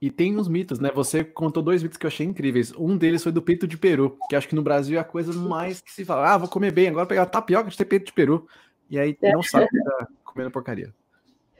E 0.00 0.10
tem 0.10 0.36
uns 0.38 0.46
mitos, 0.46 0.78
né? 0.78 0.90
Você 0.94 1.24
contou 1.24 1.62
dois 1.62 1.82
mitos 1.82 1.98
que 1.98 2.06
eu 2.06 2.08
achei 2.08 2.26
incríveis. 2.26 2.72
Um 2.78 2.96
deles 2.96 3.22
foi 3.22 3.32
do 3.32 3.42
peito 3.42 3.66
de 3.66 3.76
peru, 3.76 4.16
que 4.28 4.36
acho 4.36 4.48
que 4.48 4.54
no 4.54 4.62
Brasil 4.62 4.98
é 4.98 5.00
a 5.00 5.04
coisa 5.04 5.32
mais 5.32 5.80
que 5.80 5.90
se 5.90 6.04
fala. 6.04 6.34
Ah, 6.34 6.38
vou 6.38 6.48
comer 6.48 6.70
bem, 6.70 6.88
agora 6.88 7.06
pegar 7.06 7.26
tapioca 7.26 7.70
de 7.70 7.76
ter 7.76 7.86
peito 7.86 8.06
de 8.06 8.12
peru. 8.12 8.46
E 8.88 8.98
aí 8.98 9.16
não 9.20 9.42
sabe 9.42 9.68
que 9.68 9.82
tá 9.82 10.06
comendo 10.22 10.50
porcaria. 10.50 10.94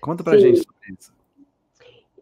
Conta 0.01 0.23
pra 0.23 0.35
Sim. 0.35 0.41
gente 0.41 0.59
sobre 0.59 0.95
isso. 0.99 1.15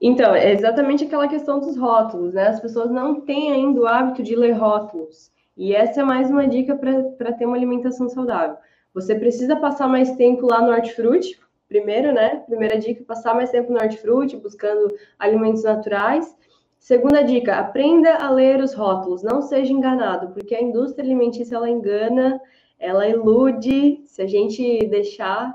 Então, 0.07 0.35
é 0.35 0.53
exatamente 0.53 1.05
aquela 1.05 1.27
questão 1.27 1.59
dos 1.59 1.79
rótulos, 1.79 2.35
né? 2.35 2.49
As 2.49 2.61
pessoas 2.61 2.91
não 2.91 3.23
têm 3.23 3.51
ainda 3.53 3.81
o 3.81 3.87
hábito 3.87 4.23
de 4.23 4.37
ler 4.37 4.53
rótulos. 4.53 5.33
E 5.57 5.75
essa 5.75 6.03
é 6.03 6.05
mais 6.05 6.31
uma 6.31 6.47
dica 6.47 6.77
para 6.77 7.33
ter 7.33 7.47
uma 7.47 7.57
alimentação 7.57 8.07
saudável. 8.11 8.59
Você 8.93 9.15
precisa 9.15 9.57
passar 9.57 9.89
mais 9.89 10.15
tempo 10.15 10.45
lá 10.47 10.61
no 10.61 10.73
hortifruti, 10.73 11.41
primeiro, 11.67 12.13
né? 12.13 12.43
Primeira 12.47 12.79
dica, 12.79 13.03
passar 13.03 13.35
mais 13.35 13.51
tempo 13.51 13.73
no 13.73 13.79
hortifruti, 13.81 14.37
buscando 14.37 14.95
alimentos 15.19 15.63
naturais. 15.63 16.37
Segunda 16.79 17.23
dica, 17.23 17.57
aprenda 17.57 18.17
a 18.17 18.29
ler 18.29 18.61
os 18.61 18.75
rótulos, 18.75 19.23
não 19.23 19.41
seja 19.41 19.73
enganado, 19.73 20.35
porque 20.35 20.55
a 20.55 20.61
indústria 20.61 21.03
alimentícia 21.03 21.57
ela 21.57 21.71
engana, 21.71 22.39
ela 22.79 23.09
ilude. 23.09 24.03
Se 24.05 24.21
a 24.21 24.27
gente 24.27 24.87
deixar 24.87 25.55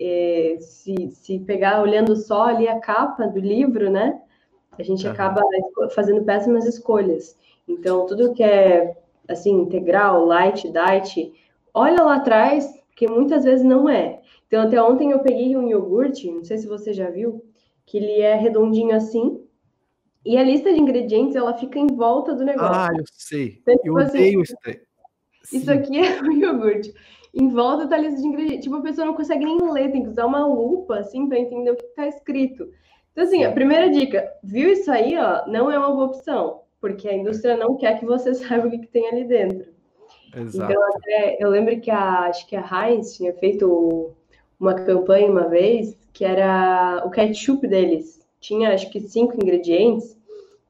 é, 0.00 0.56
se, 0.60 1.10
se 1.10 1.38
pegar 1.40 1.82
olhando 1.82 2.16
só 2.16 2.44
ali 2.44 2.66
a 2.66 2.80
capa 2.80 3.26
do 3.26 3.38
livro, 3.38 3.90
né? 3.90 4.20
A 4.78 4.82
gente 4.82 5.06
Aham. 5.06 5.12
acaba 5.12 5.42
fazendo 5.94 6.24
péssimas 6.24 6.64
escolhas. 6.64 7.38
Então, 7.68 8.06
tudo 8.06 8.32
que 8.32 8.42
é 8.42 8.96
assim, 9.28 9.52
integral, 9.60 10.24
light, 10.24 10.68
diet, 10.72 11.32
olha 11.74 12.02
lá 12.02 12.16
atrás, 12.16 12.66
porque 12.88 13.06
muitas 13.06 13.44
vezes 13.44 13.64
não 13.64 13.88
é. 13.88 14.20
Então, 14.46 14.62
até 14.62 14.82
ontem 14.82 15.10
eu 15.10 15.20
peguei 15.20 15.56
um 15.56 15.68
iogurte, 15.68 16.30
não 16.30 16.42
sei 16.42 16.58
se 16.58 16.66
você 16.66 16.92
já 16.92 17.10
viu, 17.10 17.44
que 17.86 17.98
ele 17.98 18.20
é 18.20 18.34
redondinho 18.34 18.96
assim, 18.96 19.40
e 20.24 20.36
a 20.36 20.42
lista 20.42 20.72
de 20.72 20.80
ingredientes 20.80 21.36
ela 21.36 21.56
fica 21.56 21.78
em 21.78 21.86
volta 21.86 22.34
do 22.34 22.44
negócio. 22.44 22.74
Ah, 22.74 22.90
eu 22.98 23.04
sei. 23.12 23.58
Então, 23.62 23.74
Eu 23.74 23.80
tipo 23.80 23.98
assim, 23.98 24.18
odeio 24.18 24.42
isso 24.42 24.56
daí. 24.64 24.80
Sim. 25.44 25.56
Isso 25.56 25.70
aqui 25.70 25.98
é 25.98 26.20
o 26.20 26.32
iogurte. 26.32 26.92
Em 27.32 27.48
volta 27.48 27.86
tá 27.86 27.96
a 27.96 27.98
lista 27.98 28.20
de 28.20 28.26
ingredientes. 28.26 28.64
Tipo, 28.64 28.76
a 28.76 28.82
pessoa 28.82 29.06
não 29.06 29.14
consegue 29.14 29.44
nem 29.44 29.58
ler, 29.72 29.92
tem 29.92 30.02
que 30.02 30.08
usar 30.08 30.26
uma 30.26 30.46
lupa, 30.46 30.98
assim, 30.98 31.28
para 31.28 31.38
entender 31.38 31.70
o 31.70 31.76
que 31.76 31.84
tá 31.94 32.06
escrito. 32.06 32.68
Então, 33.12 33.24
assim, 33.24 33.44
a 33.44 33.52
primeira 33.52 33.90
dica, 33.90 34.30
viu 34.42 34.70
isso 34.72 34.90
aí, 34.90 35.16
ó, 35.16 35.46
não 35.46 35.70
é 35.70 35.78
uma 35.78 35.90
boa 35.90 36.06
opção, 36.06 36.62
porque 36.80 37.08
a 37.08 37.14
indústria 37.14 37.56
não 37.56 37.76
quer 37.76 37.98
que 37.98 38.06
você 38.06 38.34
saiba 38.34 38.66
o 38.66 38.70
que, 38.70 38.78
que 38.78 38.86
tem 38.88 39.08
ali 39.08 39.24
dentro. 39.24 39.70
Exato. 40.34 40.72
Então, 40.72 40.82
até, 40.96 41.36
eu 41.40 41.50
lembro 41.50 41.80
que 41.80 41.90
a, 41.90 42.26
acho 42.26 42.46
que 42.46 42.56
a 42.56 42.88
Heinz 42.88 43.16
tinha 43.16 43.32
feito 43.34 44.12
uma 44.58 44.74
campanha 44.74 45.30
uma 45.30 45.48
vez, 45.48 45.98
que 46.12 46.24
era 46.24 47.02
o 47.04 47.10
ketchup 47.10 47.66
deles. 47.66 48.20
Tinha, 48.40 48.72
acho 48.72 48.90
que, 48.90 49.00
cinco 49.00 49.34
ingredientes. 49.34 50.18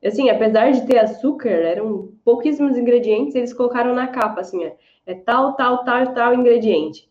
Assim, 0.04 0.30
apesar 0.30 0.72
de 0.72 0.86
ter 0.86 0.98
açúcar, 0.98 1.50
eram 1.50 2.11
pouquíssimos 2.30 2.78
ingredientes, 2.78 3.34
eles 3.34 3.52
colocaram 3.52 3.92
na 3.92 4.06
capa, 4.06 4.40
assim, 4.40 4.62
é, 4.62 4.76
é 5.04 5.14
tal, 5.14 5.56
tal, 5.56 5.84
tal, 5.84 6.14
tal 6.14 6.32
ingrediente. 6.32 7.10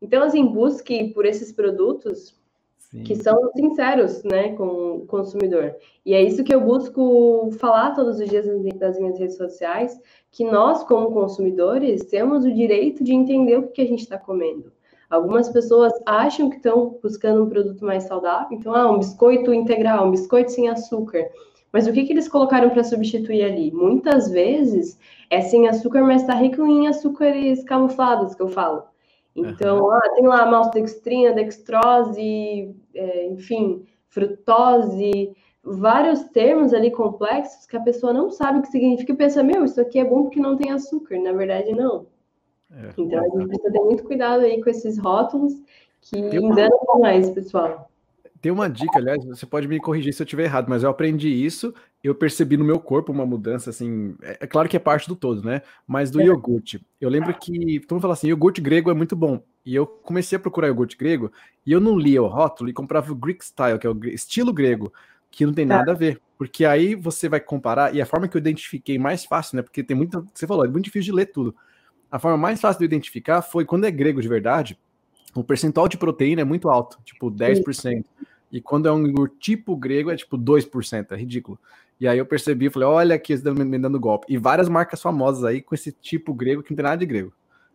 Então, 0.00 0.22
assim, 0.22 0.44
busque 0.44 1.08
por 1.14 1.24
esses 1.24 1.50
produtos 1.50 2.38
Sim. 2.76 3.02
que 3.02 3.16
são 3.16 3.50
sinceros, 3.56 4.22
né, 4.24 4.52
com 4.56 4.96
o 4.96 5.06
consumidor. 5.06 5.74
E 6.04 6.12
é 6.12 6.22
isso 6.22 6.44
que 6.44 6.54
eu 6.54 6.60
busco 6.60 7.50
falar 7.58 7.94
todos 7.94 8.20
os 8.20 8.28
dias 8.28 8.46
nas 8.78 8.98
minhas 8.98 9.18
redes 9.18 9.38
sociais, 9.38 9.98
que 10.30 10.44
nós, 10.44 10.84
como 10.84 11.12
consumidores, 11.12 12.04
temos 12.04 12.44
o 12.44 12.52
direito 12.52 13.02
de 13.02 13.14
entender 13.14 13.56
o 13.56 13.68
que 13.68 13.80
a 13.80 13.86
gente 13.86 14.00
está 14.00 14.18
comendo. 14.18 14.70
Algumas 15.08 15.48
pessoas 15.48 15.94
acham 16.04 16.50
que 16.50 16.56
estão 16.56 16.98
buscando 17.02 17.42
um 17.42 17.48
produto 17.48 17.82
mais 17.82 18.04
saudável, 18.04 18.48
então, 18.52 18.74
ah, 18.74 18.90
um 18.90 18.98
biscoito 18.98 19.54
integral, 19.54 20.06
um 20.06 20.10
biscoito 20.10 20.52
sem 20.52 20.68
açúcar. 20.68 21.26
Mas 21.72 21.86
o 21.86 21.92
que, 21.92 22.04
que 22.04 22.12
eles 22.12 22.28
colocaram 22.28 22.70
para 22.70 22.84
substituir 22.84 23.44
ali? 23.44 23.70
Muitas 23.70 24.30
vezes 24.30 24.98
é 25.30 25.40
sem 25.40 25.68
açúcar, 25.68 26.02
mas 26.02 26.22
está 26.22 26.34
rico 26.34 26.64
em 26.66 26.86
açúcares 26.88 27.62
camuflados, 27.64 28.34
que 28.34 28.42
eu 28.42 28.48
falo. 28.48 28.84
Então, 29.36 29.84
uhum. 29.84 29.92
ah, 29.92 30.10
tem 30.14 30.26
lá 30.26 30.46
maltodextrina, 30.46 31.32
dextrose, 31.32 32.74
é, 32.94 33.26
enfim, 33.26 33.84
frutose, 34.08 35.32
vários 35.62 36.24
termos 36.24 36.72
ali 36.72 36.90
complexos 36.90 37.66
que 37.66 37.76
a 37.76 37.80
pessoa 37.80 38.12
não 38.12 38.30
sabe 38.30 38.58
o 38.58 38.62
que 38.62 38.68
significa 38.68 39.12
e 39.12 39.16
pensa, 39.16 39.42
meu, 39.42 39.64
isso 39.64 39.80
aqui 39.80 39.98
é 39.98 40.04
bom 40.04 40.24
porque 40.24 40.40
não 40.40 40.56
tem 40.56 40.70
açúcar. 40.72 41.18
Na 41.20 41.32
verdade, 41.32 41.72
não. 41.72 42.06
É. 42.70 42.90
Então, 42.96 43.20
a 43.20 43.28
gente 43.28 43.48
precisa 43.48 43.72
ter 43.72 43.80
muito 43.80 44.04
cuidado 44.04 44.44
aí 44.44 44.62
com 44.62 44.70
esses 44.70 44.98
rótulos 44.98 45.52
que 46.00 46.18
enganam 46.18 46.80
mais, 47.00 47.30
pessoal. 47.30 47.90
Tem 48.40 48.52
uma 48.52 48.68
dica, 48.68 48.98
aliás, 48.98 49.24
você 49.24 49.44
pode 49.44 49.66
me 49.66 49.80
corrigir 49.80 50.12
se 50.12 50.22
eu 50.22 50.24
estiver 50.24 50.44
errado, 50.44 50.68
mas 50.68 50.82
eu 50.82 50.90
aprendi 50.90 51.28
isso, 51.28 51.74
eu 52.02 52.14
percebi 52.14 52.56
no 52.56 52.64
meu 52.64 52.78
corpo 52.78 53.12
uma 53.12 53.26
mudança, 53.26 53.70
assim, 53.70 54.14
é, 54.22 54.38
é 54.40 54.46
claro 54.46 54.68
que 54.68 54.76
é 54.76 54.80
parte 54.80 55.08
do 55.08 55.16
todo, 55.16 55.42
né? 55.42 55.62
Mas 55.86 56.10
do 56.10 56.20
é. 56.20 56.24
iogurte. 56.24 56.84
Eu 57.00 57.10
lembro 57.10 57.34
que, 57.34 57.80
todo 57.80 57.94
mundo 57.94 58.02
fala 58.02 58.14
assim, 58.14 58.28
iogurte 58.28 58.60
grego 58.60 58.90
é 58.90 58.94
muito 58.94 59.16
bom. 59.16 59.42
E 59.66 59.74
eu 59.74 59.86
comecei 59.86 60.36
a 60.36 60.40
procurar 60.40 60.68
iogurte 60.68 60.96
grego, 60.96 61.32
e 61.66 61.72
eu 61.72 61.80
não 61.80 61.98
lia 61.98 62.22
o 62.22 62.26
rótulo 62.28 62.70
e 62.70 62.72
comprava 62.72 63.12
o 63.12 63.16
Greek 63.16 63.44
Style, 63.44 63.78
que 63.78 63.86
é 63.86 63.90
o 63.90 64.04
estilo 64.06 64.52
grego, 64.52 64.92
que 65.30 65.44
não 65.44 65.52
tem 65.52 65.66
tá. 65.66 65.78
nada 65.78 65.92
a 65.92 65.94
ver. 65.94 66.20
Porque 66.36 66.64
aí 66.64 66.94
você 66.94 67.28
vai 67.28 67.40
comparar, 67.40 67.94
e 67.94 68.00
a 68.00 68.06
forma 68.06 68.28
que 68.28 68.36
eu 68.36 68.40
identifiquei 68.40 68.98
mais 68.98 69.24
fácil, 69.24 69.56
né? 69.56 69.62
Porque 69.62 69.82
tem 69.82 69.96
muita, 69.96 70.24
você 70.32 70.46
falou, 70.46 70.64
é 70.64 70.68
muito 70.68 70.84
difícil 70.84 71.12
de 71.12 71.16
ler 71.16 71.26
tudo. 71.26 71.54
A 72.10 72.18
forma 72.18 72.38
mais 72.38 72.60
fácil 72.60 72.78
de 72.78 72.84
identificar 72.84 73.42
foi 73.42 73.64
quando 73.64 73.84
é 73.84 73.90
grego 73.90 74.22
de 74.22 74.28
verdade, 74.28 74.78
o 75.34 75.44
percentual 75.44 75.88
de 75.88 75.96
proteína 75.96 76.42
é 76.42 76.44
muito 76.44 76.68
alto, 76.68 76.98
tipo 77.04 77.30
10%. 77.30 77.74
Sim. 77.74 78.04
E 78.50 78.60
quando 78.60 78.88
é 78.88 78.92
um 78.92 79.26
tipo 79.38 79.76
grego, 79.76 80.10
é 80.10 80.16
tipo 80.16 80.38
2%, 80.38 81.12
é 81.12 81.16
ridículo. 81.16 81.58
E 82.00 82.06
aí 82.06 82.18
eu 82.18 82.26
percebi, 82.26 82.70
falei, 82.70 82.88
olha 82.88 83.14
aqui, 83.16 83.32
eles 83.32 83.44
estão 83.44 83.54
me 83.54 83.78
dando 83.78 83.98
golpe. 83.98 84.26
E 84.28 84.38
várias 84.38 84.68
marcas 84.68 85.02
famosas 85.02 85.44
aí 85.44 85.60
com 85.60 85.74
esse 85.74 85.92
tipo 85.92 86.32
grego 86.32 86.62
que 86.62 86.70
não 86.70 86.76
tem 86.76 86.84
nada 86.84 86.96
de 86.96 87.06
grego. 87.06 87.32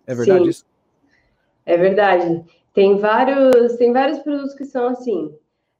É 0.07 0.15
verdade 0.15 0.43
Sim. 0.43 0.49
isso? 0.49 0.65
É 1.65 1.77
verdade. 1.77 2.43
Tem 2.73 2.97
vários, 2.97 3.75
tem 3.75 3.91
vários 3.91 4.19
produtos 4.19 4.53
que 4.53 4.65
são 4.65 4.87
assim. 4.87 5.35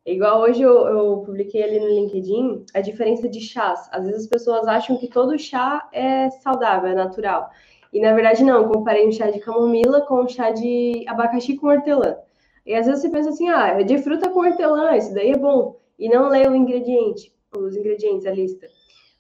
Igual 0.06 0.42
hoje 0.42 0.62
eu, 0.62 0.86
eu, 0.86 1.18
publiquei 1.26 1.64
ali 1.64 1.80
no 1.80 1.88
LinkedIn 1.88 2.66
a 2.74 2.82
diferença 2.82 3.30
de 3.30 3.40
chás. 3.40 3.88
Às 3.92 4.06
vezes 4.06 4.24
as 4.24 4.28
pessoas 4.28 4.68
acham 4.68 4.98
que 4.98 5.08
todo 5.08 5.40
chá 5.40 5.88
é 5.94 6.30
saudável, 6.30 6.90
é 6.90 6.96
natural. 6.96 7.50
E 7.94 8.02
na 8.02 8.12
verdade 8.12 8.44
não, 8.44 8.68
comparei 8.68 9.08
um 9.08 9.12
chá 9.12 9.30
de 9.30 9.40
camomila 9.40 10.02
com 10.02 10.24
um 10.24 10.28
chá 10.28 10.50
de 10.50 11.06
abacaxi 11.08 11.56
com 11.56 11.68
hortelã. 11.68 12.18
E 12.66 12.74
às 12.74 12.88
vezes 12.88 13.02
você 13.02 13.10
pensa 13.10 13.30
assim, 13.30 13.50
ah, 13.50 13.80
é 13.80 13.84
de 13.84 14.00
fruta 14.00 14.30
com 14.30 14.40
hortelã, 14.40 14.98
isso 14.98 15.14
daí 15.14 15.32
é 15.32 15.38
bom. 15.38 15.78
E 16.00 16.10
não 16.10 16.28
lê 16.28 16.48
o 16.48 16.56
ingrediente, 16.56 17.32
os 17.56 17.76
ingredientes, 17.76 18.26
a 18.26 18.32
lista. 18.32 18.68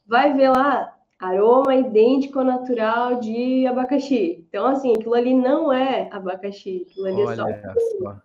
Vai 0.07 0.33
ver 0.33 0.49
lá, 0.49 0.91
aroma 1.19 1.75
idêntico 1.75 2.39
ao 2.39 2.45
natural 2.45 3.19
de 3.19 3.67
abacaxi. 3.67 4.43
Então, 4.49 4.65
assim, 4.65 4.91
aquilo 4.93 5.13
ali 5.13 5.35
não 5.35 5.71
é 5.71 6.09
abacaxi, 6.11 6.87
aquilo 6.89 7.05
ali 7.05 7.23
Olha 7.23 7.43
é 7.43 7.73
só. 7.99 8.15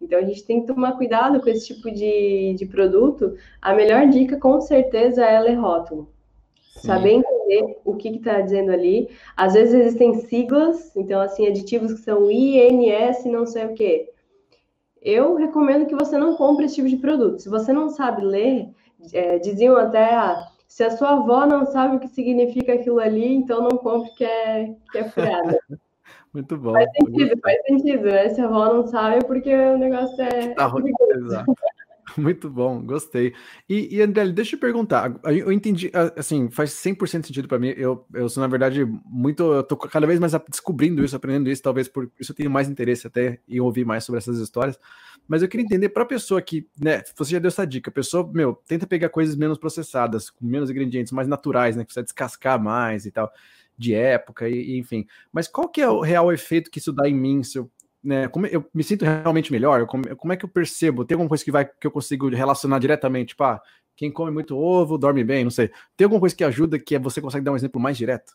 Então, 0.00 0.18
a 0.18 0.22
gente 0.22 0.44
tem 0.44 0.60
que 0.60 0.66
tomar 0.66 0.92
cuidado 0.92 1.40
com 1.40 1.48
esse 1.48 1.74
tipo 1.74 1.90
de, 1.90 2.54
de 2.54 2.66
produto. 2.66 3.34
A 3.62 3.72
melhor 3.72 4.06
dica, 4.08 4.36
com 4.36 4.60
certeza, 4.60 5.24
é 5.24 5.40
ler 5.40 5.54
rótulo. 5.54 6.12
Sim. 6.76 6.86
Saber 6.86 7.10
entender 7.12 7.78
o 7.84 7.96
que 7.96 8.08
está 8.08 8.40
dizendo 8.40 8.70
ali. 8.70 9.08
Às 9.36 9.54
vezes 9.54 9.74
existem 9.74 10.14
siglas, 10.20 10.94
então, 10.96 11.20
assim, 11.20 11.46
aditivos 11.46 11.94
que 11.94 12.00
são 12.00 12.30
INS, 12.30 13.24
não 13.24 13.46
sei 13.46 13.66
o 13.66 13.74
quê. 13.74 14.10
Eu 15.00 15.36
recomendo 15.36 15.86
que 15.86 15.94
você 15.94 16.18
não 16.18 16.36
compre 16.36 16.66
esse 16.66 16.76
tipo 16.76 16.88
de 16.88 16.96
produto. 16.96 17.40
Se 17.40 17.48
você 17.48 17.72
não 17.72 17.88
sabe 17.88 18.24
ler, 18.24 18.68
é, 19.12 19.38
diziam 19.38 19.76
até, 19.76 20.14
ah, 20.14 20.48
se 20.66 20.82
a 20.82 20.90
sua 20.90 21.12
avó 21.12 21.46
não 21.46 21.64
sabe 21.66 21.96
o 21.96 22.00
que 22.00 22.08
significa 22.08 22.74
aquilo 22.74 22.98
ali, 22.98 23.34
então 23.34 23.62
não 23.62 23.78
compre 23.78 24.10
que 24.16 24.24
é, 24.24 24.74
que 24.90 24.98
é 24.98 25.04
furada. 25.04 25.58
Muito 26.34 26.56
bom. 26.58 26.72
Faz 26.72 26.90
sentido, 26.92 27.40
faz 27.40 27.62
sentido, 27.62 28.04
né? 28.04 28.28
Se 28.28 28.40
a 28.42 28.44
avó 28.44 28.66
não 28.66 28.86
sabe, 28.86 29.16
é 29.16 29.20
porque 29.20 29.54
o 29.54 29.78
negócio 29.78 30.20
é. 30.22 30.48
Tá, 30.54 30.70
exato. 31.14 31.54
Muito 32.18 32.48
bom, 32.48 32.82
gostei. 32.82 33.34
E, 33.68 33.96
e 33.96 34.02
André, 34.02 34.28
deixa 34.28 34.56
eu 34.56 34.60
perguntar. 34.60 35.14
Eu 35.24 35.52
entendi, 35.52 35.90
assim, 36.16 36.50
faz 36.50 36.70
100% 36.70 37.26
sentido 37.26 37.46
para 37.46 37.58
mim. 37.58 37.74
Eu, 37.76 38.06
eu 38.14 38.28
sou, 38.28 38.40
na 38.40 38.46
verdade, 38.46 38.84
muito. 39.04 39.52
Eu 39.52 39.62
tô 39.62 39.76
cada 39.76 40.06
vez 40.06 40.18
mais 40.18 40.32
descobrindo 40.48 41.04
isso, 41.04 41.14
aprendendo 41.14 41.50
isso. 41.50 41.62
Talvez 41.62 41.88
por 41.88 42.10
isso 42.18 42.32
eu 42.32 42.36
tenho 42.36 42.50
mais 42.50 42.68
interesse 42.68 43.06
até 43.06 43.38
em 43.48 43.60
ouvir 43.60 43.84
mais 43.84 44.04
sobre 44.04 44.18
essas 44.18 44.38
histórias. 44.38 44.78
Mas 45.28 45.42
eu 45.42 45.48
queria 45.48 45.64
entender 45.64 45.88
para 45.88 46.04
a 46.04 46.06
pessoa 46.06 46.40
que, 46.40 46.66
né, 46.80 47.02
você 47.16 47.32
já 47.32 47.38
deu 47.38 47.48
essa 47.48 47.66
dica, 47.66 47.90
a 47.90 47.92
pessoa, 47.92 48.30
meu, 48.32 48.54
tenta 48.66 48.86
pegar 48.86 49.08
coisas 49.08 49.34
menos 49.34 49.58
processadas, 49.58 50.30
com 50.30 50.46
menos 50.46 50.70
ingredientes, 50.70 51.12
mais 51.12 51.26
naturais, 51.26 51.74
né, 51.74 51.82
que 51.82 51.86
precisa 51.86 52.04
descascar 52.04 52.62
mais 52.62 53.06
e 53.06 53.10
tal, 53.10 53.32
de 53.76 53.92
época, 53.92 54.48
e, 54.48 54.54
e 54.54 54.78
enfim. 54.78 55.04
Mas 55.32 55.48
qual 55.48 55.68
que 55.68 55.80
é 55.80 55.88
o 55.88 56.00
real 56.00 56.32
efeito 56.32 56.70
que 56.70 56.78
isso 56.78 56.92
dá 56.92 57.08
em 57.08 57.14
mim 57.14 57.42
se 57.42 57.58
eu 57.58 57.70
né, 58.06 58.28
como 58.28 58.46
eu 58.46 58.64
me 58.72 58.84
sinto 58.84 59.04
realmente 59.04 59.50
melhor? 59.50 59.86
Como, 59.86 60.04
como, 60.16 60.32
é 60.32 60.36
que 60.36 60.44
eu 60.44 60.48
percebo? 60.48 61.04
Tem 61.04 61.14
alguma 61.14 61.28
coisa 61.28 61.44
que 61.44 61.50
vai 61.50 61.64
que 61.64 61.86
eu 61.86 61.90
consigo 61.90 62.28
relacionar 62.28 62.78
diretamente? 62.78 63.30
Tipo, 63.30 63.44
ah, 63.44 63.60
quem 63.96 64.12
come 64.12 64.30
muito 64.30 64.56
ovo 64.56 64.96
dorme 64.96 65.24
bem, 65.24 65.42
não 65.42 65.50
sei. 65.50 65.70
Tem 65.96 66.04
alguma 66.04 66.20
coisa 66.20 66.36
que 66.36 66.44
ajuda 66.44 66.78
que 66.78 66.98
você 66.98 67.20
consegue 67.20 67.44
dar 67.44 67.52
um 67.52 67.56
exemplo 67.56 67.80
mais 67.80 67.96
direto? 67.96 68.34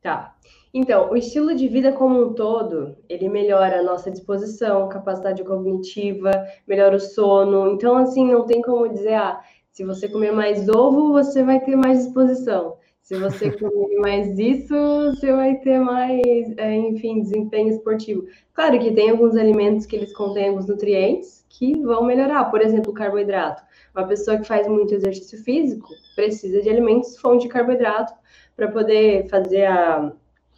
Tá. 0.00 0.36
Então, 0.72 1.10
o 1.10 1.16
estilo 1.16 1.54
de 1.54 1.66
vida 1.66 1.92
como 1.92 2.20
um 2.20 2.34
todo, 2.34 2.96
ele 3.08 3.28
melhora 3.28 3.80
a 3.80 3.82
nossa 3.82 4.10
disposição, 4.10 4.88
capacidade 4.88 5.42
cognitiva, 5.42 6.30
melhora 6.66 6.96
o 6.96 7.00
sono. 7.00 7.72
Então, 7.72 7.96
assim, 7.96 8.30
não 8.30 8.44
tem 8.44 8.60
como 8.60 8.88
dizer, 8.88 9.14
ah, 9.14 9.40
se 9.72 9.84
você 9.84 10.08
comer 10.08 10.32
mais 10.32 10.68
ovo, 10.68 11.12
você 11.12 11.42
vai 11.42 11.60
ter 11.60 11.74
mais 11.74 12.04
disposição. 12.04 12.76
Se 13.04 13.18
você 13.18 13.50
comer 13.50 13.98
mais 13.98 14.38
isso, 14.38 14.74
você 15.10 15.30
vai 15.30 15.56
ter 15.56 15.78
mais, 15.78 16.56
é, 16.56 16.74
enfim, 16.74 17.20
desempenho 17.20 17.68
esportivo. 17.68 18.24
Claro 18.54 18.78
que 18.78 18.92
tem 18.92 19.10
alguns 19.10 19.36
alimentos 19.36 19.84
que 19.84 19.94
eles 19.94 20.10
contêm 20.14 20.48
alguns 20.48 20.66
nutrientes 20.66 21.44
que 21.50 21.78
vão 21.82 22.02
melhorar. 22.02 22.46
Por 22.46 22.62
exemplo, 22.62 22.92
o 22.92 22.94
carboidrato. 22.94 23.62
Uma 23.94 24.06
pessoa 24.06 24.38
que 24.38 24.48
faz 24.48 24.66
muito 24.66 24.94
exercício 24.94 25.38
físico 25.44 25.90
precisa 26.16 26.62
de 26.62 26.70
alimentos 26.70 27.18
fonte 27.18 27.42
de 27.42 27.48
carboidrato 27.48 28.14
para 28.56 28.68
poder 28.68 29.28
fazer 29.28 29.66
a, 29.66 30.10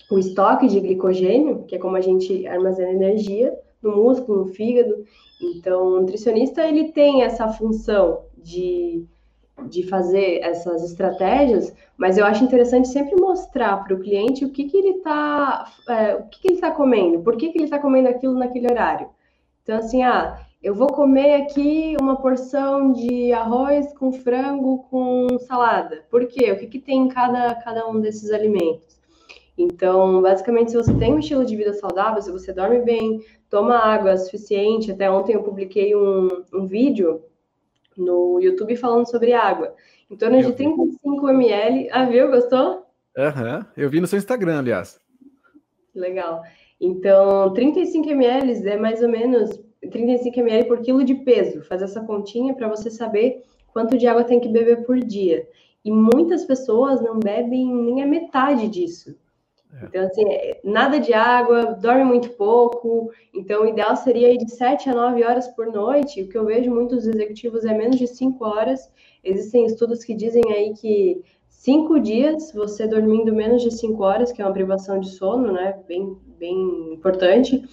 o 0.09 0.17
estoque 0.17 0.69
de 0.69 0.79
glicogênio, 0.79 1.65
que 1.65 1.75
é 1.75 1.79
como 1.81 1.97
a 1.97 2.01
gente 2.01 2.47
armazena 2.47 2.93
energia 2.93 3.53
no 3.83 3.97
músculo, 3.97 4.45
no 4.45 4.47
fígado. 4.47 5.05
Então, 5.43 5.85
o 5.85 6.01
nutricionista 6.01 6.65
ele 6.65 6.93
tem 6.93 7.25
essa 7.25 7.49
função 7.49 8.23
de 8.39 9.05
de 9.65 9.83
fazer 9.89 10.41
essas 10.43 10.85
estratégias, 10.85 11.75
mas 11.97 12.19
eu 12.19 12.27
acho 12.27 12.45
interessante 12.45 12.89
sempre 12.89 13.17
mostrar 13.21 13.83
para 13.83 13.95
o 13.95 14.01
cliente 14.01 14.45
o 14.45 14.51
que, 14.51 14.65
que 14.65 14.77
ele 14.77 14.99
está 14.99 15.73
é, 15.89 16.15
o 16.17 16.25
que, 16.25 16.41
que 16.41 16.49
ele 16.49 16.55
está 16.55 16.71
comendo, 16.71 17.21
por 17.21 17.37
que, 17.37 17.49
que 17.49 17.59
ele 17.59 17.65
está 17.65 17.79
comendo 17.79 18.09
aquilo 18.09 18.39
naquele 18.39 18.71
horário. 18.71 19.09
Então, 19.63 19.79
assim, 19.79 20.03
ah, 20.03 20.39
eu 20.63 20.75
vou 20.75 20.89
comer 20.89 21.43
aqui 21.43 21.97
uma 22.01 22.17
porção 22.17 22.93
de 22.93 23.33
arroz 23.33 23.93
com 23.95 24.13
frango 24.13 24.85
com 24.91 25.39
salada. 25.41 26.05
Por 26.11 26.27
quê? 26.27 26.53
O 26.53 26.59
que, 26.59 26.67
que 26.67 26.79
tem 26.79 27.03
em 27.03 27.09
cada, 27.09 27.55
cada 27.57 27.89
um 27.89 28.01
desses 28.01 28.31
alimentos? 28.31 28.97
Então, 29.59 30.21
basicamente, 30.21 30.71
se 30.71 30.77
você 30.77 30.93
tem 30.95 31.15
um 31.15 31.19
estilo 31.19 31.45
de 31.45 31.57
vida 31.57 31.73
saudável, 31.73 32.21
se 32.21 32.31
você 32.31 32.53
dorme 32.53 32.81
bem, 32.81 33.21
toma 33.49 33.77
água 33.77 34.17
suficiente, 34.17 34.93
até 34.93 35.11
ontem 35.11 35.35
eu 35.35 35.43
publiquei 35.43 35.97
um, 35.97 36.29
um 36.53 36.67
vídeo 36.67 37.23
no 37.97 38.39
YouTube 38.41 38.77
falando 38.77 39.09
sobre 39.11 39.33
água. 39.33 39.75
Em 40.11 40.17
torno 40.17 40.37
eu 40.37 40.51
de 40.51 40.53
35 40.53 41.27
vi. 41.27 41.33
ml. 41.33 41.89
Ah, 41.91 42.05
viu? 42.05 42.31
Gostou? 42.31 42.85
Aham, 43.17 43.59
uhum. 43.59 43.65
eu 43.77 43.91
vi 43.91 44.01
no 44.01 44.07
seu 44.07 44.19
Instagram, 44.19 44.59
aliás. 44.59 45.01
Legal. 45.95 46.43
Então, 46.81 47.53
35 47.55 48.09
ml 48.11 48.69
é 48.69 48.77
mais 48.77 49.03
ou 49.03 49.09
menos 49.09 49.59
35 49.91 50.39
ml 50.41 50.69
por 50.69 50.81
quilo 50.81 51.03
de 51.03 51.15
peso. 51.15 51.63
Faz 51.63 51.83
essa 51.83 52.03
continha 52.03 52.55
para 52.55 52.69
você 52.69 52.91
saber 52.91 53.43
quanto 53.73 53.97
de 53.97 54.07
água 54.07 54.25
tem 54.25 54.41
que 54.41 54.49
beber 54.49 54.85
por 54.85 54.99
dia. 54.99 55.49
E 55.85 55.91
muitas 55.91 56.45
pessoas 56.45 57.01
não 57.01 57.19
bebem 57.19 57.73
nem 57.73 58.03
a 58.03 58.07
metade 58.07 58.69
disso. 58.69 59.17
É. 59.83 59.87
Então, 59.87 60.05
assim, 60.05 60.25
é, 60.29 60.61
nada 60.65 60.99
de 60.99 61.13
água, 61.13 61.75
dorme 61.81 62.05
muito 62.05 62.31
pouco. 62.31 63.11
Então, 63.35 63.63
o 63.63 63.67
ideal 63.67 63.97
seria 63.97 64.37
de 64.37 64.51
7 64.51 64.89
a 64.91 64.95
9 64.95 65.25
horas 65.25 65.49
por 65.49 65.67
noite. 65.67 66.23
O 66.23 66.29
que 66.29 66.39
eu 66.39 66.47
vejo 66.47 66.71
muitos 66.71 67.07
executivos 67.07 67.65
é 67.65 67.77
menos 67.77 67.97
de 67.97 68.07
5 68.07 68.45
horas. 68.45 68.91
Existem 69.23 69.67
estudos 69.67 70.05
que 70.05 70.15
dizem 70.15 70.43
aí 70.53 70.73
que 70.75 71.23
cinco 71.49 71.99
dias 71.99 72.53
você 72.53 72.87
dormindo 72.87 73.35
menos 73.35 73.63
de 73.63 73.73
5 73.73 74.03
horas, 74.03 74.31
que 74.31 74.41
é 74.41 74.45
uma 74.45 74.53
privação 74.53 75.01
de 75.01 75.11
sono, 75.11 75.53
né? 75.53 75.79
Bem, 75.89 76.17
bem 76.39 76.93
importante, 76.93 77.65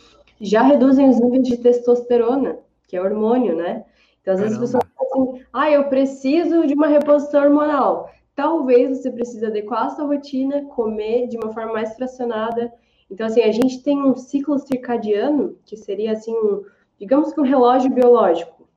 já 0.41 0.63
reduzem 0.63 1.09
os 1.09 1.19
níveis 1.19 1.47
de 1.47 1.57
testosterona, 1.57 2.57
que 2.87 2.97
é 2.97 3.01
hormônio, 3.01 3.55
né? 3.55 3.85
Então, 4.21 4.33
às 4.33 4.39
Caramba. 4.39 4.41
vezes 4.41 4.53
as 4.53 4.59
pessoas 4.59 4.83
falam 4.97 5.35
assim, 5.35 5.45
ah, 5.53 5.69
eu 5.69 5.83
preciso 5.89 6.65
de 6.65 6.73
uma 6.73 6.87
reposição 6.87 7.43
hormonal. 7.43 8.09
Talvez 8.35 8.97
você 8.97 9.11
precise 9.11 9.45
adequar 9.45 9.85
a 9.85 9.89
sua 9.89 10.05
rotina, 10.05 10.65
comer 10.65 11.27
de 11.27 11.37
uma 11.37 11.53
forma 11.53 11.73
mais 11.73 11.95
fracionada. 11.95 12.73
Então, 13.09 13.27
assim, 13.27 13.41
a 13.41 13.51
gente 13.51 13.83
tem 13.83 14.01
um 14.01 14.15
ciclo 14.15 14.57
circadiano, 14.57 15.55
que 15.65 15.77
seria, 15.77 16.13
assim, 16.13 16.33
um, 16.33 16.63
digamos 16.99 17.31
que 17.31 17.39
um 17.39 17.43
relógio 17.43 17.91
biológico, 17.91 18.67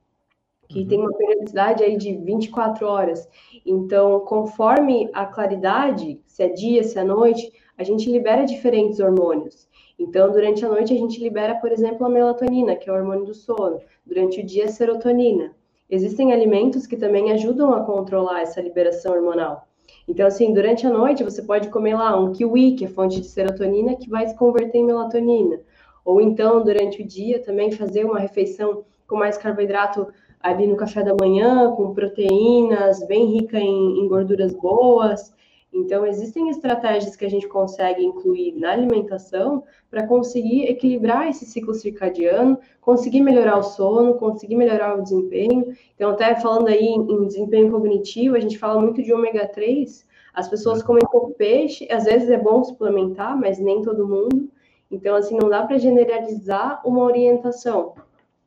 que 0.67 0.81
uhum. 0.81 0.87
tem 0.87 0.99
uma 0.99 1.13
periodicidade 1.13 1.83
aí 1.83 1.97
de 1.97 2.15
24 2.15 2.85
horas. 2.85 3.27
Então, 3.65 4.19
conforme 4.21 5.09
a 5.13 5.25
claridade, 5.25 6.21
se 6.27 6.43
é 6.43 6.49
dia, 6.49 6.83
se 6.83 6.99
é 6.99 7.03
noite, 7.03 7.51
a 7.77 7.83
gente 7.83 8.11
libera 8.11 8.45
diferentes 8.45 8.99
hormônios. 8.99 9.67
Então, 9.97 10.31
durante 10.31 10.63
a 10.63 10.69
noite, 10.69 10.93
a 10.93 10.97
gente 10.97 11.19
libera, 11.19 11.55
por 11.55 11.71
exemplo, 11.71 12.05
a 12.05 12.09
melatonina, 12.09 12.75
que 12.75 12.87
é 12.87 12.93
o 12.93 12.95
hormônio 12.95 13.25
do 13.25 13.33
sono. 13.33 13.81
Durante 14.05 14.39
o 14.39 14.45
dia, 14.45 14.65
a 14.65 14.69
serotonina. 14.69 15.55
Existem 15.89 16.33
alimentos 16.33 16.85
que 16.85 16.97
também 16.97 17.31
ajudam 17.31 17.73
a 17.73 17.83
controlar 17.83 18.41
essa 18.41 18.61
liberação 18.61 19.13
hormonal. 19.15 19.67
Então, 20.07 20.25
assim, 20.27 20.53
durante 20.53 20.85
a 20.85 20.89
noite, 20.89 21.23
você 21.23 21.41
pode 21.41 21.69
comer 21.69 21.95
lá 21.95 22.19
um 22.19 22.31
kiwi, 22.31 22.75
que 22.75 22.85
é 22.85 22.87
fonte 22.87 23.19
de 23.19 23.27
serotonina, 23.27 23.95
que 23.95 24.09
vai 24.09 24.27
se 24.27 24.35
converter 24.35 24.77
em 24.77 24.85
melatonina. 24.85 25.59
Ou 26.03 26.21
então, 26.21 26.63
durante 26.63 27.01
o 27.01 27.05
dia, 27.05 27.43
também 27.43 27.71
fazer 27.71 28.05
uma 28.05 28.19
refeição 28.19 28.83
com 29.07 29.17
mais 29.17 29.37
carboidrato 29.37 30.07
ali 30.39 30.67
no 30.67 30.77
café 30.77 31.03
da 31.03 31.15
manhã, 31.15 31.71
com 31.71 31.93
proteínas, 31.93 33.05
bem 33.07 33.25
rica 33.25 33.59
em, 33.59 33.99
em 33.99 34.07
gorduras 34.07 34.53
boas. 34.53 35.33
Então, 35.73 36.05
existem 36.05 36.49
estratégias 36.49 37.15
que 37.15 37.25
a 37.25 37.29
gente 37.29 37.47
consegue 37.47 38.03
incluir 38.03 38.53
na 38.55 38.71
alimentação 38.71 39.63
para 39.89 40.07
conseguir 40.07 40.63
equilibrar 40.63 41.27
esse 41.27 41.45
ciclo 41.45 41.73
circadiano, 41.73 42.57
conseguir 42.81 43.21
melhorar 43.21 43.57
o 43.57 43.63
sono, 43.63 44.15
conseguir 44.15 44.55
melhorar 44.55 44.97
o 44.97 45.03
desempenho. 45.03 45.75
Então, 45.95 46.11
até 46.11 46.35
falando 46.35 46.67
aí 46.67 46.85
em 46.85 47.27
desempenho 47.27 47.71
cognitivo, 47.71 48.35
a 48.35 48.39
gente 48.39 48.57
fala 48.57 48.81
muito 48.81 49.03
de 49.03 49.13
ômega 49.13 49.47
3. 49.47 50.07
As 50.33 50.47
pessoas 50.47 50.81
comem 50.81 51.03
pouco 51.11 51.33
peixe, 51.33 51.87
às 51.91 52.05
vezes 52.05 52.29
é 52.29 52.37
bom 52.37 52.63
suplementar, 52.63 53.37
mas 53.37 53.59
nem 53.59 53.81
todo 53.81 54.07
mundo. 54.07 54.49
Então, 54.89 55.15
assim, 55.15 55.37
não 55.39 55.49
dá 55.49 55.63
para 55.63 55.77
generalizar 55.77 56.81
uma 56.85 57.03
orientação. 57.03 57.95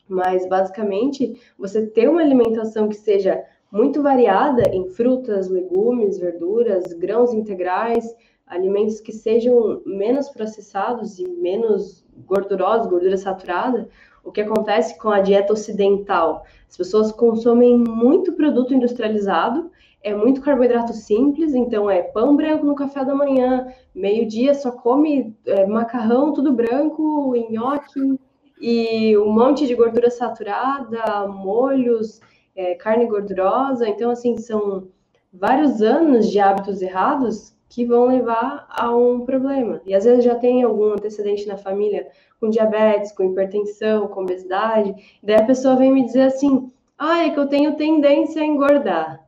Mas, 0.09 0.49
basicamente, 0.49 1.41
você 1.59 1.87
ter 1.87 2.09
uma 2.09 2.21
alimentação 2.21 2.89
que 2.89 2.97
seja 2.97 3.45
muito 3.71 4.03
variada 4.03 4.63
em 4.73 4.89
frutas, 4.89 5.49
legumes, 5.49 6.19
verduras, 6.19 6.93
grãos 6.95 7.33
integrais, 7.33 8.05
alimentos 8.47 9.01
que 9.01 9.13
sejam 9.13 9.81
menos 9.87 10.29
processados 10.29 11.19
e 11.19 11.29
menos 11.29 12.05
gordurosos, 12.27 12.89
gordura 12.89 13.17
saturada, 13.17 13.89
o 14.25 14.33
que 14.33 14.41
acontece 14.41 14.99
com 14.99 15.09
a 15.09 15.21
dieta 15.21 15.53
ocidental? 15.53 16.45
As 16.69 16.77
pessoas 16.77 17.13
consomem 17.13 17.79
muito 17.79 18.33
produto 18.33 18.75
industrializado, 18.75 19.71
é 20.03 20.15
muito 20.15 20.41
carboidrato 20.41 20.93
simples, 20.93 21.55
então 21.55 21.89
é 21.91 22.03
pão 22.03 22.35
branco 22.35 22.65
no 22.65 22.75
café 22.75 23.05
da 23.05 23.15
manhã, 23.15 23.69
meio-dia 23.95 24.55
só 24.55 24.73
come 24.73 25.37
é, 25.47 25.67
macarrão 25.67 26.33
tudo 26.33 26.53
branco, 26.53 27.35
nhoque 27.51 28.19
e 28.61 29.17
um 29.17 29.31
monte 29.33 29.67
de 29.67 29.75
gordura 29.75 30.11
saturada, 30.11 31.27
molhos, 31.29 32.21
é, 32.55 32.75
carne 32.75 33.07
gordurosa. 33.07 33.89
Então, 33.89 34.11
assim, 34.11 34.37
são 34.37 34.89
vários 35.33 35.81
anos 35.83 36.31
de 36.31 36.39
hábitos 36.39 36.83
errados 36.83 37.55
que 37.69 37.85
vão 37.85 38.07
levar 38.07 38.67
a 38.69 38.95
um 38.95 39.25
problema. 39.25 39.81
E 39.87 39.95
às 39.95 40.05
vezes 40.05 40.25
já 40.25 40.35
tem 40.35 40.63
algum 40.63 40.93
antecedente 40.93 41.47
na 41.47 41.57
família 41.57 42.09
com 42.41 42.51
diabetes, 42.51 43.13
com 43.13 43.25
hipertensão, 43.25 44.09
com 44.09 44.23
obesidade. 44.23 44.91
E 45.23 45.27
daí 45.27 45.37
a 45.37 45.47
pessoa 45.47 45.77
vem 45.77 45.93
me 45.93 46.05
dizer 46.05 46.23
assim: 46.23 46.71
ah, 46.99 47.25
é 47.25 47.31
que 47.31 47.39
eu 47.39 47.47
tenho 47.47 47.77
tendência 47.77 48.43
a 48.43 48.47
engordar. 48.47 49.25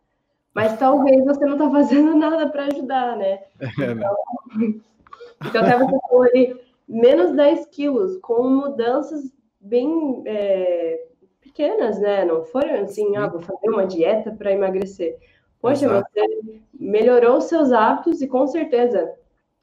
Mas 0.52 0.78
talvez 0.78 1.24
você 1.24 1.44
não 1.44 1.54
está 1.54 1.70
fazendo 1.70 2.14
nada 2.18 2.48
para 2.48 2.66
ajudar, 2.66 3.16
né? 3.16 3.40
É, 3.60 3.94
né? 3.94 4.04
Então, 4.04 4.16
então 5.46 5.62
até 5.62 5.78
você 5.78 5.98
falou 6.08 6.24
ali, 6.24 6.60
menos 6.88 7.34
10 7.34 7.66
quilos, 7.66 8.18
com 8.18 8.48
mudanças 8.48 9.32
bem 9.60 10.22
é, 10.26 11.06
pequenas, 11.52 12.00
né? 12.00 12.24
Não 12.24 12.44
foram 12.44 12.82
assim, 12.82 13.16
ah, 13.16 13.28
vou 13.28 13.40
fazer 13.40 13.68
uma 13.68 13.86
dieta 13.86 14.32
para 14.32 14.52
emagrecer. 14.52 15.18
Poxa, 15.60 15.84
Exato. 15.84 16.08
você 16.12 16.60
melhorou 16.78 17.36
os 17.36 17.44
seus 17.44 17.70
hábitos 17.70 18.20
e 18.20 18.26
com 18.26 18.46
certeza, 18.46 19.12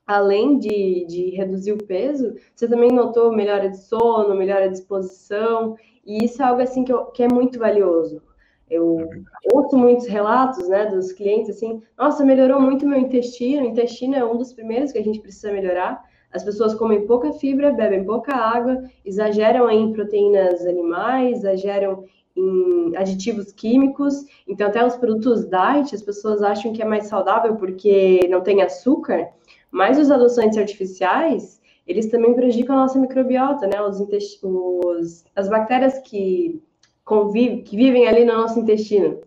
além 0.08 0.58
de, 0.58 1.06
de 1.06 1.30
reduzir 1.32 1.74
o 1.74 1.84
peso, 1.84 2.36
você 2.56 2.68
também 2.68 2.92
notou 2.92 3.34
melhora 3.34 3.70
de 3.70 3.78
sono, 3.78 4.34
melhora 4.36 4.70
de 4.70 4.76
disposição, 4.76 5.76
e 6.06 6.24
isso 6.24 6.42
é 6.42 6.46
algo 6.46 6.62
assim 6.62 6.86
que, 6.86 6.94
eu, 6.94 7.06
que 7.08 7.24
é 7.24 7.28
muito 7.28 7.60
valioso. 7.60 8.22
Eu 8.70 9.00
é 9.02 9.56
ouço 9.56 9.76
muitos 9.78 10.08
relatos, 10.08 10.70
né, 10.70 10.86
dos 10.86 11.12
clientes 11.12 11.50
assim, 11.50 11.82
nossa, 11.98 12.24
melhorou 12.24 12.62
muito 12.62 12.88
meu 12.88 13.00
intestino, 13.00 13.64
o 13.64 13.70
intestino 13.70 14.16
é 14.16 14.24
um 14.24 14.38
dos 14.38 14.54
primeiros 14.54 14.92
que 14.92 15.00
a 15.00 15.04
gente 15.04 15.20
precisa 15.20 15.52
melhorar, 15.52 16.02
as 16.32 16.44
pessoas 16.44 16.76
comem 16.76 17.08
pouca 17.08 17.34
fibra, 17.34 17.72
bebem 17.72 18.04
pouca 18.04 18.36
água, 18.36 18.84
exageram 19.04 19.70
em 19.70 19.92
proteínas 19.92 20.66
animais, 20.66 21.40
exageram 21.40 22.06
em 22.36 22.96
aditivos 22.96 23.52
químicos. 23.52 24.26
Então, 24.48 24.68
até 24.68 24.86
os 24.86 24.96
produtos 24.96 25.46
diet, 25.46 25.94
as 25.94 26.02
pessoas 26.02 26.44
acham 26.44 26.72
que 26.72 26.82
é 26.82 26.86
mais 26.86 27.08
saudável 27.08 27.56
porque 27.56 28.28
não 28.30 28.42
tem 28.42 28.62
açúcar, 28.62 29.30
mas 29.72 29.98
os 29.98 30.12
adoçantes 30.12 30.58
artificiais, 30.58 31.60
eles 31.88 32.08
também 32.08 32.34
prejudicam 32.36 32.78
a 32.78 32.82
nossa 32.82 33.00
microbiota, 33.00 33.66
né? 33.66 33.82
Os, 33.82 34.00
os 34.44 35.26
as 35.36 35.50
bactérias 35.50 36.00
que 36.00 36.62
convivem, 37.04 37.64
que 37.64 37.76
vivem 37.76 38.08
ali 38.08 38.24
no 38.24 38.34
nosso 38.34 38.60
intestino. 38.60 39.20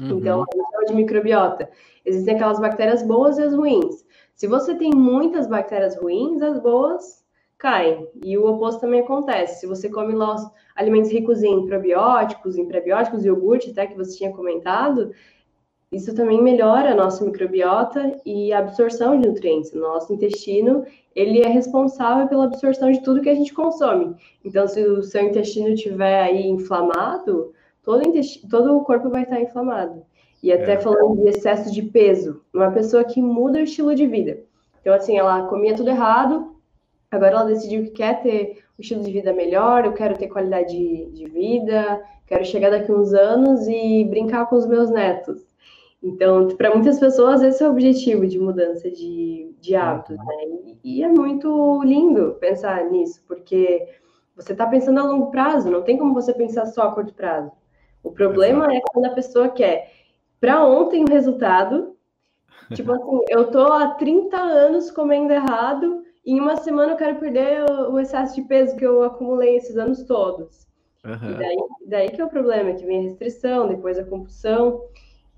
Uhum. 0.00 0.18
Então, 0.18 0.42
a 0.42 0.56
gente 0.56 0.70
chama 0.70 0.84
de 0.86 0.94
microbiota. 0.94 1.70
Existem 2.04 2.34
aquelas 2.34 2.58
bactérias 2.58 3.02
boas 3.02 3.36
e 3.36 3.42
as 3.42 3.54
ruins. 3.54 4.07
Se 4.38 4.46
você 4.46 4.72
tem 4.76 4.92
muitas 4.94 5.48
bactérias 5.48 5.96
ruins, 5.96 6.40
as 6.40 6.60
boas 6.60 7.24
caem. 7.58 8.08
E 8.22 8.38
o 8.38 8.46
oposto 8.46 8.80
também 8.80 9.00
acontece. 9.00 9.58
Se 9.58 9.66
você 9.66 9.90
come 9.90 10.14
alimentos 10.76 11.10
ricos 11.10 11.42
em 11.42 11.66
probióticos, 11.66 12.56
em 12.56 12.64
prebióticos, 12.64 13.24
iogurte, 13.24 13.70
até 13.70 13.88
que 13.88 13.96
você 13.96 14.16
tinha 14.16 14.32
comentado, 14.32 15.10
isso 15.90 16.14
também 16.14 16.40
melhora 16.40 16.92
a 16.92 16.94
nossa 16.94 17.24
microbiota 17.24 18.16
e 18.24 18.52
a 18.52 18.60
absorção 18.60 19.20
de 19.20 19.26
nutrientes. 19.26 19.72
Nosso 19.72 20.12
intestino, 20.12 20.86
ele 21.16 21.40
é 21.40 21.48
responsável 21.48 22.28
pela 22.28 22.44
absorção 22.44 22.92
de 22.92 23.02
tudo 23.02 23.20
que 23.20 23.30
a 23.30 23.34
gente 23.34 23.52
consome. 23.52 24.14
Então, 24.44 24.68
se 24.68 24.80
o 24.84 25.02
seu 25.02 25.24
intestino 25.24 25.70
estiver 25.70 26.22
aí 26.22 26.46
inflamado, 26.46 27.52
todo, 27.82 28.02
todo 28.48 28.76
o 28.76 28.84
corpo 28.84 29.10
vai 29.10 29.24
estar 29.24 29.40
inflamado. 29.40 30.06
E 30.42 30.52
até 30.52 30.74
é. 30.74 30.80
falando 30.80 31.20
de 31.20 31.28
excesso 31.28 31.72
de 31.72 31.82
peso, 31.82 32.42
uma 32.54 32.70
pessoa 32.70 33.04
que 33.04 33.20
muda 33.20 33.58
o 33.58 33.62
estilo 33.62 33.94
de 33.94 34.06
vida. 34.06 34.40
Então, 34.80 34.94
assim, 34.94 35.18
ela 35.18 35.46
comia 35.46 35.74
tudo 35.74 35.90
errado, 35.90 36.56
agora 37.10 37.32
ela 37.32 37.44
decidiu 37.44 37.84
que 37.84 37.90
quer 37.90 38.22
ter 38.22 38.58
um 38.78 38.80
estilo 38.80 39.02
de 39.02 39.10
vida 39.10 39.32
melhor, 39.32 39.84
eu 39.84 39.92
quero 39.92 40.16
ter 40.16 40.28
qualidade 40.28 40.70
de, 40.76 41.10
de 41.10 41.26
vida, 41.26 42.02
quero 42.26 42.44
chegar 42.44 42.70
daqui 42.70 42.92
uns 42.92 43.12
anos 43.12 43.66
e 43.66 44.04
brincar 44.04 44.46
com 44.46 44.56
os 44.56 44.66
meus 44.66 44.90
netos. 44.90 45.48
Então, 46.02 46.48
para 46.56 46.72
muitas 46.72 47.00
pessoas, 47.00 47.42
esse 47.42 47.62
é 47.62 47.66
o 47.66 47.72
objetivo 47.72 48.26
de 48.26 48.38
mudança 48.38 48.88
de, 48.88 49.52
de 49.60 49.74
hábitos, 49.74 50.16
né? 50.16 50.34
E, 50.84 50.98
e 50.98 51.02
é 51.02 51.08
muito 51.08 51.82
lindo 51.82 52.36
pensar 52.40 52.84
nisso, 52.88 53.20
porque 53.26 53.84
você 54.36 54.52
está 54.52 54.64
pensando 54.66 55.00
a 55.00 55.02
longo 55.02 55.32
prazo, 55.32 55.68
não 55.68 55.82
tem 55.82 55.98
como 55.98 56.14
você 56.14 56.32
pensar 56.32 56.66
só 56.66 56.82
a 56.82 56.92
curto 56.92 57.12
prazo. 57.12 57.50
O 58.04 58.12
problema 58.12 58.72
é 58.72 58.80
quando 58.92 59.06
a 59.06 59.14
pessoa 59.14 59.48
quer 59.48 59.90
para 60.40 60.64
ontem 60.64 61.04
o 61.04 61.08
resultado. 61.08 61.96
Tipo 62.74 62.92
assim, 62.92 63.24
eu 63.28 63.50
tô 63.50 63.62
há 63.72 63.94
30 63.94 64.36
anos 64.36 64.90
comendo 64.90 65.32
errado 65.32 66.02
e 66.24 66.32
em 66.32 66.40
uma 66.40 66.56
semana 66.56 66.92
eu 66.92 66.96
quero 66.96 67.18
perder 67.18 67.64
o, 67.70 67.98
excesso 67.98 68.34
de 68.34 68.42
peso 68.42 68.76
que 68.76 68.84
eu 68.84 69.02
acumulei 69.02 69.56
esses 69.56 69.76
anos 69.76 70.02
todos. 70.02 70.66
Uhum. 71.04 71.38
Daí, 71.38 71.56
daí, 71.86 72.10
que 72.10 72.20
é 72.20 72.24
o 72.24 72.28
problema, 72.28 72.74
que 72.74 72.84
vem 72.84 72.98
a 72.98 73.02
restrição, 73.02 73.68
depois 73.68 73.98
a 73.98 74.04
compulsão. 74.04 74.82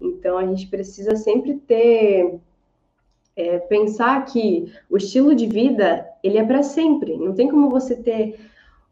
Então 0.00 0.36
a 0.38 0.46
gente 0.46 0.66
precisa 0.66 1.14
sempre 1.14 1.54
ter 1.58 2.40
É 3.36 3.58
pensar 3.58 4.24
que 4.24 4.72
o 4.88 4.96
estilo 4.96 5.34
de 5.34 5.46
vida, 5.46 6.08
ele 6.24 6.38
é 6.38 6.44
para 6.44 6.62
sempre. 6.62 7.16
Não 7.16 7.32
tem 7.32 7.48
como 7.48 7.70
você 7.70 7.94
ter 7.94 8.50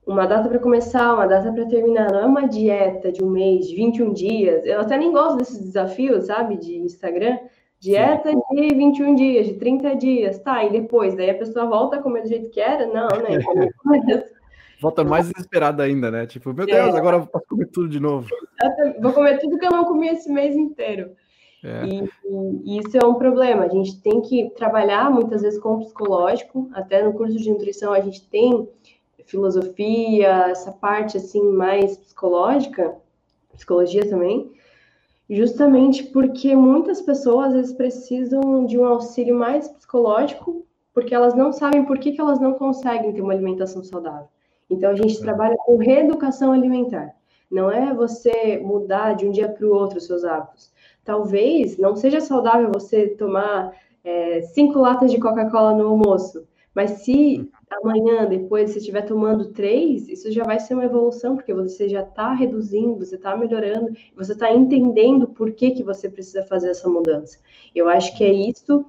uma 0.09 0.27
data 0.27 0.49
para 0.49 0.59
começar, 0.59 1.15
uma 1.15 1.27
data 1.27 1.53
para 1.53 1.67
terminar. 1.67 2.11
Não 2.11 2.21
é 2.21 2.25
uma 2.25 2.49
dieta 2.49 3.13
de 3.13 3.23
um 3.23 3.29
mês, 3.29 3.69
de 3.69 3.77
21 3.77 4.13
dias. 4.15 4.65
Eu 4.65 4.81
até 4.81 4.97
nem 4.97 5.13
gosto 5.13 5.37
desses 5.37 5.59
desafios, 5.59 6.25
sabe, 6.25 6.57
de 6.57 6.79
Instagram. 6.79 7.39
Dieta 7.79 8.31
Sim. 8.31 8.41
de 8.51 8.75
21 8.75 9.15
dias, 9.15 9.47
de 9.47 9.55
30 9.55 9.95
dias, 9.95 10.39
tá, 10.41 10.65
e 10.65 10.71
depois? 10.73 11.15
Daí 11.15 11.31
a 11.31 11.39
pessoa 11.39 11.67
volta 11.67 11.97
a 11.97 12.03
comer 12.03 12.23
do 12.23 12.29
jeito 12.29 12.51
que 12.51 12.59
era? 12.59 12.87
Não, 12.87 13.07
né? 13.07 13.39
Volta 14.81 15.03
mais 15.03 15.29
desesperada 15.29 15.83
ainda, 15.83 16.09
né? 16.09 16.25
Tipo, 16.25 16.55
meu 16.55 16.65
Deus, 16.65 16.95
é. 16.95 16.99
agora 16.99 17.17
eu 17.17 17.27
posso 17.27 17.45
comer 17.49 17.67
tudo 17.67 17.89
de 17.89 17.99
novo. 17.99 18.29
Vou 19.01 19.13
comer 19.13 19.39
tudo 19.41 19.59
que 19.59 19.67
eu 19.67 19.73
não 19.73 19.85
comi 19.85 20.07
esse 20.07 20.31
mês 20.31 20.55
inteiro. 20.55 21.11
É. 21.65 21.85
E, 21.85 22.09
e, 22.65 22.79
isso 22.79 22.97
é 22.97 23.05
um 23.05 23.15
problema. 23.15 23.65
A 23.65 23.69
gente 23.69 24.01
tem 24.01 24.21
que 24.23 24.51
trabalhar 24.51 25.11
muitas 25.11 25.43
vezes 25.43 25.59
com 25.59 25.75
o 25.75 25.79
psicológico. 25.81 26.71
Até 26.73 27.03
no 27.03 27.13
curso 27.13 27.37
de 27.37 27.51
nutrição 27.51 27.93
a 27.93 28.01
gente 28.01 28.29
tem 28.29 28.69
filosofia, 29.29 30.47
essa 30.49 30.73
parte 30.73 31.19
assim 31.19 31.43
mais 31.53 31.97
psicológica, 31.97 32.97
psicologia 33.55 34.09
também, 34.09 34.51
justamente 35.29 36.05
porque 36.05 36.57
muitas 36.57 37.03
pessoas 37.03 37.49
às 37.49 37.55
vezes 37.55 37.73
precisam 37.75 38.65
de 38.65 38.79
um 38.79 38.87
auxílio 38.87 39.35
mais 39.35 39.69
psicológico, 39.69 40.67
porque 40.95 41.15
elas 41.15 41.35
não 41.35 41.53
sabem 41.53 41.85
por 41.85 41.99
que, 41.99 42.13
que 42.13 42.21
elas 42.21 42.41
não 42.41 42.55
conseguem 42.55 43.13
ter 43.13 43.21
uma 43.21 43.35
alimentação 43.35 43.85
saudável. 43.85 44.29
Então 44.71 44.91
a 44.91 44.97
gente 44.97 45.19
é. 45.19 45.21
trabalha 45.21 45.57
com 45.59 45.77
reeducação 45.77 46.53
alimentar. 46.53 47.15
Não 47.51 47.71
é 47.71 47.95
você 47.95 48.59
mudar 48.59 49.15
de 49.15 49.27
um 49.27 49.31
dia 49.31 49.49
para 49.49 49.67
o 49.67 49.73
outro 49.73 49.99
os 49.99 50.07
seus 50.07 50.25
hábitos. 50.25 50.73
Talvez 51.05 51.79
não 51.79 51.97
seja 51.97 52.21
saudável 52.21 52.71
você 52.73 53.09
tomar 53.09 53.75
é, 54.03 54.43
cinco 54.43 54.79
latas 54.79 55.11
de 55.11 55.19
Coca-Cola 55.19 55.75
no 55.75 55.89
almoço, 55.89 56.47
mas 56.79 57.03
se 57.03 57.51
amanhã, 57.69 58.25
depois, 58.25 58.71
você 58.71 58.79
estiver 58.79 59.03
tomando 59.03 59.47
três, 59.47 60.09
isso 60.09 60.31
já 60.31 60.45
vai 60.45 60.61
ser 60.61 60.75
uma 60.75 60.85
evolução, 60.85 61.35
porque 61.35 61.53
você 61.53 61.89
já 61.89 62.03
está 62.03 62.33
reduzindo, 62.33 63.05
você 63.05 63.17
está 63.17 63.37
melhorando, 63.37 63.93
você 64.15 64.31
está 64.31 64.53
entendendo 64.53 65.27
por 65.27 65.51
que, 65.51 65.73
que 65.73 65.83
você 65.83 66.09
precisa 66.09 66.45
fazer 66.45 66.71
essa 66.71 66.89
mudança. 66.89 67.41
Eu 67.75 67.89
acho 67.89 68.17
que 68.17 68.23
é 68.23 68.33
isso 68.33 68.85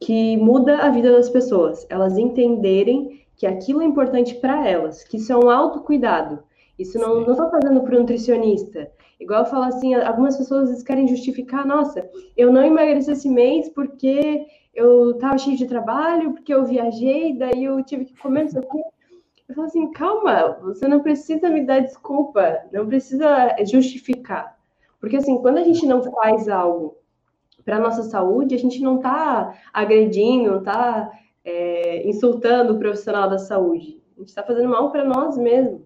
que 0.00 0.38
muda 0.38 0.78
a 0.78 0.88
vida 0.88 1.12
das 1.12 1.28
pessoas, 1.28 1.86
elas 1.90 2.16
entenderem 2.16 3.20
que 3.36 3.46
aquilo 3.46 3.82
é 3.82 3.84
importante 3.84 4.36
para 4.36 4.66
elas, 4.66 5.04
que 5.04 5.18
isso 5.18 5.30
é 5.30 5.36
um 5.36 5.50
autocuidado. 5.50 6.42
Isso 6.78 6.98
não 6.98 7.20
estou 7.20 7.50
fazendo 7.50 7.82
para 7.82 7.96
o 7.96 8.00
nutricionista. 8.00 8.90
Igual 9.20 9.40
eu 9.40 9.46
falo 9.46 9.64
assim, 9.64 9.94
algumas 9.94 10.36
pessoas 10.36 10.82
querem 10.82 11.06
justificar, 11.06 11.64
nossa, 11.64 12.08
eu 12.36 12.52
não 12.52 12.64
emagreci 12.64 13.12
esse 13.12 13.28
mês 13.28 13.68
porque 13.68 14.46
eu 14.74 15.12
estava 15.12 15.38
cheio 15.38 15.56
de 15.56 15.66
trabalho, 15.66 16.32
porque 16.32 16.52
eu 16.52 16.64
viajei, 16.64 17.38
daí 17.38 17.64
eu 17.64 17.82
tive 17.84 18.06
que 18.06 18.18
comer, 18.18 18.44
não 18.44 18.50
sei 18.50 18.60
o 18.60 18.68
quê. 18.68 18.82
Eu 19.48 19.54
falo 19.54 19.66
assim, 19.66 19.92
calma, 19.92 20.58
você 20.62 20.88
não 20.88 21.00
precisa 21.00 21.48
me 21.48 21.64
dar 21.64 21.80
desculpa, 21.80 22.62
não 22.72 22.86
precisa 22.86 23.54
justificar. 23.64 24.58
Porque 24.98 25.16
assim, 25.16 25.38
quando 25.38 25.58
a 25.58 25.64
gente 25.64 25.86
não 25.86 26.02
faz 26.02 26.48
algo 26.48 26.96
para 27.64 27.78
nossa 27.78 28.02
saúde, 28.02 28.54
a 28.54 28.58
gente 28.58 28.82
não 28.82 28.96
está 28.96 29.54
agredindo, 29.72 30.50
não 30.50 30.58
está 30.58 31.10
é, 31.44 32.08
insultando 32.08 32.74
o 32.74 32.78
profissional 32.78 33.28
da 33.28 33.38
saúde. 33.38 34.02
A 34.16 34.20
gente 34.20 34.28
está 34.28 34.42
fazendo 34.42 34.68
mal 34.68 34.90
para 34.90 35.04
nós 35.04 35.36
mesmos. 35.36 35.82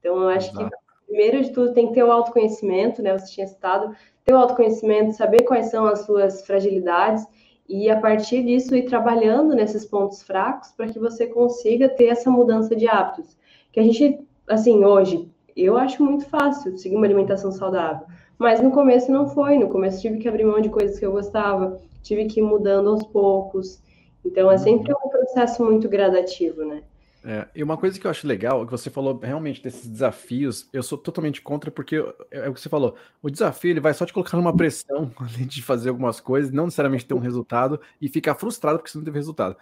Então, 0.00 0.22
eu 0.22 0.28
acho 0.28 0.50
Exato. 0.50 0.70
que, 0.70 0.76
primeiro 1.06 1.42
de 1.42 1.50
tudo, 1.50 1.72
tem 1.72 1.88
que 1.88 1.94
ter 1.94 2.04
o 2.04 2.12
autoconhecimento, 2.12 3.02
né? 3.02 3.16
Você 3.16 3.32
tinha 3.32 3.46
citado, 3.46 3.94
ter 4.24 4.32
o 4.34 4.38
autoconhecimento, 4.38 5.12
saber 5.12 5.42
quais 5.42 5.70
são 5.70 5.86
as 5.86 6.00
suas 6.00 6.46
fragilidades 6.46 7.26
e 7.68 7.90
a 7.90 8.00
partir 8.00 8.42
disso 8.42 8.74
ir 8.74 8.86
trabalhando 8.86 9.54
nesses 9.54 9.84
pontos 9.84 10.22
fracos 10.22 10.70
para 10.72 10.86
que 10.86 10.98
você 10.98 11.26
consiga 11.26 11.88
ter 11.88 12.06
essa 12.06 12.30
mudança 12.30 12.74
de 12.74 12.88
hábitos. 12.88 13.36
Que 13.70 13.80
a 13.80 13.82
gente, 13.82 14.26
assim, 14.48 14.84
hoje, 14.84 15.30
eu 15.54 15.76
acho 15.76 16.02
muito 16.02 16.24
fácil 16.26 16.78
seguir 16.78 16.96
uma 16.96 17.04
alimentação 17.04 17.52
saudável, 17.52 18.06
mas 18.38 18.62
no 18.62 18.70
começo 18.70 19.12
não 19.12 19.26
foi. 19.26 19.58
No 19.58 19.68
começo 19.68 20.00
tive 20.00 20.18
que 20.18 20.28
abrir 20.28 20.44
mão 20.44 20.60
de 20.60 20.70
coisas 20.70 20.98
que 20.98 21.04
eu 21.04 21.12
gostava, 21.12 21.78
tive 22.02 22.24
que 22.24 22.40
ir 22.40 22.42
mudando 22.42 22.88
aos 22.88 23.02
poucos. 23.02 23.82
Então 24.24 24.50
é 24.50 24.56
sempre 24.56 24.92
um 24.92 25.08
processo 25.08 25.62
muito 25.62 25.88
gradativo, 25.88 26.64
né? 26.64 26.82
É, 27.24 27.48
e 27.54 27.62
uma 27.62 27.76
coisa 27.76 27.98
que 27.98 28.06
eu 28.06 28.10
acho 28.10 28.26
legal, 28.26 28.64
que 28.64 28.70
você 28.70 28.90
falou 28.90 29.18
realmente 29.18 29.62
desses 29.62 29.86
desafios, 29.88 30.68
eu 30.72 30.82
sou 30.82 30.96
totalmente 30.96 31.42
contra, 31.42 31.70
porque 31.70 31.96
é, 32.30 32.46
é 32.46 32.48
o 32.48 32.54
que 32.54 32.60
você 32.60 32.68
falou, 32.68 32.96
o 33.20 33.28
desafio 33.28 33.70
ele 33.70 33.80
vai 33.80 33.92
só 33.92 34.06
te 34.06 34.12
colocar 34.12 34.36
numa 34.36 34.56
pressão 34.56 35.10
além 35.18 35.46
de 35.46 35.62
fazer 35.62 35.88
algumas 35.88 36.20
coisas, 36.20 36.52
não 36.52 36.66
necessariamente 36.66 37.06
ter 37.06 37.14
um 37.14 37.18
resultado, 37.18 37.80
e 38.00 38.08
ficar 38.08 38.34
frustrado 38.34 38.78
porque 38.78 38.90
você 38.90 38.98
não 38.98 39.04
teve 39.04 39.18
resultado. 39.18 39.56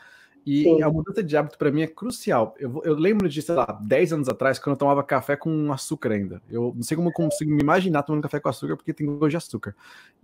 E 0.47 0.63
Sim. 0.63 0.81
a 0.81 0.89
mudança 0.89 1.25
de 1.25 1.37
hábito 1.37 1.59
para 1.59 1.73
mim 1.73 1.83
é 1.83 1.89
crucial. 1.89 2.55
Eu, 2.57 2.81
eu, 2.85 2.95
lembro 2.95 3.29
de, 3.29 3.43
sei 3.43 3.57
lá, 3.57 3.67
10 3.83 4.13
anos 4.13 4.29
atrás, 4.29 4.61
quando 4.61 4.75
eu 4.75 4.79
tomava 4.79 5.03
café 5.03 5.35
com 5.35 5.73
açúcar 5.73 6.13
ainda. 6.13 6.41
Eu 6.49 6.73
não 6.73 6.85
sei 6.85 6.97
como 6.97 7.09
eu 7.09 7.13
consigo 7.13 7.51
me 7.51 7.61
imaginar 7.61 8.05
tomando 8.05 8.23
café 8.23 8.39
com 8.39 8.49
açúcar, 8.49 8.77
porque 8.77 8.95
tem 8.95 9.07
gosto 9.09 9.31
de 9.31 9.37
açúcar. 9.37 9.75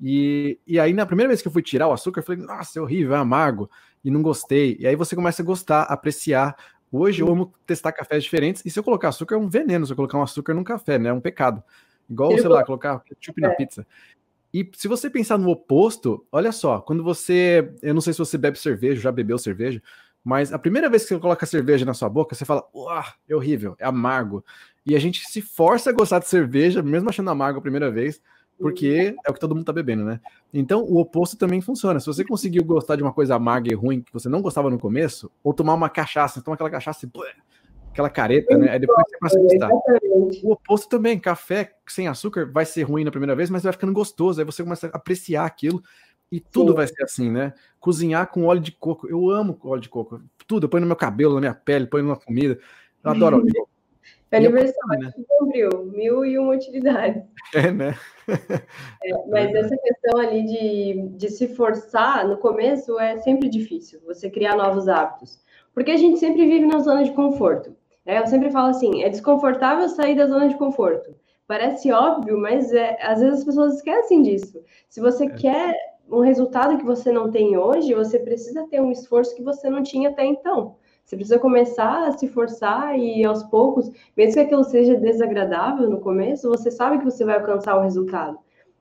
E, 0.01 0.61
e 0.64 0.78
aí, 0.78 0.93
na 0.93 1.05
primeira 1.05 1.30
vez 1.30 1.43
que 1.43 1.49
eu 1.49 1.53
fui 1.53 1.61
tirar 1.61 1.89
o 1.89 1.93
açúcar, 1.93 2.20
eu 2.20 2.24
falei, 2.24 2.41
nossa, 2.41 2.78
é 2.78 2.83
horrível, 2.83 3.16
é 3.16 3.18
amargo, 3.18 3.68
e 4.05 4.12
não 4.12 4.22
gostei. 4.22 4.76
E 4.78 4.87
aí 4.87 4.95
você 4.95 5.16
começa 5.16 5.43
a 5.43 5.45
gostar, 5.45 5.83
apreciar 5.83 6.55
Hoje 6.93 7.22
eu 7.22 7.28
amo 7.28 7.51
testar 7.66 7.90
cafés 7.90 8.22
diferentes, 8.22 8.62
e 8.66 8.70
se 8.70 8.78
eu 8.78 8.84
colocar 8.84 9.09
açúcar 9.09 9.36
é 9.36 9.38
um 9.38 9.49
veneno, 9.49 9.86
se 9.86 9.93
eu 9.93 9.97
colocar 9.97 10.18
um 10.18 10.22
açúcar 10.22 10.53
num 10.53 10.62
café, 10.62 10.99
né? 10.99 11.09
É 11.09 11.12
um 11.12 11.20
pecado. 11.20 11.62
Igual, 12.09 12.36
sei 12.36 12.49
lá, 12.49 12.62
colocar 12.62 13.01
ketchup 13.01 13.40
na 13.40 13.49
é. 13.49 13.55
pizza. 13.55 13.86
E 14.53 14.70
se 14.74 14.86
você 14.86 15.09
pensar 15.09 15.38
no 15.38 15.49
oposto, 15.49 16.26
olha 16.30 16.53
só, 16.53 16.80
quando 16.80 17.03
você. 17.03 17.72
Eu 17.80 17.95
não 17.95 18.03
sei 18.03 18.12
se 18.12 18.18
você 18.18 18.36
bebe 18.36 18.59
cerveja, 18.59 19.01
já 19.01 19.11
bebeu 19.11 19.38
cerveja, 19.38 19.82
mas 20.22 20.53
a 20.53 20.59
primeira 20.59 20.90
vez 20.90 21.05
que 21.05 21.09
você 21.09 21.18
coloca 21.18 21.47
cerveja 21.47 21.86
na 21.86 21.95
sua 21.95 22.11
boca, 22.11 22.34
você 22.34 22.45
fala, 22.45 22.62
uau, 22.74 23.05
é 23.26 23.34
horrível, 23.34 23.74
é 23.78 23.86
amargo. 23.86 24.45
E 24.84 24.95
a 24.95 24.99
gente 24.99 25.24
se 25.26 25.40
força 25.40 25.88
a 25.88 25.93
gostar 25.93 26.18
de 26.18 26.28
cerveja, 26.28 26.82
mesmo 26.82 27.09
achando 27.09 27.30
amargo 27.30 27.59
a 27.59 27.62
primeira 27.62 27.90
vez, 27.90 28.20
porque 28.59 29.17
é 29.27 29.31
o 29.31 29.35
que 29.35 29.41
todo 29.41 29.55
mundo 29.55 29.65
tá 29.65 29.73
bebendo, 29.73 30.05
né? 30.05 30.21
Então, 30.53 30.83
o 30.83 30.99
oposto 30.99 31.37
também 31.37 31.61
funciona. 31.61 31.99
Se 31.99 32.07
você 32.07 32.25
conseguiu 32.25 32.65
gostar 32.65 32.97
de 32.97 33.03
uma 33.03 33.13
coisa 33.13 33.35
amarga 33.35 33.71
e 33.73 33.75
ruim 33.75 34.01
que 34.01 34.13
você 34.13 34.29
não 34.29 34.41
gostava 34.41 34.71
no 34.71 34.79
começo, 34.79 35.31
ou 35.43 35.53
tomar 35.53 35.75
uma 35.75 35.89
cachaça, 35.89 36.41
toma 36.41 36.55
aquela 36.55 36.71
cachaça 36.71 37.05
e 37.05 37.11
aquela 37.93 38.11
careta, 38.11 38.57
né? 38.57 38.71
Aí 38.71 38.79
depois 38.79 39.05
você 39.09 39.19
passa 39.19 39.39
a 39.39 39.43
gostar. 39.43 39.71
O 40.43 40.53
oposto 40.53 40.89
também, 40.89 41.19
café 41.19 41.75
sem 41.87 42.09
açúcar 42.09 42.51
vai 42.51 42.65
ser 42.65 42.83
ruim 42.85 43.05
na 43.05 43.11
primeira 43.11 43.37
vez, 43.37 43.51
mas 43.51 43.63
vai 43.63 43.73
ficando 43.73 43.93
gostoso. 43.93 44.41
Aí 44.41 44.45
você 44.45 44.63
começa 44.63 44.87
a 44.87 44.97
apreciar 44.97 45.45
aquilo 45.45 45.83
e 46.31 46.41
tudo 46.41 46.71
Sim. 46.71 46.77
vai 46.77 46.87
ser 46.87 47.03
assim, 47.03 47.31
né? 47.31 47.53
Cozinhar 47.79 48.27
com 48.29 48.47
óleo 48.47 48.61
de 48.61 48.73
coco. 48.73 49.07
Eu 49.07 49.31
amo 49.31 49.59
óleo 49.63 49.83
de 49.83 49.89
coco. 49.89 50.23
Tudo, 50.47 50.65
eu 50.65 50.69
ponho 50.69 50.81
no 50.81 50.87
meu 50.87 50.97
cabelo, 50.97 51.35
na 51.35 51.41
minha 51.41 51.55
pele, 51.55 51.87
ponho 51.87 52.07
na 52.07 52.17
comida. 52.17 52.59
Eu 53.05 53.11
adoro 53.11 53.37
óleo 53.37 53.47
de 53.47 53.53
coco. 53.53 53.72
Aniversário 54.37 55.05
né? 55.05 55.12
cumpriu, 55.28 55.85
mil 55.87 56.24
e 56.24 56.39
uma 56.39 56.55
utilidades. 56.55 57.22
É, 57.55 57.70
né? 57.70 57.95
é, 59.05 59.26
mas 59.28 59.55
essa 59.55 59.76
questão 59.76 60.18
ali 60.18 60.45
de, 60.45 61.09
de 61.18 61.28
se 61.28 61.49
forçar 61.49 62.26
no 62.26 62.39
começo 62.39 62.99
é 62.99 63.18
sempre 63.18 63.49
difícil, 63.49 64.01
você 64.07 64.30
criar 64.30 64.57
novos 64.57 64.89
hábitos. 64.89 65.39
Porque 65.74 65.91
a 65.91 65.97
gente 65.97 66.18
sempre 66.18 66.47
vive 66.47 66.64
na 66.64 66.78
zona 66.78 67.05
de 67.05 67.11
conforto. 67.11 67.76
Né? 68.07 68.18
Eu 68.18 68.26
sempre 68.26 68.51
falo 68.51 68.68
assim, 68.68 69.03
é 69.03 69.09
desconfortável 69.09 69.89
sair 69.89 70.14
da 70.14 70.26
zona 70.26 70.49
de 70.49 70.57
conforto. 70.57 71.14
Parece 71.47 71.93
óbvio, 71.93 72.39
mas 72.39 72.72
é, 72.72 72.97
às 73.03 73.20
vezes 73.20 73.41
as 73.41 73.45
pessoas 73.45 73.74
esquecem 73.74 74.22
disso. 74.22 74.62
Se 74.89 75.01
você 75.01 75.24
é. 75.24 75.30
quer 75.30 75.76
um 76.11 76.20
resultado 76.20 76.78
que 76.78 76.85
você 76.85 77.11
não 77.11 77.30
tem 77.30 77.57
hoje, 77.57 77.95
você 77.95 78.18
precisa 78.18 78.66
ter 78.68 78.80
um 78.80 78.91
esforço 78.91 79.35
que 79.35 79.43
você 79.43 79.68
não 79.68 79.83
tinha 79.83 80.11
até 80.11 80.24
então. 80.24 80.76
Você 81.13 81.17
precisa 81.17 81.39
começar 81.39 82.09
a 82.09 82.13
se 82.13 82.27
forçar 82.27 82.99
e 82.99 83.23
aos 83.23 83.43
poucos, 83.43 83.93
mesmo 84.17 84.33
que 84.33 84.41
aquilo 84.41 84.65
seja 84.65 84.95
desagradável 84.95 85.91
no 85.91 86.01
começo, 86.01 86.49
você 86.49 86.71
sabe 86.71 86.97
que 86.97 87.05
você 87.05 87.23
vai 87.23 87.37
alcançar 87.37 87.77
o 87.77 87.83
resultado. 87.83 88.39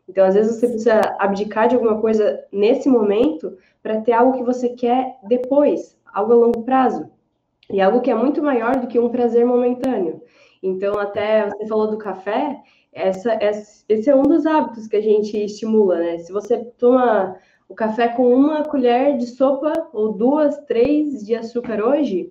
Então, 0.08 0.26
às 0.26 0.36
vezes, 0.36 0.56
você 0.56 0.70
precisa 0.70 1.02
abdicar 1.20 1.68
de 1.68 1.76
alguma 1.76 2.00
coisa 2.00 2.42
nesse 2.50 2.88
momento 2.88 3.58
para 3.84 4.00
ter 4.00 4.14
algo 4.14 4.38
que 4.38 4.46
você 4.46 4.70
quer 4.70 5.18
depois, 5.28 5.98
algo 6.14 6.32
a 6.32 6.36
longo 6.38 6.64
prazo. 6.64 7.06
E 7.70 7.82
algo 7.82 8.00
que 8.00 8.10
é 8.10 8.16
muito 8.16 8.42
maior 8.42 8.78
do 8.78 8.88
que 8.88 8.98
um 8.98 9.10
prazer 9.10 9.46
momentâneo. 9.46 10.22
Então, 10.64 10.98
até 10.98 11.50
você 11.50 11.68
falou 11.68 11.92
do 11.92 11.98
café, 11.98 12.62
essa, 12.94 13.38
esse 13.90 14.10
é 14.10 14.16
um 14.16 14.24
dos 14.24 14.46
hábitos 14.46 14.88
que 14.88 14.96
a 14.96 15.02
gente 15.02 15.36
estimula, 15.38 16.00
né? 16.00 16.18
Se 16.20 16.32
você 16.32 16.64
toma 16.78 17.36
o 17.72 17.74
café 17.74 18.10
com 18.10 18.36
uma 18.36 18.66
colher 18.66 19.18
de 19.18 19.26
sopa 19.28 19.72
ou 19.94 20.12
duas, 20.12 20.58
três 20.66 21.26
de 21.26 21.34
açúcar 21.34 21.82
hoje, 21.82 22.30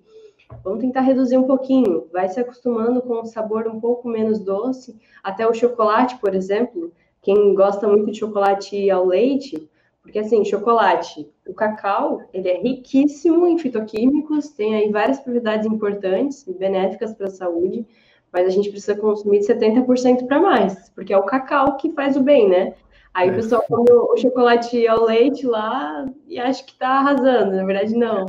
vamos 0.63 0.81
tentar 0.81 1.01
reduzir 1.01 1.35
um 1.35 1.47
pouquinho. 1.47 2.07
Vai 2.13 2.29
se 2.29 2.39
acostumando 2.39 3.01
com 3.01 3.21
um 3.21 3.25
sabor 3.25 3.67
um 3.67 3.79
pouco 3.79 4.07
menos 4.07 4.39
doce. 4.39 4.95
Até 5.23 5.47
o 5.47 5.53
chocolate, 5.53 6.19
por 6.19 6.35
exemplo, 6.35 6.93
quem 7.23 7.55
gosta 7.55 7.87
muito 7.87 8.11
de 8.11 8.19
chocolate 8.19 8.87
ao 8.91 9.03
leite, 9.03 9.67
porque 10.03 10.19
assim, 10.19 10.45
chocolate, 10.45 11.27
o 11.47 11.55
cacau, 11.55 12.21
ele 12.31 12.47
é 12.47 12.61
riquíssimo 12.61 13.47
em 13.47 13.57
fitoquímicos, 13.57 14.49
tem 14.49 14.75
aí 14.75 14.91
várias 14.91 15.19
propriedades 15.19 15.65
importantes 15.65 16.45
e 16.45 16.53
benéficas 16.53 17.15
para 17.15 17.25
a 17.25 17.31
saúde, 17.31 17.83
mas 18.31 18.45
a 18.45 18.51
gente 18.51 18.69
precisa 18.69 18.95
consumir 18.95 19.39
de 19.39 19.47
70% 19.47 20.27
para 20.27 20.39
mais, 20.39 20.91
porque 20.91 21.11
é 21.11 21.17
o 21.17 21.25
cacau 21.25 21.77
que 21.77 21.91
faz 21.93 22.15
o 22.15 22.21
bem, 22.21 22.47
né? 22.47 22.75
Aí 23.13 23.29
é. 23.29 23.31
o 23.31 23.35
pessoal 23.35 23.63
come 23.67 23.91
o 23.91 24.17
chocolate 24.17 24.87
ao 24.87 25.05
leite 25.05 25.45
lá 25.45 26.05
e 26.27 26.39
acha 26.39 26.63
que 26.63 26.71
está 26.71 26.99
arrasando, 26.99 27.55
na 27.55 27.65
verdade 27.65 27.95
não. 27.95 28.25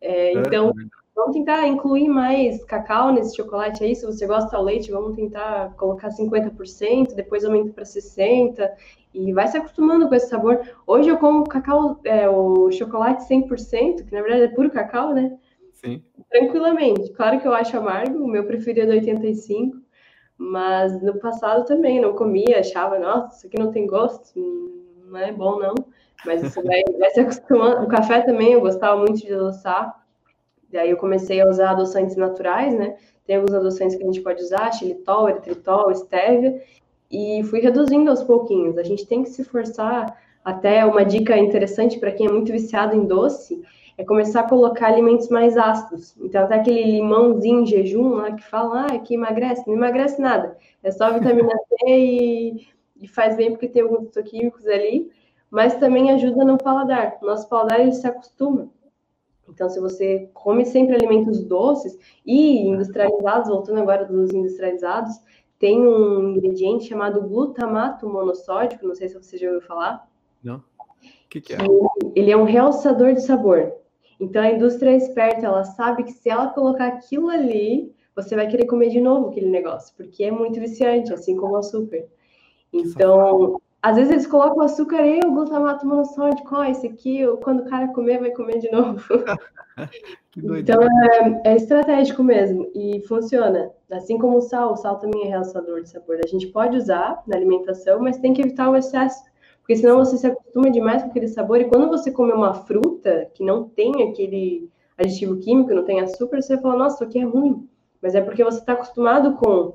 É, 0.00 0.28
é 0.28 0.32
então, 0.32 0.72
vamos 1.14 1.32
tentar 1.32 1.66
incluir 1.66 2.08
mais 2.08 2.64
cacau 2.64 3.12
nesse 3.12 3.36
chocolate 3.36 3.84
aí. 3.84 3.94
Se 3.94 4.06
você 4.06 4.26
gosta 4.26 4.56
ao 4.56 4.64
leite, 4.64 4.90
vamos 4.90 5.14
tentar 5.14 5.74
colocar 5.76 6.08
50%, 6.08 7.14
depois 7.14 7.44
aumenta 7.44 7.72
para 7.72 7.84
60% 7.84 8.68
e 9.14 9.32
vai 9.32 9.48
se 9.48 9.56
acostumando 9.56 10.08
com 10.08 10.14
esse 10.14 10.28
sabor. 10.28 10.60
Hoje 10.86 11.08
eu 11.08 11.18
como 11.18 11.44
cacau, 11.44 12.00
é, 12.04 12.28
o 12.28 12.70
chocolate 12.70 13.26
100%, 13.28 14.04
que 14.04 14.14
na 14.14 14.22
verdade 14.22 14.42
é 14.42 14.48
puro 14.48 14.70
cacau, 14.70 15.14
né? 15.14 15.36
Sim. 15.72 16.02
Tranquilamente. 16.30 17.12
Claro 17.12 17.40
que 17.40 17.46
eu 17.46 17.52
acho 17.52 17.76
amargo, 17.76 18.22
o 18.22 18.28
meu 18.28 18.44
preferido 18.44 18.92
é 18.92 18.96
85, 18.96 19.76
mas 20.38 21.02
no 21.02 21.18
passado 21.18 21.64
também 21.66 22.00
não 22.00 22.14
comia, 22.14 22.60
achava, 22.60 22.96
nossa, 22.96 23.36
isso 23.36 23.46
aqui 23.48 23.58
não 23.58 23.72
tem 23.72 23.86
gosto, 23.86 24.32
não 25.04 25.18
é 25.18 25.32
bom 25.32 25.58
não. 25.58 25.74
Mas 26.24 26.42
você 26.42 26.62
vai, 26.62 26.82
vai 26.98 27.10
se 27.10 27.20
acostumando. 27.20 27.84
O 27.84 27.88
café 27.88 28.20
também 28.22 28.52
eu 28.52 28.60
gostava 28.60 28.96
muito 28.96 29.18
de 29.18 29.32
adoçar. 29.32 30.04
Daí 30.70 30.90
eu 30.90 30.96
comecei 30.96 31.40
a 31.40 31.48
usar 31.48 31.70
adoçantes 31.70 32.16
naturais, 32.16 32.72
né? 32.74 32.96
Tem 33.26 33.36
alguns 33.36 33.54
adoçantes 33.54 33.96
que 33.96 34.02
a 34.02 34.06
gente 34.06 34.20
pode 34.20 34.42
usar, 34.42 34.72
xilitol, 34.72 35.28
eritritol, 35.28 35.90
estévia, 35.90 36.62
e 37.10 37.42
fui 37.44 37.60
reduzindo 37.60 38.10
aos 38.10 38.22
pouquinhos. 38.22 38.78
A 38.78 38.82
gente 38.82 39.06
tem 39.06 39.22
que 39.22 39.30
se 39.30 39.44
forçar. 39.44 40.16
Até 40.44 40.84
uma 40.84 41.04
dica 41.04 41.36
interessante 41.36 41.98
para 41.98 42.12
quem 42.12 42.26
é 42.26 42.30
muito 42.30 42.50
viciado 42.50 42.94
em 42.94 43.04
doce 43.04 43.62
é 43.98 44.04
começar 44.04 44.40
a 44.40 44.48
colocar 44.48 44.86
alimentos 44.86 45.28
mais 45.28 45.58
ácidos. 45.58 46.16
Então, 46.20 46.44
até 46.44 46.54
aquele 46.54 46.84
limãozinho 46.84 47.62
em 47.62 47.66
jejum 47.66 48.10
lá 48.10 48.30
que 48.30 48.44
fala 48.44 48.86
ah, 48.86 48.98
que 49.00 49.14
emagrece, 49.14 49.66
não 49.66 49.74
emagrece 49.74 50.22
nada. 50.22 50.56
É 50.84 50.90
só 50.92 51.12
vitamina 51.12 51.52
C 51.68 51.86
e, 51.88 52.68
e 53.00 53.08
faz 53.08 53.36
bem 53.36 53.50
porque 53.50 53.68
tem 53.68 53.82
alguns 53.82 54.10
químicos 54.24 54.64
ali, 54.66 55.10
mas 55.50 55.74
também 55.74 56.12
ajuda 56.12 56.44
no 56.44 56.56
paladar. 56.56 57.18
Nosso 57.20 57.48
paladar 57.48 57.80
ele 57.80 57.90
se 57.90 58.06
acostuma. 58.06 58.70
Então, 59.48 59.68
se 59.68 59.80
você 59.80 60.30
come 60.32 60.64
sempre 60.64 60.94
alimentos 60.94 61.42
doces 61.42 61.98
e 62.24 62.60
industrializados, 62.68 63.48
voltando 63.48 63.80
agora 63.80 64.04
dos 64.04 64.30
industrializados, 64.30 65.20
tem 65.58 65.84
um 65.84 66.36
ingrediente 66.36 66.84
chamado 66.84 67.20
glutamato 67.22 68.08
monossódico, 68.08 68.86
não 68.86 68.94
sei 68.94 69.08
se 69.08 69.20
você 69.20 69.36
já 69.36 69.48
ouviu 69.48 69.62
falar. 69.62 70.08
Não. 70.40 70.58
O 70.58 71.28
que, 71.28 71.40
que 71.40 71.54
é? 71.54 71.58
Ele 72.14 72.30
é 72.30 72.36
um 72.36 72.44
realçador 72.44 73.12
de 73.12 73.22
sabor. 73.22 73.72
Então 74.20 74.42
a 74.42 74.50
indústria 74.50 74.90
é 74.90 74.96
esperta, 74.96 75.46
ela 75.46 75.64
sabe 75.64 76.02
que 76.02 76.12
se 76.12 76.28
ela 76.28 76.48
colocar 76.48 76.88
aquilo 76.88 77.28
ali, 77.28 77.92
você 78.14 78.34
vai 78.34 78.48
querer 78.48 78.66
comer 78.66 78.88
de 78.88 79.00
novo 79.00 79.28
aquele 79.28 79.48
negócio, 79.48 79.94
porque 79.96 80.24
é 80.24 80.30
muito 80.30 80.58
viciante, 80.58 81.12
assim 81.12 81.36
como 81.36 81.54
o 81.54 81.58
açúcar. 81.58 82.04
Então, 82.72 83.60
às 83.80 83.96
vezes 83.96 84.10
eles 84.10 84.26
colocam 84.26 84.62
açúcar 84.62 85.06
e 85.06 85.20
o 85.20 85.32
glutamato 85.32 85.86
monossódico, 85.86 86.56
ó, 86.56 86.64
esse 86.64 86.86
aqui, 86.86 87.24
quando 87.42 87.60
o 87.60 87.64
cara 87.64 87.88
comer, 87.88 88.18
vai 88.18 88.30
comer 88.32 88.58
de 88.58 88.70
novo. 88.72 89.00
então 90.36 90.82
é, 90.82 91.52
é, 91.52 91.56
estratégico 91.56 92.22
mesmo 92.24 92.68
e 92.74 93.00
funciona. 93.06 93.70
Assim 93.90 94.18
como 94.18 94.38
o 94.38 94.42
sal, 94.42 94.72
o 94.72 94.76
sal 94.76 94.98
também 94.98 95.26
é 95.26 95.28
realçador 95.28 95.80
de 95.80 95.90
sabor. 95.90 96.18
A 96.22 96.26
gente 96.26 96.48
pode 96.48 96.76
usar 96.76 97.22
na 97.26 97.36
alimentação, 97.36 98.00
mas 98.00 98.18
tem 98.18 98.34
que 98.34 98.42
evitar 98.42 98.68
o 98.68 98.76
excesso 98.76 99.22
porque 99.68 99.82
senão 99.82 99.98
você 99.98 100.16
se 100.16 100.26
acostuma 100.26 100.70
demais 100.70 101.02
com 101.02 101.10
aquele 101.10 101.28
sabor. 101.28 101.60
E 101.60 101.66
quando 101.66 101.88
você 101.88 102.10
come 102.10 102.32
uma 102.32 102.54
fruta 102.54 103.30
que 103.34 103.44
não 103.44 103.68
tem 103.68 104.08
aquele 104.08 104.70
aditivo 104.96 105.36
químico, 105.36 105.74
não 105.74 105.84
tem 105.84 106.00
açúcar, 106.00 106.40
você 106.40 106.56
fala, 106.56 106.74
nossa, 106.74 106.94
isso 106.94 107.04
aqui 107.04 107.18
é 107.18 107.24
ruim. 107.24 107.68
Mas 108.00 108.14
é 108.14 108.22
porque 108.22 108.42
você 108.42 108.60
está 108.60 108.72
acostumado 108.72 109.34
com 109.34 109.74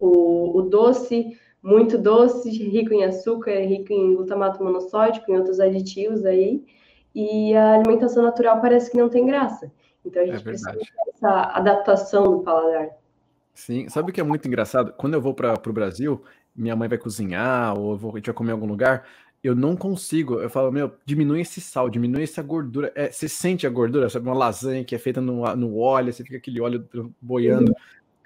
o, 0.00 0.58
o, 0.58 0.62
doce, 0.62 1.38
muito 1.62 1.98
doce, 1.98 2.48
rico 2.48 2.94
em 2.94 3.04
açúcar, 3.04 3.52
rico 3.66 3.92
em 3.92 4.14
glutamato 4.14 4.64
monossódico, 4.64 5.30
em 5.30 5.36
outros 5.36 5.60
aditivos 5.60 6.24
aí. 6.24 6.64
E 7.14 7.54
a 7.54 7.74
alimentação 7.74 8.22
natural 8.22 8.62
parece 8.62 8.90
que 8.90 8.96
não 8.96 9.10
tem 9.10 9.26
graça. 9.26 9.70
Então 10.06 10.22
a 10.22 10.24
gente 10.24 10.40
é 10.40 10.42
precisa 10.42 10.72
dessa 10.72 11.42
adaptação 11.52 12.24
do 12.24 12.38
paladar. 12.40 12.96
Sim, 13.52 13.90
sabe 13.90 14.10
o 14.10 14.14
que 14.14 14.20
é 14.20 14.24
muito 14.24 14.48
engraçado? 14.48 14.94
Quando 14.96 15.14
eu 15.14 15.20
vou 15.20 15.34
para 15.34 15.60
o 15.66 15.72
Brasil, 15.72 16.22
minha 16.58 16.76
mãe 16.76 16.88
vai 16.88 16.98
cozinhar, 16.98 17.78
ou 17.78 17.96
vou, 17.96 18.12
a 18.12 18.16
gente 18.16 18.26
vai 18.26 18.34
comer 18.34 18.50
em 18.50 18.54
algum 18.54 18.66
lugar, 18.66 19.06
eu 19.42 19.54
não 19.54 19.76
consigo. 19.76 20.40
Eu 20.40 20.50
falo, 20.50 20.72
meu, 20.72 20.92
diminui 21.04 21.40
esse 21.40 21.60
sal, 21.60 21.88
diminui 21.88 22.24
essa 22.24 22.42
gordura. 22.42 22.92
É, 22.94 23.10
você 23.10 23.28
sente 23.28 23.66
a 23.66 23.70
gordura, 23.70 24.10
sabe? 24.10 24.26
Uma 24.26 24.36
lasanha 24.36 24.84
que 24.84 24.94
é 24.94 24.98
feita 24.98 25.20
no, 25.20 25.44
no 25.56 25.78
óleo, 25.78 26.12
você 26.12 26.24
fica 26.24 26.36
aquele 26.36 26.60
óleo 26.60 26.88
boiando. 27.20 27.72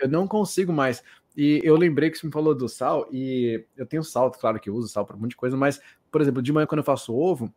Eu 0.01 0.09
não 0.09 0.26
consigo 0.26 0.72
mais. 0.72 1.03
E 1.37 1.61
eu 1.62 1.76
lembrei 1.76 2.11
que 2.11 2.18
você 2.18 2.26
me 2.26 2.33
falou 2.33 2.55
do 2.55 2.68
sal, 2.68 3.07
e 3.12 3.64
eu 3.76 3.87
tenho 3.87 4.03
sal, 4.03 4.30
claro 4.30 4.59
que 4.59 4.68
eu 4.68 4.74
uso 4.74 4.89
sal 4.89 5.07
para 5.07 5.16
um 5.16 5.20
monte 5.20 5.30
de 5.30 5.37
coisa, 5.37 5.57
mas, 5.57 5.80
por 6.11 6.20
exemplo, 6.20 6.43
de 6.43 6.53
manhã 6.53 6.66
quando 6.66 6.80
eu 6.80 6.85
faço 6.85 7.14
ovo, 7.14 7.53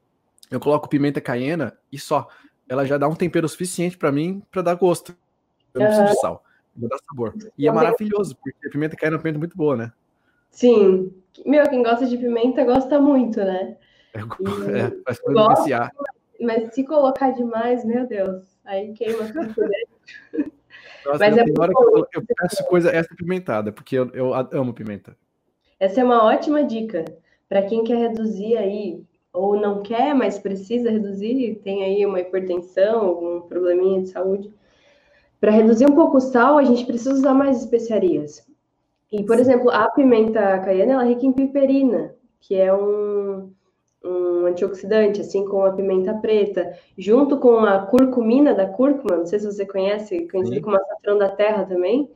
eu 0.51 0.59
coloco 0.59 0.87
pimenta 0.87 1.19
caiena 1.19 1.77
e 1.91 1.97
só. 1.97 2.27
Ela 2.67 2.85
já 2.85 2.97
dá 2.97 3.07
um 3.07 3.15
tempero 3.15 3.47
suficiente 3.47 3.97
para 3.97 4.11
mim 4.11 4.41
para 4.51 4.61
dar 4.61 4.75
gosto. 4.75 5.15
Eu 5.73 5.81
não 5.81 5.87
preciso 5.87 6.07
de 6.07 6.19
sal, 6.19 6.43
vou 6.75 6.89
dar 6.89 6.97
sabor. 7.09 7.33
E 7.57 7.67
é 7.67 7.71
maravilhoso, 7.71 8.35
porque 8.35 8.67
a 8.67 8.69
pimenta 8.69 8.95
caiena 8.95 9.15
é 9.15 9.17
uma 9.17 9.23
pimenta 9.23 9.39
muito 9.39 9.57
boa, 9.57 9.75
né? 9.75 9.91
Sim. 10.55 11.11
Meu, 11.45 11.69
quem 11.69 11.83
gosta 11.83 12.05
de 12.05 12.17
pimenta 12.17 12.63
gosta 12.63 12.97
muito, 12.99 13.39
né? 13.39 13.75
É, 14.13 14.19
é 14.19 14.91
faz 15.03 15.19
gosta, 15.27 15.91
mas 16.39 16.73
se 16.73 16.85
colocar 16.85 17.31
demais, 17.31 17.83
meu 17.83 18.07
Deus, 18.07 18.57
aí 18.63 18.93
queima 18.93 19.25
tudo 19.27 19.53
dentro. 19.53 20.53
Nossa, 21.05 21.19
mas 21.19 21.37
é 21.37 21.43
hora 21.59 21.71
que 21.71 21.83
eu, 21.83 22.07
eu 22.13 22.25
peço 22.25 22.63
coisa 22.65 22.89
essa 22.89 23.13
pimentada, 23.15 23.71
porque 23.71 23.95
eu, 23.95 24.09
eu 24.11 24.33
amo 24.33 24.73
pimenta. 24.73 25.15
Essa 25.77 25.99
é 25.99 26.03
uma 26.03 26.23
ótima 26.23 26.63
dica 26.63 27.03
para 27.49 27.61
quem 27.63 27.83
quer 27.83 27.97
reduzir 27.97 28.57
aí, 28.57 29.03
ou 29.33 29.59
não 29.59 29.83
quer, 29.83 30.15
mas 30.15 30.39
precisa 30.39 30.89
reduzir, 30.89 31.59
tem 31.63 31.83
aí 31.83 32.05
uma 32.05 32.21
hipertensão, 32.21 33.01
algum 33.01 33.41
probleminha 33.41 34.01
de 34.01 34.07
saúde. 34.07 34.51
Para 35.39 35.51
reduzir 35.51 35.85
um 35.85 35.95
pouco 35.95 36.17
o 36.17 36.21
sal, 36.21 36.57
a 36.57 36.63
gente 36.63 36.85
precisa 36.85 37.13
usar 37.13 37.33
mais 37.33 37.59
especiarias. 37.59 38.47
E, 39.11 39.23
por 39.23 39.39
exemplo, 39.39 39.69
a 39.69 39.89
pimenta 39.89 40.59
caiena 40.59 40.93
ela 40.93 41.05
é 41.05 41.09
rica 41.09 41.25
em 41.25 41.31
piperina, 41.31 42.15
que 42.39 42.55
é 42.55 42.73
um, 42.73 43.51
um 44.03 44.45
antioxidante, 44.45 45.21
assim 45.21 45.45
como 45.45 45.63
a 45.63 45.73
pimenta 45.73 46.13
preta, 46.15 46.77
junto 46.97 47.39
com 47.39 47.59
a 47.59 47.85
curcumina 47.85 48.53
da 48.53 48.67
cúrcuma, 48.67 49.17
não 49.17 49.25
sei 49.25 49.39
se 49.39 49.45
você 49.45 49.65
conhece, 49.65 50.27
conhecida 50.27 50.61
como 50.61 50.77
açafrão 50.77 51.17
da 51.17 51.29
terra 51.29 51.65
também, 51.65 52.09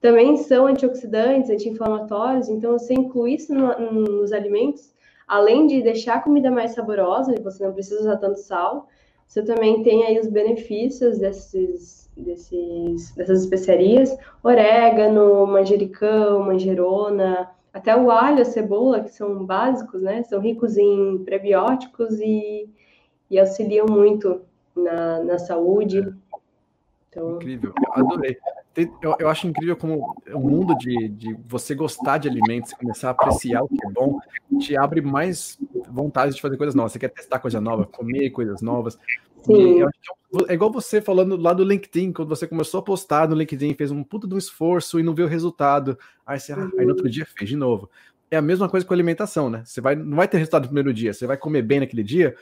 também 0.00 0.36
são 0.36 0.66
antioxidantes, 0.66 1.48
anti-inflamatórios, 1.48 2.48
então 2.48 2.72
você 2.72 2.92
inclui 2.92 3.34
isso 3.34 3.54
no, 3.54 3.92
nos 3.92 4.32
alimentos, 4.32 4.92
além 5.28 5.66
de 5.66 5.80
deixar 5.80 6.16
a 6.16 6.20
comida 6.20 6.50
mais 6.50 6.72
saborosa, 6.72 7.34
você 7.42 7.64
não 7.64 7.72
precisa 7.72 8.00
usar 8.00 8.16
tanto 8.16 8.40
sal, 8.40 8.88
você 9.26 9.42
também 9.42 9.82
tem 9.82 10.04
aí 10.04 10.18
os 10.18 10.26
benefícios 10.26 11.18
desses 11.18 12.01
desses, 12.50 13.14
dessas 13.14 13.42
especiarias, 13.42 14.16
orégano, 14.42 15.46
manjericão, 15.46 16.44
manjerona, 16.44 17.50
até 17.72 17.96
o 17.96 18.10
alho, 18.10 18.42
a 18.42 18.44
cebola, 18.44 19.00
que 19.00 19.10
são 19.10 19.44
básicos, 19.44 20.02
né? 20.02 20.22
São 20.24 20.40
ricos 20.40 20.76
em 20.76 21.22
prebióticos 21.24 22.18
e, 22.20 22.68
e 23.30 23.38
auxiliam 23.38 23.86
muito 23.86 24.42
na, 24.74 25.22
na 25.24 25.38
saúde. 25.38 26.12
Então... 27.08 27.36
Incrível, 27.36 27.72
adorei. 27.92 28.36
Eu, 29.02 29.16
eu, 29.18 29.28
acho 29.28 29.46
incrível 29.46 29.76
como 29.76 30.14
o 30.32 30.40
mundo 30.40 30.74
de, 30.78 31.08
de 31.08 31.36
você 31.46 31.74
gostar 31.74 32.16
de 32.16 32.26
alimentos, 32.26 32.72
começar 32.72 33.08
a 33.08 33.10
apreciar 33.10 33.62
o 33.62 33.68
que 33.68 33.86
é 33.86 33.90
bom, 33.90 34.18
te 34.58 34.74
abre 34.74 35.02
mais 35.02 35.58
vontade 35.90 36.34
de 36.34 36.40
fazer 36.40 36.56
coisas 36.56 36.74
novas. 36.74 36.92
Você 36.92 36.98
quer 36.98 37.10
testar 37.10 37.38
coisa 37.38 37.60
nova, 37.60 37.84
comer 37.84 38.30
coisas 38.30 38.62
novas. 38.62 38.98
Sim. 39.44 39.82
É, 39.82 39.86
é 40.48 40.54
igual 40.54 40.70
você 40.70 41.00
falando 41.00 41.36
lá 41.36 41.52
do 41.52 41.64
LinkedIn, 41.64 42.12
quando 42.12 42.28
você 42.28 42.46
começou 42.46 42.80
a 42.80 42.82
postar 42.82 43.28
no 43.28 43.36
LinkedIn, 43.36 43.74
fez 43.74 43.90
um 43.90 44.02
puta 44.02 44.26
de 44.26 44.34
um 44.34 44.38
esforço 44.38 44.98
e 44.98 45.02
não 45.02 45.14
viu 45.14 45.26
o 45.26 45.28
resultado. 45.28 45.98
Aí 46.26 46.38
você, 46.38 46.52
uhum. 46.52 46.70
aí 46.78 46.84
no 46.84 46.92
outro 46.92 47.08
dia 47.08 47.26
fez 47.26 47.48
de 47.50 47.56
novo. 47.56 47.90
É 48.30 48.36
a 48.36 48.42
mesma 48.42 48.68
coisa 48.68 48.86
com 48.86 48.94
a 48.94 48.96
alimentação, 48.96 49.50
né? 49.50 49.62
Você 49.64 49.80
vai, 49.80 49.94
não 49.94 50.16
vai 50.16 50.26
ter 50.26 50.38
resultado 50.38 50.62
no 50.62 50.68
primeiro 50.68 50.94
dia, 50.94 51.12
você 51.12 51.26
vai 51.26 51.36
comer 51.36 51.62
bem 51.62 51.80
naquele 51.80 52.02
dia, 52.02 52.34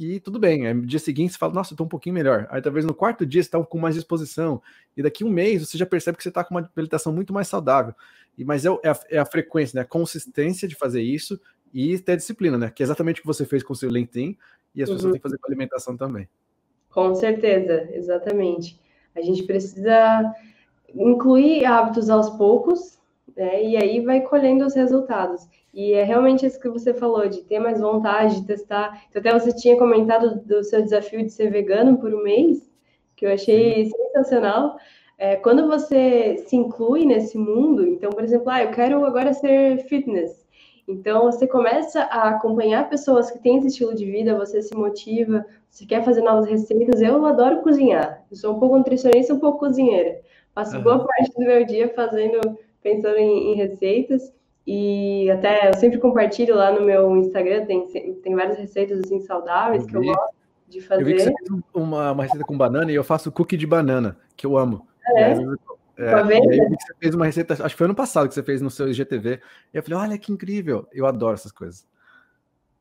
e 0.00 0.18
tudo 0.18 0.38
bem. 0.38 0.66
Aí 0.66 0.72
no 0.72 0.86
dia 0.86 0.98
seguinte 0.98 1.32
você 1.32 1.38
fala, 1.38 1.52
nossa, 1.52 1.74
eu 1.74 1.76
tô 1.76 1.84
um 1.84 1.88
pouquinho 1.88 2.14
melhor. 2.14 2.46
Aí 2.50 2.62
talvez 2.62 2.86
no 2.86 2.94
quarto 2.94 3.26
dia 3.26 3.42
você 3.42 3.50
tá 3.50 3.62
com 3.62 3.78
mais 3.78 3.94
disposição. 3.94 4.62
E 4.96 5.02
daqui 5.02 5.24
um 5.24 5.30
mês 5.30 5.66
você 5.66 5.76
já 5.76 5.84
percebe 5.84 6.16
que 6.16 6.22
você 6.22 6.30
tá 6.30 6.42
com 6.42 6.54
uma 6.54 6.70
alimentação 6.74 7.12
muito 7.12 7.34
mais 7.34 7.48
saudável. 7.48 7.94
E, 8.36 8.42
mas 8.42 8.64
é, 8.64 8.68
é, 8.82 8.88
a, 8.88 9.00
é 9.10 9.18
a 9.18 9.26
frequência, 9.26 9.76
né? 9.76 9.82
A 9.82 9.84
consistência 9.84 10.66
de 10.66 10.74
fazer 10.74 11.02
isso 11.02 11.38
e 11.72 11.98
ter 11.98 12.16
disciplina, 12.16 12.56
né? 12.56 12.70
Que 12.70 12.82
é 12.82 12.84
exatamente 12.84 13.18
o 13.18 13.22
que 13.22 13.26
você 13.26 13.44
fez 13.44 13.62
com 13.62 13.74
o 13.74 13.76
seu 13.76 13.90
LinkedIn 13.90 14.38
e 14.74 14.82
as 14.82 14.88
uhum. 14.88 14.96
pessoas 14.96 15.12
têm 15.12 15.20
que 15.20 15.22
fazer 15.22 15.38
com 15.38 15.46
a 15.46 15.50
alimentação 15.50 15.96
também. 15.96 16.28
Com 16.90 17.14
certeza, 17.14 17.88
exatamente. 17.92 18.80
A 19.14 19.20
gente 19.20 19.44
precisa 19.44 20.34
incluir 20.94 21.64
hábitos 21.64 22.10
aos 22.10 22.30
poucos, 22.30 22.98
né? 23.36 23.62
E 23.62 23.76
aí 23.76 24.00
vai 24.00 24.20
colhendo 24.20 24.66
os 24.66 24.74
resultados. 24.74 25.48
E 25.72 25.92
é 25.92 26.02
realmente 26.02 26.44
isso 26.44 26.60
que 26.60 26.68
você 26.68 26.92
falou, 26.92 27.28
de 27.28 27.42
ter 27.42 27.60
mais 27.60 27.80
vontade 27.80 28.40
de 28.40 28.46
testar. 28.46 29.04
Então, 29.08 29.20
até 29.20 29.32
você 29.32 29.54
tinha 29.54 29.78
comentado 29.78 30.40
do 30.44 30.64
seu 30.64 30.82
desafio 30.82 31.22
de 31.22 31.30
ser 31.30 31.50
vegano 31.50 31.96
por 31.98 32.12
um 32.12 32.22
mês, 32.22 32.68
que 33.14 33.24
eu 33.24 33.32
achei 33.32 33.84
Sim. 33.84 33.92
sensacional. 34.12 34.76
É, 35.16 35.36
quando 35.36 35.68
você 35.68 36.38
se 36.46 36.56
inclui 36.56 37.04
nesse 37.04 37.38
mundo, 37.38 37.86
então, 37.86 38.10
por 38.10 38.24
exemplo, 38.24 38.50
ah, 38.50 38.64
eu 38.64 38.70
quero 38.72 39.04
agora 39.04 39.32
ser 39.32 39.84
fitness. 39.84 40.44
Então, 40.90 41.30
você 41.30 41.46
começa 41.46 42.02
a 42.02 42.30
acompanhar 42.30 42.88
pessoas 42.88 43.30
que 43.30 43.38
têm 43.38 43.58
esse 43.58 43.68
estilo 43.68 43.94
de 43.94 44.04
vida, 44.04 44.36
você 44.36 44.60
se 44.60 44.74
motiva, 44.74 45.46
você 45.68 45.86
quer 45.86 46.04
fazer 46.04 46.20
novas 46.20 46.46
receitas. 46.46 47.00
Eu 47.00 47.24
adoro 47.24 47.62
cozinhar. 47.62 48.24
Eu 48.30 48.36
sou 48.36 48.56
um 48.56 48.58
pouco 48.58 48.76
nutricionista, 48.76 49.32
um 49.32 49.38
pouco 49.38 49.60
cozinheira. 49.60 50.20
Passo 50.52 50.76
uhum. 50.76 50.82
boa 50.82 51.06
parte 51.06 51.32
do 51.32 51.40
meu 51.40 51.64
dia 51.64 51.88
fazendo, 51.94 52.40
pensando 52.82 53.16
em, 53.16 53.52
em, 53.52 53.54
receitas. 53.54 54.32
E 54.66 55.30
até 55.30 55.70
eu 55.70 55.74
sempre 55.74 55.98
compartilho 55.98 56.56
lá 56.56 56.72
no 56.72 56.84
meu 56.84 57.16
Instagram, 57.16 57.64
tem, 57.66 57.86
tem 57.86 58.34
várias 58.34 58.58
receitas 58.58 59.00
assim 59.00 59.20
saudáveis 59.20 59.84
eu 59.84 59.88
que 59.88 59.96
eu 59.96 60.02
gosto 60.02 60.34
de 60.68 60.80
fazer. 60.80 61.02
Eu 61.02 61.06
vi 61.06 61.14
que 61.14 61.22
você 61.22 61.32
fez 61.32 61.62
uma, 61.72 62.12
uma 62.12 62.22
receita 62.24 62.44
com 62.44 62.58
banana 62.58 62.90
e 62.90 62.94
eu 62.94 63.04
faço 63.04 63.32
cookie 63.32 63.56
de 63.56 63.66
banana, 63.66 64.16
que 64.36 64.44
eu 64.44 64.56
amo. 64.56 64.86
É. 65.06 65.20
E 65.20 65.24
aí 65.24 65.44
você 66.08 66.94
fez 66.98 67.14
uma 67.14 67.26
receita, 67.26 67.54
acho 67.54 67.74
que 67.74 67.78
foi 67.78 67.84
ano 67.84 67.94
passado 67.94 68.28
que 68.28 68.34
você 68.34 68.42
fez 68.42 68.62
no 68.62 68.70
seu 68.70 68.88
IGTV. 68.88 69.40
E 69.72 69.76
eu 69.76 69.82
falei, 69.82 69.98
olha 69.98 70.18
que 70.18 70.32
incrível, 70.32 70.86
eu 70.92 71.06
adoro 71.06 71.34
essas 71.34 71.52
coisas. 71.52 71.86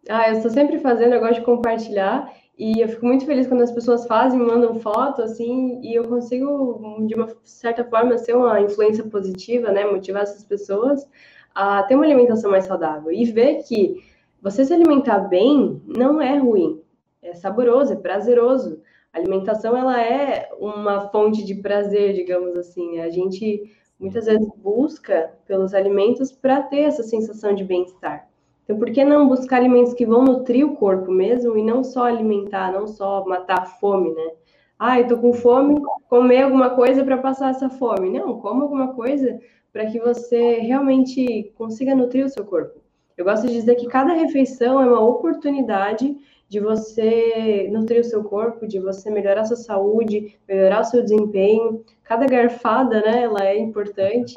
Ah, 0.07 0.29
eu 0.29 0.35
estou 0.35 0.49
sempre 0.49 0.79
fazendo, 0.79 1.13
eu 1.13 1.19
gosto 1.19 1.35
de 1.35 1.41
compartilhar. 1.41 2.31
E 2.57 2.81
eu 2.81 2.89
fico 2.89 3.05
muito 3.05 3.25
feliz 3.25 3.47
quando 3.47 3.61
as 3.61 3.71
pessoas 3.71 4.05
fazem, 4.05 4.37
mandam 4.37 4.77
foto, 4.79 5.21
assim, 5.21 5.79
e 5.81 5.95
eu 5.95 6.03
consigo, 6.03 7.05
de 7.07 7.15
uma 7.15 7.29
certa 7.43 7.85
forma, 7.85 8.17
ser 8.17 8.35
uma 8.35 8.59
influência 8.59 9.03
positiva, 9.05 9.71
né? 9.71 9.85
Motivar 9.85 10.23
essas 10.23 10.43
pessoas 10.43 11.07
a 11.55 11.83
ter 11.83 11.95
uma 11.95 12.03
alimentação 12.03 12.51
mais 12.51 12.65
saudável. 12.65 13.11
E 13.11 13.23
ver 13.25 13.63
que 13.63 14.03
você 14.41 14.65
se 14.65 14.73
alimentar 14.73 15.19
bem 15.19 15.81
não 15.85 16.21
é 16.21 16.37
ruim. 16.37 16.81
É 17.21 17.33
saboroso, 17.33 17.93
é 17.93 17.95
prazeroso. 17.95 18.81
A 19.13 19.17
alimentação 19.17 19.75
ela 19.75 20.01
é 20.01 20.49
uma 20.59 21.09
fonte 21.09 21.43
de 21.43 21.55
prazer, 21.55 22.13
digamos 22.13 22.55
assim. 22.55 22.99
A 22.99 23.09
gente 23.09 23.75
muitas 23.99 24.25
vezes 24.25 24.47
busca 24.57 25.33
pelos 25.45 25.73
alimentos 25.73 26.31
para 26.31 26.61
ter 26.61 26.81
essa 26.81 27.03
sensação 27.03 27.53
de 27.53 27.63
bem-estar. 27.63 28.29
Então, 28.63 28.77
por 28.77 28.91
que 28.91 29.03
não 29.03 29.27
buscar 29.27 29.57
alimentos 29.57 29.93
que 29.93 30.05
vão 30.05 30.23
nutrir 30.23 30.65
o 30.65 30.75
corpo 30.75 31.11
mesmo 31.11 31.57
e 31.57 31.63
não 31.63 31.83
só 31.83 32.05
alimentar, 32.05 32.71
não 32.71 32.87
só 32.87 33.25
matar 33.25 33.63
a 33.63 33.65
fome, 33.65 34.11
né? 34.13 34.31
Ah, 34.77 34.99
eu 34.99 35.07
tô 35.07 35.17
com 35.17 35.33
fome, 35.33 35.81
comer 36.07 36.43
alguma 36.43 36.69
coisa 36.69 37.03
para 37.03 37.17
passar 37.17 37.49
essa 37.49 37.69
fome. 37.69 38.11
Não, 38.11 38.39
coma 38.39 38.63
alguma 38.63 38.93
coisa 38.93 39.39
para 39.73 39.87
que 39.87 39.99
você 39.99 40.59
realmente 40.59 41.51
consiga 41.55 41.95
nutrir 41.95 42.25
o 42.25 42.29
seu 42.29 42.45
corpo. 42.45 42.79
Eu 43.17 43.25
gosto 43.25 43.47
de 43.47 43.53
dizer 43.53 43.75
que 43.75 43.87
cada 43.87 44.13
refeição 44.13 44.81
é 44.81 44.85
uma 44.85 45.01
oportunidade 45.01 46.15
de 46.49 46.59
você 46.59 47.69
nutrir 47.71 48.01
o 48.01 48.03
seu 48.03 48.23
corpo, 48.23 48.67
de 48.67 48.79
você 48.79 49.11
melhorar 49.11 49.41
a 49.41 49.45
sua 49.45 49.55
saúde, 49.55 50.35
melhorar 50.47 50.81
o 50.81 50.83
seu 50.83 51.03
desempenho. 51.03 51.85
Cada 52.03 52.25
garfada, 52.25 53.01
né, 53.01 53.21
ela 53.21 53.45
é 53.45 53.57
importante 53.57 54.33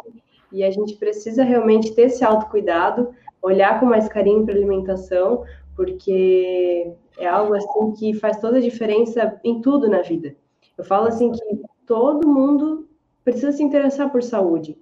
e 0.53 0.63
a 0.63 0.71
gente 0.71 0.97
precisa 0.97 1.43
realmente 1.43 1.95
ter 1.95 2.03
esse 2.03 2.23
autocuidado, 2.23 3.15
olhar 3.41 3.81
com 3.81 3.87
mais 3.87 4.09
carinho 4.09 4.45
para 4.45 4.55
a 4.55 4.57
alimentação, 4.59 5.43
porque 5.75 6.93
é 7.19 7.27
algo 7.27 7.55
assim 7.55 7.93
que 7.93 8.13
faz 8.13 8.39
toda 8.39 8.59
a 8.59 8.61
diferença 8.61 9.41
em 9.43 9.63
tudo 9.63 9.89
na 9.89 10.03
vida. 10.03 10.37
Eu 10.77 10.85
falo 10.85 11.07
assim 11.07 11.33
que 11.33 11.41
todo 11.87 12.29
mundo 12.29 12.87
precisa 13.25 13.53
se 13.53 13.63
interessar 13.63 14.13
por 14.13 14.23
saúde. 14.23 14.77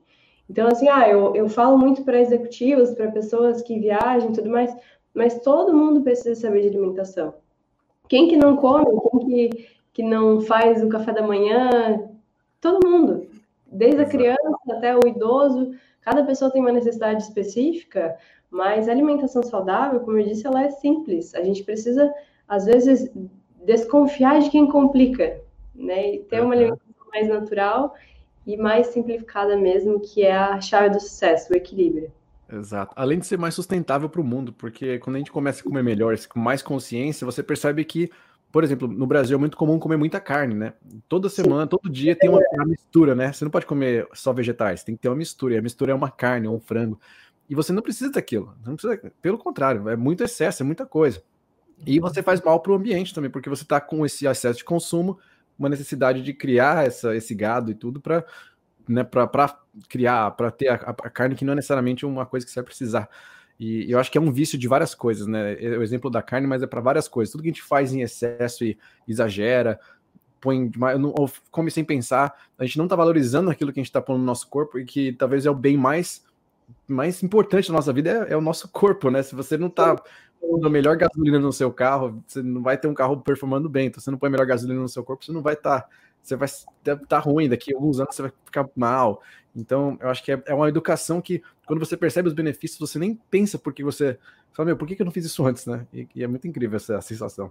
Então, 0.48 0.66
assim, 0.66 0.88
ah, 0.88 1.08
eu, 1.08 1.36
eu 1.36 1.48
falo 1.48 1.78
muito 1.78 2.04
para 2.04 2.20
executivos, 2.20 2.90
para 2.90 3.12
pessoas 3.12 3.62
que 3.62 3.78
viajam 3.78 4.30
e 4.30 4.32
tudo 4.32 4.50
mais, 4.50 4.74
mas 5.14 5.40
todo 5.40 5.76
mundo 5.76 6.02
precisa 6.02 6.34
saber 6.34 6.62
de 6.62 6.68
alimentação. 6.68 7.34
Quem 8.08 8.28
que 8.28 8.36
não 8.36 8.56
come, 8.56 8.84
quem 9.10 9.20
que, 9.50 9.68
que 9.92 10.02
não 10.02 10.40
faz 10.40 10.82
o 10.82 10.88
café 10.88 11.12
da 11.12 11.22
manhã, 11.22 12.08
todo 12.60 12.86
mundo, 12.86 13.28
desde 13.66 14.02
a 14.02 14.06
criança 14.06 14.56
até 14.70 14.96
o 14.96 15.06
idoso, 15.06 15.72
cada 16.00 16.24
pessoa 16.24 16.50
tem 16.50 16.60
uma 16.60 16.72
necessidade 16.72 17.22
específica, 17.22 18.16
mas 18.50 18.88
a 18.88 18.92
alimentação 18.92 19.42
saudável, 19.42 20.00
como 20.00 20.18
eu 20.18 20.24
disse, 20.24 20.46
ela 20.46 20.64
é 20.64 20.70
simples. 20.70 21.34
A 21.34 21.42
gente 21.42 21.62
precisa, 21.62 22.12
às 22.48 22.64
vezes, 22.64 23.10
desconfiar 23.64 24.40
de 24.40 24.50
quem 24.50 24.68
complica, 24.68 25.40
né? 25.74 26.14
E 26.14 26.18
ter 26.24 26.40
uma 26.40 26.54
alimentação 26.54 27.06
mais 27.12 27.28
natural 27.28 27.94
e 28.46 28.56
mais 28.56 28.88
simplificada 28.88 29.56
mesmo, 29.56 30.00
que 30.00 30.22
é 30.22 30.34
a 30.34 30.60
chave 30.60 30.90
do 30.90 31.00
sucesso, 31.00 31.52
o 31.52 31.56
equilíbrio. 31.56 32.12
Exato. 32.52 32.92
Além 32.96 33.18
de 33.18 33.26
ser 33.26 33.38
mais 33.38 33.54
sustentável 33.54 34.08
para 34.08 34.20
o 34.20 34.24
mundo, 34.24 34.52
porque 34.52 34.98
quando 34.98 35.16
a 35.16 35.18
gente 35.18 35.30
começa 35.30 35.60
a 35.60 35.64
comer 35.64 35.82
melhor, 35.82 36.16
com 36.28 36.40
mais 36.40 36.62
consciência, 36.62 37.24
você 37.24 37.42
percebe 37.42 37.84
que, 37.84 38.10
por 38.50 38.64
exemplo, 38.64 38.88
no 38.88 39.06
Brasil 39.06 39.36
é 39.36 39.38
muito 39.38 39.56
comum 39.56 39.78
comer 39.78 39.96
muita 39.96 40.20
carne, 40.20 40.54
né? 40.54 40.72
Toda 41.08 41.28
semana, 41.28 41.66
todo 41.66 41.88
dia 41.88 42.16
tem 42.16 42.28
uma, 42.28 42.40
uma, 42.52 42.66
mistura, 42.66 43.14
né? 43.14 43.32
Você 43.32 43.44
não 43.44 43.50
pode 43.50 43.66
comer 43.66 44.08
só 44.12 44.32
vegetais, 44.32 44.82
tem 44.82 44.96
que 44.96 45.02
ter 45.02 45.08
uma 45.08 45.16
mistura. 45.16 45.54
E 45.54 45.58
a 45.58 45.62
mistura 45.62 45.92
é 45.92 45.94
uma 45.94 46.10
carne 46.10 46.48
ou 46.48 46.56
um 46.56 46.60
frango. 46.60 47.00
E 47.48 47.54
você 47.54 47.72
não 47.72 47.82
precisa 47.82 48.10
daquilo. 48.10 48.54
Não 48.64 48.76
precisa, 48.76 49.12
pelo 49.22 49.38
contrário, 49.38 49.88
é 49.88 49.96
muito 49.96 50.24
excesso, 50.24 50.62
é 50.62 50.66
muita 50.66 50.84
coisa. 50.84 51.22
E 51.86 51.98
você 51.98 52.22
faz 52.22 52.40
mal 52.40 52.60
para 52.60 52.72
o 52.72 52.74
ambiente 52.74 53.14
também, 53.14 53.30
porque 53.30 53.48
você 53.48 53.62
está 53.62 53.80
com 53.80 54.04
esse 54.04 54.26
excesso 54.26 54.58
de 54.58 54.64
consumo, 54.64 55.18
uma 55.58 55.68
necessidade 55.68 56.22
de 56.22 56.32
criar 56.32 56.86
essa, 56.86 57.14
esse 57.14 57.34
gado 57.34 57.70
e 57.70 57.74
tudo 57.74 58.00
para 58.00 58.24
né, 58.90 59.04
para 59.04 59.56
criar, 59.88 60.32
para 60.32 60.50
ter 60.50 60.68
a, 60.68 60.74
a, 60.74 61.10
carne 61.10 61.36
que 61.36 61.44
não 61.44 61.52
é 61.52 61.56
necessariamente 61.56 62.04
uma 62.04 62.26
coisa 62.26 62.44
que 62.44 62.50
você 62.50 62.60
vai 62.60 62.64
precisar. 62.64 63.08
E 63.58 63.90
eu 63.90 63.98
acho 63.98 64.10
que 64.10 64.18
é 64.18 64.20
um 64.20 64.32
vício 64.32 64.58
de 64.58 64.66
várias 64.66 64.94
coisas, 64.94 65.26
né? 65.26 65.52
É 65.62 65.78
o 65.78 65.82
exemplo 65.82 66.10
da 66.10 66.22
carne, 66.22 66.46
mas 66.46 66.62
é 66.62 66.66
para 66.66 66.80
várias 66.80 67.06
coisas. 67.06 67.30
Tudo 67.30 67.42
que 67.42 67.48
a 67.48 67.52
gente 67.52 67.62
faz 67.62 67.92
em 67.92 68.00
excesso 68.00 68.64
e 68.64 68.76
exagera, 69.06 69.78
põe 70.40 70.68
demais, 70.68 70.98
ou 71.00 71.30
come 71.50 71.70
sem 71.70 71.84
pensar, 71.84 72.34
a 72.58 72.64
gente 72.64 72.78
não 72.78 72.86
está 72.86 72.96
valorizando 72.96 73.50
aquilo 73.50 73.72
que 73.72 73.78
a 73.78 73.82
gente 73.82 73.90
está 73.90 74.00
pondo 74.00 74.18
no 74.18 74.24
nosso 74.24 74.48
corpo 74.48 74.78
e 74.78 74.84
que 74.84 75.12
talvez 75.12 75.46
é 75.46 75.50
o 75.50 75.54
bem 75.54 75.76
mais 75.76 76.24
mais 76.86 77.20
importante 77.22 77.68
da 77.68 77.74
nossa 77.74 77.92
vida 77.92 78.28
é, 78.28 78.32
é 78.32 78.36
o 78.36 78.40
nosso 78.40 78.68
corpo, 78.68 79.10
né? 79.10 79.22
Se 79.22 79.34
você 79.34 79.58
não 79.58 79.66
está 79.68 80.00
pondo 80.40 80.66
a 80.66 80.70
melhor 80.70 80.96
gasolina 80.96 81.38
no 81.38 81.52
seu 81.52 81.72
carro, 81.72 82.22
você 82.26 82.42
não 82.42 82.62
vai 82.62 82.78
ter 82.78 82.88
um 82.88 82.94
carro 82.94 83.20
performando 83.20 83.68
bem. 83.68 83.86
Então, 83.86 84.00
você 84.00 84.10
não 84.10 84.18
põe 84.18 84.28
a 84.28 84.30
melhor 84.30 84.46
gasolina 84.46 84.80
no 84.80 84.88
seu 84.88 85.04
corpo, 85.04 85.24
você 85.24 85.32
não 85.32 85.42
vai 85.42 85.54
estar 85.54 85.82
tá 85.82 85.88
você 86.22 86.36
vai 86.36 86.46
estar 86.46 86.96
tá 86.96 87.18
ruim, 87.18 87.48
daqui 87.48 87.72
a 87.72 87.76
alguns 87.76 88.00
anos 88.00 88.14
você 88.14 88.22
vai 88.22 88.32
ficar 88.44 88.68
mal. 88.76 89.22
Então, 89.54 89.98
eu 90.00 90.08
acho 90.08 90.22
que 90.22 90.32
é, 90.32 90.42
é, 90.46 90.54
uma 90.54 90.68
educação 90.68 91.20
que, 91.20 91.42
quando 91.66 91.80
você 91.80 91.96
percebe 91.96 92.28
os 92.28 92.34
benefícios, 92.34 92.78
você 92.78 92.98
nem 92.98 93.18
pensa 93.30 93.58
porque 93.58 93.82
você 93.82 94.18
fala, 94.52 94.66
meu, 94.66 94.76
por 94.76 94.86
que, 94.86 94.94
que 94.94 95.02
eu 95.02 95.06
não 95.06 95.12
fiz 95.12 95.24
isso 95.24 95.44
antes, 95.44 95.66
né? 95.66 95.86
E, 95.92 96.06
e, 96.14 96.22
é 96.22 96.26
muito 96.26 96.46
incrível 96.46 96.76
essa 96.76 97.00
sensação. 97.00 97.50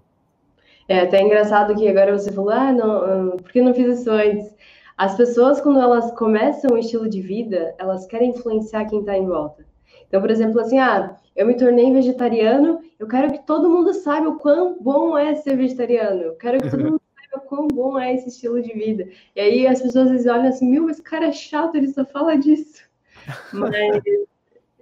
É 0.88 1.02
até 1.02 1.22
engraçado 1.22 1.76
que 1.76 1.88
agora 1.88 2.18
você 2.18 2.32
falou, 2.32 2.52
ah, 2.52 2.72
não, 2.72 3.38
por 3.38 3.52
que 3.52 3.62
não 3.62 3.74
fiz 3.74 4.00
isso 4.00 4.10
antes? 4.10 4.56
As 4.98 5.16
pessoas, 5.16 5.62
quando 5.62 5.80
elas 5.80 6.12
começam 6.18 6.72
um 6.74 6.78
estilo 6.78 7.10
de 7.10 7.22
vida, 7.22 7.76
elas 7.78 8.06
querem 8.06 8.32
influenciar 8.32 8.86
quem 8.86 9.00
está 9.00 9.18
em 9.18 9.26
volta. 9.26 9.66
Então, 10.10 10.20
por 10.20 10.30
exemplo, 10.30 10.60
assim, 10.60 10.78
ah, 10.78 11.16
eu 11.36 11.48
me 11.48 11.56
tornei 11.56 11.94
vegetariano, 11.94 12.82
eu 13.00 13.08
quero 13.08 13.32
que 13.32 13.46
todo 13.46 13.70
mundo 13.70 13.94
saiba 13.94 14.28
o 14.28 14.38
quão 14.38 14.78
bom 14.82 15.18
é 15.18 15.36
ser 15.36 15.56
vegetariano. 15.56 16.22
Eu 16.22 16.36
quero 16.36 16.60
que 16.60 16.70
todo 16.70 16.84
mundo 16.84 17.02
quão 17.50 17.68
bom 17.68 18.00
é 18.00 18.14
esse 18.14 18.30
estilo 18.30 18.62
de 18.62 18.74
vida. 18.74 19.08
E 19.36 19.42
aí 19.42 19.68
as 19.68 19.82
pessoas 19.82 20.06
às 20.06 20.12
vezes 20.12 20.28
olham 20.28 20.48
assim, 20.48 20.70
meu, 20.70 20.90
esse 20.90 21.02
cara 21.02 21.28
é 21.28 21.32
chato, 21.32 21.76
ele 21.76 21.90
só 21.90 22.06
fala 22.06 22.38
disso. 22.38 22.84
Mas 23.54 24.02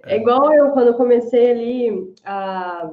é 0.04 0.16
igual 0.16 0.52
eu, 0.52 0.70
quando 0.70 0.88
eu 0.88 0.94
comecei 0.94 1.50
ali 1.50 2.14
a, 2.24 2.90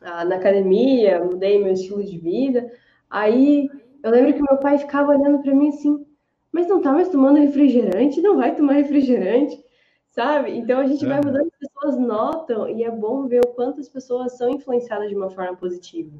a, 0.00 0.24
na 0.24 0.36
academia, 0.36 1.24
mudei 1.24 1.62
meu 1.62 1.72
estilo 1.72 2.04
de 2.04 2.18
vida, 2.18 2.70
aí 3.08 3.68
eu 4.02 4.10
lembro 4.10 4.34
que 4.34 4.42
meu 4.42 4.58
pai 4.58 4.78
ficava 4.78 5.16
olhando 5.16 5.42
para 5.42 5.54
mim 5.54 5.68
assim, 5.68 6.06
mas 6.52 6.66
não 6.66 6.80
tá 6.80 6.92
mais 6.92 7.08
tomando 7.08 7.38
refrigerante? 7.38 8.20
Não 8.20 8.36
vai 8.36 8.54
tomar 8.54 8.74
refrigerante? 8.74 9.62
Sabe? 10.10 10.56
Então 10.56 10.80
a 10.80 10.86
gente 10.86 11.06
vai 11.06 11.16
mudando, 11.16 11.46
as 11.46 11.58
pessoas 11.58 11.98
notam 11.98 12.68
e 12.68 12.84
é 12.84 12.90
bom 12.90 13.26
ver 13.26 13.40
o 13.44 13.48
quanto 13.48 13.80
as 13.80 13.88
pessoas 13.88 14.36
são 14.36 14.50
influenciadas 14.50 15.08
de 15.08 15.14
uma 15.14 15.30
forma 15.30 15.56
positiva. 15.56 16.10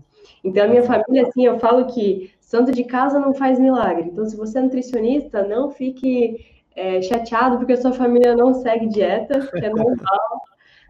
Então 0.44 0.64
a 0.64 0.68
minha 0.68 0.82
família, 0.82 1.26
assim, 1.26 1.44
eu 1.44 1.58
falo 1.58 1.86
que 1.86 2.30
santo 2.40 2.72
de 2.72 2.84
casa 2.84 3.18
não 3.18 3.34
faz 3.34 3.58
milagre. 3.58 4.08
Então 4.08 4.24
se 4.24 4.36
você 4.36 4.58
é 4.58 4.62
nutricionista, 4.62 5.46
não 5.46 5.70
fique 5.70 6.60
é, 6.74 7.02
chateado 7.02 7.58
porque 7.58 7.72
a 7.72 7.80
sua 7.80 7.92
família 7.92 8.34
não 8.36 8.54
segue 8.54 8.88
dieta, 8.88 9.40
que 9.46 9.64
é 9.64 9.70
normal. 9.70 10.40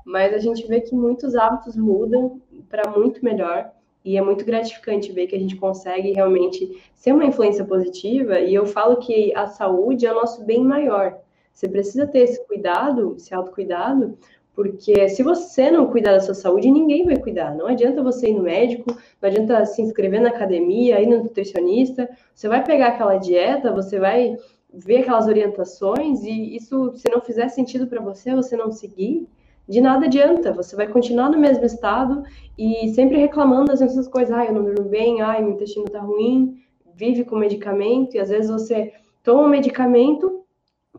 Mas 0.05 0.35
a 0.35 0.39
gente 0.39 0.67
vê 0.67 0.81
que 0.81 0.95
muitos 0.95 1.35
hábitos 1.35 1.77
mudam 1.77 2.41
para 2.69 2.91
muito 2.91 3.25
melhor. 3.25 3.71
E 4.03 4.17
é 4.17 4.23
muito 4.23 4.47
gratificante 4.47 5.13
ver 5.13 5.27
que 5.27 5.37
a 5.37 5.39
gente 5.39 5.57
consegue 5.57 6.13
realmente 6.13 6.83
ser 6.95 7.13
uma 7.13 7.25
influência 7.25 7.65
positiva. 7.65 8.41
E 8.41 8.55
eu 8.55 8.65
falo 8.65 8.97
que 8.97 9.35
a 9.35 9.47
saúde 9.47 10.07
é 10.07 10.13
o 10.13 10.15
nosso 10.15 10.43
bem 10.45 10.65
maior. 10.65 11.19
Você 11.61 11.69
precisa 11.69 12.07
ter 12.07 12.21
esse 12.21 12.43
cuidado, 12.47 13.17
esse 13.19 13.35
autocuidado, 13.35 14.17
porque 14.55 15.11
se 15.11 15.23
você 15.23 15.71
não 15.71 15.89
cuidar 15.89 16.13
da 16.13 16.21
sua 16.21 16.33
saúde, 16.33 16.71
ninguém 16.71 17.05
vai 17.05 17.19
cuidar. 17.19 17.55
Não 17.55 17.67
adianta 17.67 18.03
você 18.03 18.31
ir 18.31 18.33
no 18.33 18.45
médico, 18.45 18.97
não 19.21 19.29
adianta 19.29 19.67
se 19.67 19.83
inscrever 19.83 20.23
na 20.23 20.31
academia, 20.31 21.03
ir 21.03 21.07
no 21.07 21.23
nutricionista. 21.23 22.09
Você 22.35 22.49
vai 22.49 22.65
pegar 22.65 22.87
aquela 22.89 23.19
dieta, 23.19 23.75
você 23.75 23.99
vai 23.99 24.39
ver 24.73 25.03
aquelas 25.03 25.27
orientações 25.27 26.25
e 26.25 26.57
isso, 26.57 26.95
se 26.97 27.11
não 27.11 27.21
fizer 27.21 27.49
sentido 27.49 27.87
para 27.87 28.01
você, 28.01 28.35
você 28.35 28.57
não 28.57 28.71
seguir, 28.73 29.29
de 29.69 29.83
nada 29.83 30.07
adianta. 30.07 30.55
Você 30.55 30.75
vai 30.75 30.89
continuar 30.89 31.29
no 31.29 31.37
mesmo 31.37 31.67
estado 31.67 32.23
e 32.57 32.89
sempre 32.95 33.19
reclamando 33.19 33.67
das 33.67 33.83
mesmas 33.83 34.09
coisas. 34.09 34.35
Ai, 34.35 34.49
eu 34.49 34.55
não 34.55 34.65
durmo 34.65 34.89
bem, 34.89 35.21
ai, 35.21 35.43
meu 35.43 35.53
intestino 35.53 35.85
tá 35.85 36.01
ruim, 36.01 36.57
vive 36.95 37.23
com 37.23 37.37
medicamento 37.37 38.15
e 38.15 38.19
às 38.19 38.31
vezes 38.31 38.51
você 38.51 38.95
toma 39.23 39.43
um 39.43 39.49
medicamento 39.49 40.40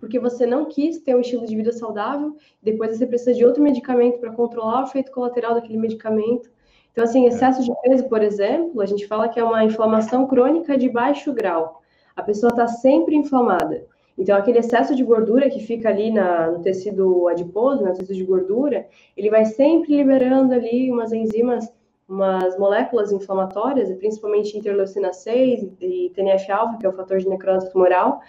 porque 0.01 0.19
você 0.19 0.47
não 0.47 0.65
quis 0.65 0.99
ter 0.99 1.15
um 1.15 1.21
estilo 1.21 1.45
de 1.45 1.55
vida 1.55 1.71
saudável, 1.71 2.35
depois 2.61 2.97
você 2.97 3.05
precisa 3.05 3.35
de 3.35 3.45
outro 3.45 3.61
medicamento 3.61 4.19
para 4.19 4.33
controlar 4.33 4.81
o 4.81 4.87
efeito 4.87 5.11
colateral 5.11 5.53
daquele 5.53 5.77
medicamento. 5.77 6.49
Então, 6.91 7.03
assim, 7.03 7.27
excesso 7.27 7.63
de 7.63 7.71
peso, 7.83 8.09
por 8.09 8.23
exemplo, 8.23 8.81
a 8.81 8.85
gente 8.87 9.05
fala 9.07 9.29
que 9.29 9.39
é 9.39 9.43
uma 9.43 9.63
inflamação 9.63 10.27
crônica 10.27 10.75
de 10.75 10.89
baixo 10.89 11.31
grau. 11.31 11.81
A 12.15 12.23
pessoa 12.23 12.49
está 12.49 12.67
sempre 12.67 13.15
inflamada. 13.15 13.85
Então, 14.17 14.35
aquele 14.35 14.57
excesso 14.57 14.95
de 14.95 15.03
gordura 15.03 15.49
que 15.49 15.59
fica 15.59 15.89
ali 15.89 16.11
na, 16.11 16.49
no 16.49 16.61
tecido 16.61 17.27
adiposo, 17.27 17.83
no 17.83 17.93
tecido 17.93 18.15
de 18.15 18.23
gordura, 18.23 18.87
ele 19.15 19.29
vai 19.29 19.45
sempre 19.45 19.95
liberando 19.95 20.51
ali 20.51 20.91
umas 20.91 21.13
enzimas, 21.13 21.71
umas 22.09 22.57
moléculas 22.57 23.11
inflamatórias, 23.11 23.93
principalmente 23.97 24.57
interleucina 24.57 25.13
6 25.13 25.69
e 25.79 26.11
TNF-alfa, 26.15 26.77
que 26.79 26.85
é 26.87 26.89
o 26.89 26.93
fator 26.93 27.19
de 27.19 27.29
necrose 27.29 27.71
tumoral, 27.71 28.19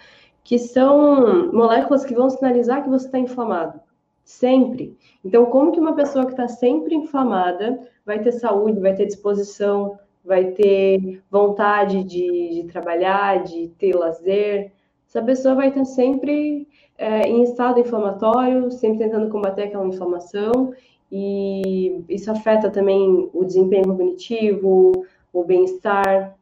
que 0.44 0.58
são 0.58 1.52
moléculas 1.52 2.04
que 2.04 2.14
vão 2.14 2.28
sinalizar 2.28 2.82
que 2.82 2.90
você 2.90 3.06
está 3.06 3.18
inflamado. 3.18 3.80
Sempre. 4.24 4.96
Então, 5.24 5.46
como 5.46 5.72
que 5.72 5.80
uma 5.80 5.94
pessoa 5.94 6.24
que 6.24 6.32
está 6.32 6.48
sempre 6.48 6.94
inflamada 6.94 7.80
vai 8.04 8.20
ter 8.20 8.32
saúde, 8.32 8.80
vai 8.80 8.94
ter 8.94 9.06
disposição, 9.06 9.98
vai 10.24 10.52
ter 10.52 11.22
vontade 11.30 12.04
de, 12.04 12.50
de 12.50 12.64
trabalhar, 12.70 13.42
de 13.42 13.68
ter 13.78 13.94
lazer? 13.94 14.72
Essa 15.08 15.20
pessoa 15.22 15.54
vai 15.54 15.68
estar 15.68 15.84
sempre 15.84 16.66
é, 16.96 17.28
em 17.28 17.42
estado 17.42 17.80
inflamatório, 17.80 18.70
sempre 18.70 18.98
tentando 18.98 19.28
combater 19.28 19.64
aquela 19.64 19.86
inflamação, 19.86 20.72
e 21.10 22.02
isso 22.08 22.30
afeta 22.30 22.70
também 22.70 23.28
o 23.34 23.44
desempenho 23.44 23.88
cognitivo, 23.88 25.04
o 25.32 25.44
bem-estar. 25.44 26.34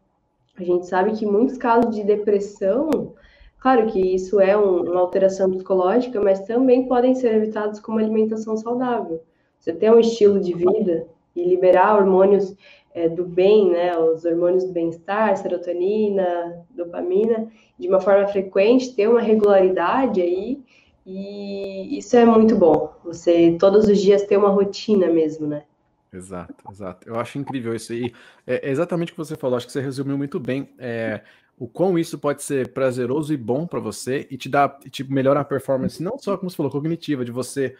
A 0.56 0.62
gente 0.62 0.86
sabe 0.86 1.12
que 1.12 1.26
muitos 1.26 1.56
casos 1.56 1.94
de 1.94 2.04
depressão 2.04 3.14
Claro 3.60 3.86
que 3.86 4.00
isso 4.00 4.40
é 4.40 4.56
um, 4.56 4.90
uma 4.90 5.00
alteração 5.00 5.50
psicológica, 5.50 6.20
mas 6.20 6.40
também 6.40 6.88
podem 6.88 7.14
ser 7.14 7.34
evitados 7.34 7.78
com 7.78 7.92
uma 7.92 8.00
alimentação 8.00 8.56
saudável. 8.56 9.22
Você 9.58 9.72
ter 9.72 9.92
um 9.92 10.00
estilo 10.00 10.40
de 10.40 10.54
vida 10.54 11.06
e 11.36 11.44
liberar 11.44 11.96
hormônios 11.96 12.56
é, 12.94 13.08
do 13.08 13.24
bem, 13.24 13.70
né, 13.70 13.96
os 13.98 14.24
hormônios 14.24 14.64
do 14.64 14.72
bem-estar, 14.72 15.36
serotonina, 15.36 16.64
dopamina, 16.70 17.48
de 17.78 17.86
uma 17.86 18.00
forma 18.00 18.26
frequente, 18.28 18.94
ter 18.94 19.08
uma 19.08 19.20
regularidade 19.20 20.22
aí, 20.22 20.60
e 21.06 21.98
isso 21.98 22.16
é 22.16 22.24
muito 22.24 22.56
bom. 22.56 22.94
Você 23.04 23.56
todos 23.58 23.88
os 23.88 24.00
dias 24.00 24.22
ter 24.22 24.36
uma 24.36 24.50
rotina 24.50 25.08
mesmo, 25.08 25.46
né? 25.46 25.64
Exato, 26.12 26.54
exato. 26.70 27.08
Eu 27.08 27.18
acho 27.18 27.38
incrível 27.38 27.74
isso. 27.74 27.92
E 27.94 28.12
é 28.46 28.68
exatamente 28.68 29.12
o 29.12 29.14
que 29.14 29.18
você 29.18 29.36
falou, 29.36 29.56
acho 29.56 29.66
que 29.66 29.72
você 29.72 29.80
resumiu 29.80 30.18
muito 30.18 30.40
bem. 30.40 30.68
É, 30.78 31.20
o 31.60 31.68
quão 31.68 31.98
isso 31.98 32.18
pode 32.18 32.42
ser 32.42 32.68
prazeroso 32.68 33.34
e 33.34 33.36
bom 33.36 33.66
para 33.66 33.78
você 33.78 34.26
e 34.30 34.38
te 34.38 34.48
dá, 34.48 34.66
te 34.66 35.04
melhora 35.04 35.40
a 35.40 35.44
performance, 35.44 36.02
não 36.02 36.18
só, 36.18 36.34
como 36.38 36.48
você 36.48 36.56
falou, 36.56 36.72
cognitiva, 36.72 37.22
de 37.22 37.30
você 37.30 37.76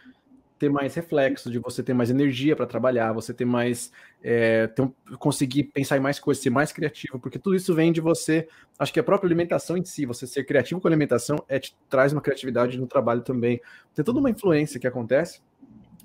ter 0.59 0.69
mais 0.69 0.93
reflexo, 0.93 1.49
de 1.49 1.57
você 1.57 1.81
ter 1.81 1.95
mais 1.95 2.11
energia 2.11 2.55
para 2.55 2.67
trabalhar, 2.67 3.11
você 3.11 3.33
ter 3.33 3.45
mais. 3.45 3.91
É, 4.21 4.67
ter 4.67 4.83
um, 4.83 4.93
conseguir 5.17 5.63
pensar 5.63 5.97
em 5.97 5.99
mais 5.99 6.19
coisas, 6.19 6.43
ser 6.43 6.51
mais 6.51 6.71
criativo, 6.71 7.19
porque 7.19 7.39
tudo 7.39 7.55
isso 7.55 7.73
vem 7.73 7.91
de 7.91 7.99
você. 7.99 8.47
Acho 8.77 8.93
que 8.93 8.99
a 8.99 9.03
própria 9.03 9.27
alimentação 9.27 9.75
em 9.75 9.83
si, 9.83 10.05
você 10.05 10.27
ser 10.27 10.43
criativo 10.43 10.79
com 10.79 10.87
a 10.87 10.91
alimentação, 10.91 11.43
é, 11.49 11.57
te 11.57 11.75
traz 11.89 12.13
uma 12.13 12.21
criatividade 12.21 12.79
no 12.79 12.85
trabalho 12.85 13.21
também. 13.21 13.59
Tem 13.95 14.05
toda 14.05 14.19
uma 14.19 14.29
influência 14.29 14.79
que 14.79 14.85
acontece. 14.85 15.41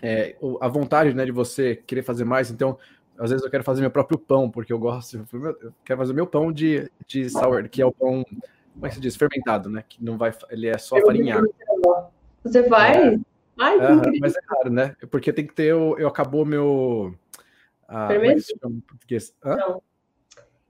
É, 0.02 0.34
a 0.62 0.68
vontade 0.68 1.12
né, 1.12 1.26
de 1.26 1.32
você 1.32 1.76
querer 1.76 2.02
fazer 2.02 2.24
mais, 2.24 2.50
então 2.50 2.78
às 3.18 3.30
vezes 3.30 3.44
eu 3.44 3.50
quero 3.50 3.64
fazer 3.64 3.80
meu 3.80 3.90
próprio 3.90 4.18
pão, 4.18 4.50
porque 4.50 4.72
eu 4.72 4.78
gosto, 4.78 5.26
eu 5.32 5.72
quero 5.84 5.98
fazer 5.98 6.12
meu 6.12 6.26
pão 6.26 6.52
de, 6.52 6.90
de 7.06 7.28
sour, 7.30 7.68
que 7.68 7.80
é 7.80 7.86
o 7.86 7.92
pão, 7.92 8.24
como 8.74 8.86
é 8.86 8.88
que 8.88 8.94
se 8.96 9.00
diz? 9.00 9.16
Fermentado, 9.16 9.68
né? 9.68 9.84
Que 9.88 10.02
não 10.04 10.18
vai, 10.18 10.32
ele 10.50 10.68
é 10.68 10.78
só 10.78 11.00
farinhado. 11.00 11.52
Você 12.42 12.68
faz? 12.68 12.96
É. 12.96 13.18
Ai, 13.58 13.78
mas 14.20 14.36
é 14.36 14.40
claro, 14.42 14.70
né? 14.70 14.94
Porque 15.10 15.32
tem 15.32 15.46
que 15.46 15.54
ter, 15.54 15.64
eu, 15.64 15.96
eu 15.98 16.08
acabou 16.08 16.44
meu... 16.44 17.14
Ah, 17.88 18.08
fermento? 18.08 18.42
É 19.44 19.56
não. 19.56 19.82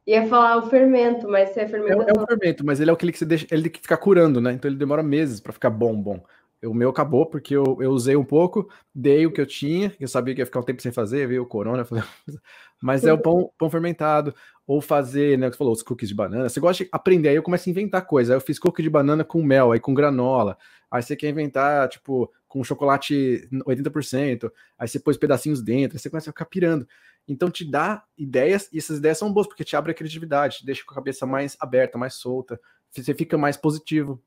Ia 0.06 0.26
falar 0.28 0.58
o 0.58 0.70
fermento, 0.70 1.28
mas 1.28 1.56
é 1.56 1.66
fermento. 1.66 2.02
É, 2.02 2.10
é 2.10 2.20
um 2.20 2.24
fermento, 2.24 2.64
mas 2.64 2.78
ele 2.78 2.90
é 2.90 2.94
aquele 2.94 3.10
que 3.10 3.18
você 3.18 3.24
deixa, 3.24 3.46
ele 3.50 3.62
tem 3.62 3.72
que 3.72 3.80
ficar 3.80 3.96
curando, 3.96 4.40
né? 4.40 4.52
Então 4.52 4.70
ele 4.70 4.78
demora 4.78 5.02
meses 5.02 5.40
para 5.40 5.52
ficar 5.52 5.70
bom, 5.70 6.00
bom. 6.00 6.22
O 6.64 6.72
meu 6.72 6.88
acabou 6.90 7.26
porque 7.26 7.54
eu, 7.54 7.78
eu 7.80 7.90
usei 7.90 8.16
um 8.16 8.24
pouco, 8.24 8.68
dei 8.94 9.26
o 9.26 9.32
que 9.32 9.40
eu 9.40 9.46
tinha, 9.46 9.94
eu 10.00 10.08
sabia 10.08 10.34
que 10.34 10.40
ia 10.40 10.46
ficar 10.46 10.60
um 10.60 10.64
tempo 10.64 10.80
sem 10.80 10.90
fazer, 10.90 11.28
veio 11.28 11.42
o 11.42 11.46
corona, 11.46 11.86
mas 12.82 13.04
é 13.04 13.12
o 13.12 13.18
pão, 13.18 13.50
pão 13.58 13.70
fermentado, 13.70 14.34
ou 14.66 14.80
fazer, 14.80 15.38
né, 15.38 15.50
você 15.50 15.56
falou, 15.56 15.72
os 15.72 15.82
cookies 15.82 16.08
de 16.08 16.14
banana, 16.14 16.48
você 16.48 16.58
gosta 16.58 16.82
de 16.82 16.90
aprender, 16.90 17.28
aí 17.28 17.36
eu 17.36 17.42
começo 17.42 17.68
a 17.68 17.70
inventar 17.70 18.06
coisa, 18.06 18.32
aí 18.32 18.36
eu 18.36 18.40
fiz 18.40 18.58
cookie 18.58 18.82
de 18.82 18.88
banana 18.88 19.22
com 19.22 19.42
mel, 19.42 19.70
aí 19.70 19.78
com 19.78 19.92
granola, 19.92 20.56
aí 20.90 21.02
você 21.02 21.14
quer 21.14 21.28
inventar, 21.28 21.88
tipo, 21.88 22.32
com 22.48 22.64
chocolate 22.64 23.46
80%, 23.66 24.50
aí 24.78 24.88
você 24.88 24.98
pôs 24.98 25.16
pedacinhos 25.18 25.62
dentro, 25.62 25.96
aí 25.96 26.00
você 26.00 26.08
começa 26.08 26.30
a 26.30 26.32
ficar 26.32 26.46
pirando. 26.46 26.88
Então 27.28 27.50
te 27.50 27.68
dá 27.68 28.04
ideias, 28.16 28.68
e 28.72 28.78
essas 28.78 28.98
ideias 28.98 29.18
são 29.18 29.32
boas, 29.32 29.46
porque 29.46 29.64
te 29.64 29.76
abre 29.76 29.92
a 29.92 29.94
criatividade, 29.94 30.58
te 30.58 30.66
deixa 30.66 30.84
com 30.84 30.92
a 30.92 30.94
cabeça 30.94 31.26
mais 31.26 31.56
aberta, 31.60 31.98
mais 31.98 32.14
solta, 32.14 32.58
você 32.90 33.14
fica 33.14 33.36
mais 33.36 33.56
positivo, 33.56 34.22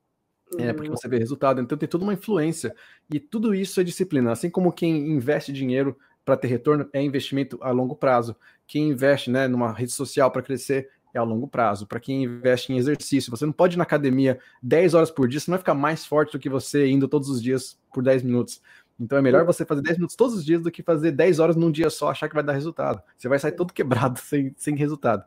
é, 0.58 0.72
porque 0.72 0.88
uhum. 0.88 0.96
você 0.96 1.08
vê 1.08 1.18
resultado. 1.18 1.60
Então 1.60 1.78
tem 1.78 1.88
toda 1.88 2.04
uma 2.04 2.14
influência. 2.14 2.74
E 3.12 3.20
tudo 3.20 3.54
isso 3.54 3.80
é 3.80 3.84
disciplina. 3.84 4.32
Assim 4.32 4.50
como 4.50 4.72
quem 4.72 5.10
investe 5.10 5.52
dinheiro 5.52 5.96
para 6.24 6.36
ter 6.36 6.48
retorno 6.48 6.88
é 6.92 7.02
investimento 7.02 7.58
a 7.60 7.70
longo 7.70 7.94
prazo. 7.94 8.36
Quem 8.66 8.90
investe 8.90 9.30
né, 9.30 9.48
numa 9.48 9.72
rede 9.72 9.92
social 9.92 10.30
para 10.30 10.42
crescer 10.42 10.88
é 11.12 11.18
a 11.18 11.22
longo 11.22 11.48
prazo. 11.48 11.86
Para 11.86 12.00
quem 12.00 12.24
investe 12.24 12.72
em 12.72 12.76
exercício, 12.76 13.30
você 13.30 13.44
não 13.44 13.52
pode 13.52 13.76
ir 13.76 13.78
na 13.78 13.84
academia 13.84 14.38
10 14.62 14.94
horas 14.94 15.10
por 15.10 15.28
dia, 15.28 15.40
você 15.40 15.50
não 15.50 15.56
vai 15.56 15.60
ficar 15.60 15.74
mais 15.74 16.06
forte 16.06 16.32
do 16.32 16.38
que 16.38 16.48
você 16.48 16.86
indo 16.88 17.08
todos 17.08 17.28
os 17.28 17.42
dias 17.42 17.78
por 17.92 18.02
10 18.02 18.22
minutos. 18.22 18.62
Então 18.98 19.16
é 19.16 19.22
melhor 19.22 19.44
você 19.44 19.64
fazer 19.64 19.82
10 19.82 19.96
minutos 19.96 20.14
todos 20.14 20.36
os 20.36 20.44
dias 20.44 20.62
do 20.62 20.70
que 20.70 20.82
fazer 20.82 21.10
10 21.10 21.38
horas 21.38 21.56
num 21.56 21.70
dia 21.70 21.88
só, 21.88 22.10
achar 22.10 22.28
que 22.28 22.34
vai 22.34 22.44
dar 22.44 22.52
resultado. 22.52 23.02
Você 23.16 23.28
vai 23.28 23.38
sair 23.38 23.52
todo 23.52 23.72
quebrado 23.72 24.18
sem, 24.20 24.54
sem 24.56 24.76
resultado. 24.76 25.24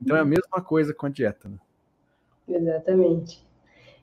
Então 0.00 0.16
é 0.16 0.20
a 0.20 0.24
mesma 0.24 0.62
coisa 0.62 0.94
com 0.94 1.06
a 1.06 1.10
dieta. 1.10 1.48
Né? 1.48 1.58
Exatamente. 2.48 3.44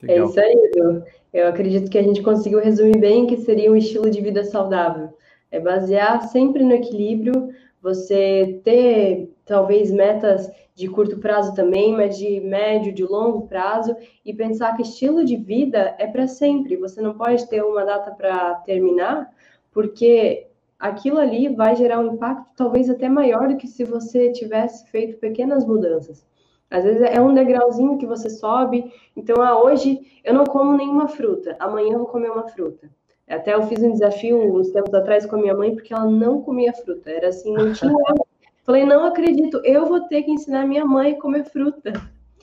É 0.03 0.07
Legal. 0.07 0.27
É 0.27 0.29
isso 0.29 0.39
aí, 0.39 0.71
Edu. 0.75 1.03
Eu 1.33 1.47
acredito 1.47 1.89
que 1.89 1.97
a 1.97 2.03
gente 2.03 2.21
conseguiu 2.21 2.59
resumir 2.59 2.97
bem 2.97 3.23
o 3.23 3.27
que 3.27 3.37
seria 3.37 3.71
um 3.71 3.75
estilo 3.75 4.09
de 4.09 4.21
vida 4.21 4.43
saudável. 4.43 5.09
É 5.51 5.59
basear 5.59 6.21
sempre 6.29 6.63
no 6.63 6.73
equilíbrio, 6.73 7.49
você 7.81 8.59
ter 8.63 9.31
talvez 9.45 9.91
metas 9.91 10.49
de 10.75 10.87
curto 10.87 11.17
prazo 11.19 11.53
também, 11.53 11.91
mas 11.91 12.17
de 12.17 12.39
médio, 12.39 12.93
de 12.93 13.03
longo 13.03 13.47
prazo, 13.47 13.95
e 14.23 14.33
pensar 14.33 14.75
que 14.75 14.81
estilo 14.81 15.25
de 15.25 15.35
vida 15.35 15.95
é 15.99 16.07
para 16.07 16.27
sempre. 16.27 16.77
Você 16.77 17.01
não 17.01 17.17
pode 17.17 17.47
ter 17.49 17.61
uma 17.63 17.83
data 17.83 18.11
para 18.11 18.55
terminar, 18.55 19.29
porque 19.71 20.47
aquilo 20.79 21.19
ali 21.19 21.53
vai 21.53 21.75
gerar 21.75 21.99
um 21.99 22.13
impacto 22.13 22.45
talvez 22.55 22.89
até 22.89 23.09
maior 23.09 23.49
do 23.49 23.57
que 23.57 23.67
se 23.67 23.83
você 23.83 24.31
tivesse 24.31 24.87
feito 24.87 25.19
pequenas 25.19 25.65
mudanças. 25.65 26.25
Às 26.70 26.84
vezes 26.84 27.01
é 27.01 27.20
um 27.20 27.34
degrauzinho 27.34 27.97
que 27.97 28.05
você 28.05 28.30
sobe. 28.30 28.93
Então, 29.15 29.41
ah, 29.41 29.61
hoje 29.61 29.99
eu 30.24 30.34
não 30.34 30.43
como 30.43 30.78
nenhuma 30.78 31.07
fruta, 31.07 31.55
amanhã 31.59 31.93
eu 31.93 31.99
vou 31.99 32.07
comer 32.07 32.30
uma 32.30 32.47
fruta. 32.47 32.89
Até 33.28 33.53
eu 33.53 33.63
fiz 33.63 33.82
um 33.84 33.91
desafio 33.91 34.38
uns 34.38 34.72
tempos 34.72 34.93
atrás 34.93 35.26
com 35.26 35.36
a 35.36 35.39
minha 35.39 35.55
mãe, 35.55 35.76
porque 35.76 35.93
ela 35.93 36.05
não 36.05 36.41
comia 36.41 36.74
fruta. 36.74 37.11
Era 37.11 37.28
assim, 37.28 37.53
não 37.53 37.74
tinha. 37.74 37.93
Falei, 38.65 38.86
não 38.86 39.03
acredito, 39.03 39.61
eu 39.63 39.86
vou 39.88 40.01
ter 40.01 40.24
que 40.24 40.32
ensinar 40.32 40.67
minha 40.67 40.86
mãe 40.86 41.13
a 41.13 41.20
comer 41.20 41.43
fruta. 41.45 41.91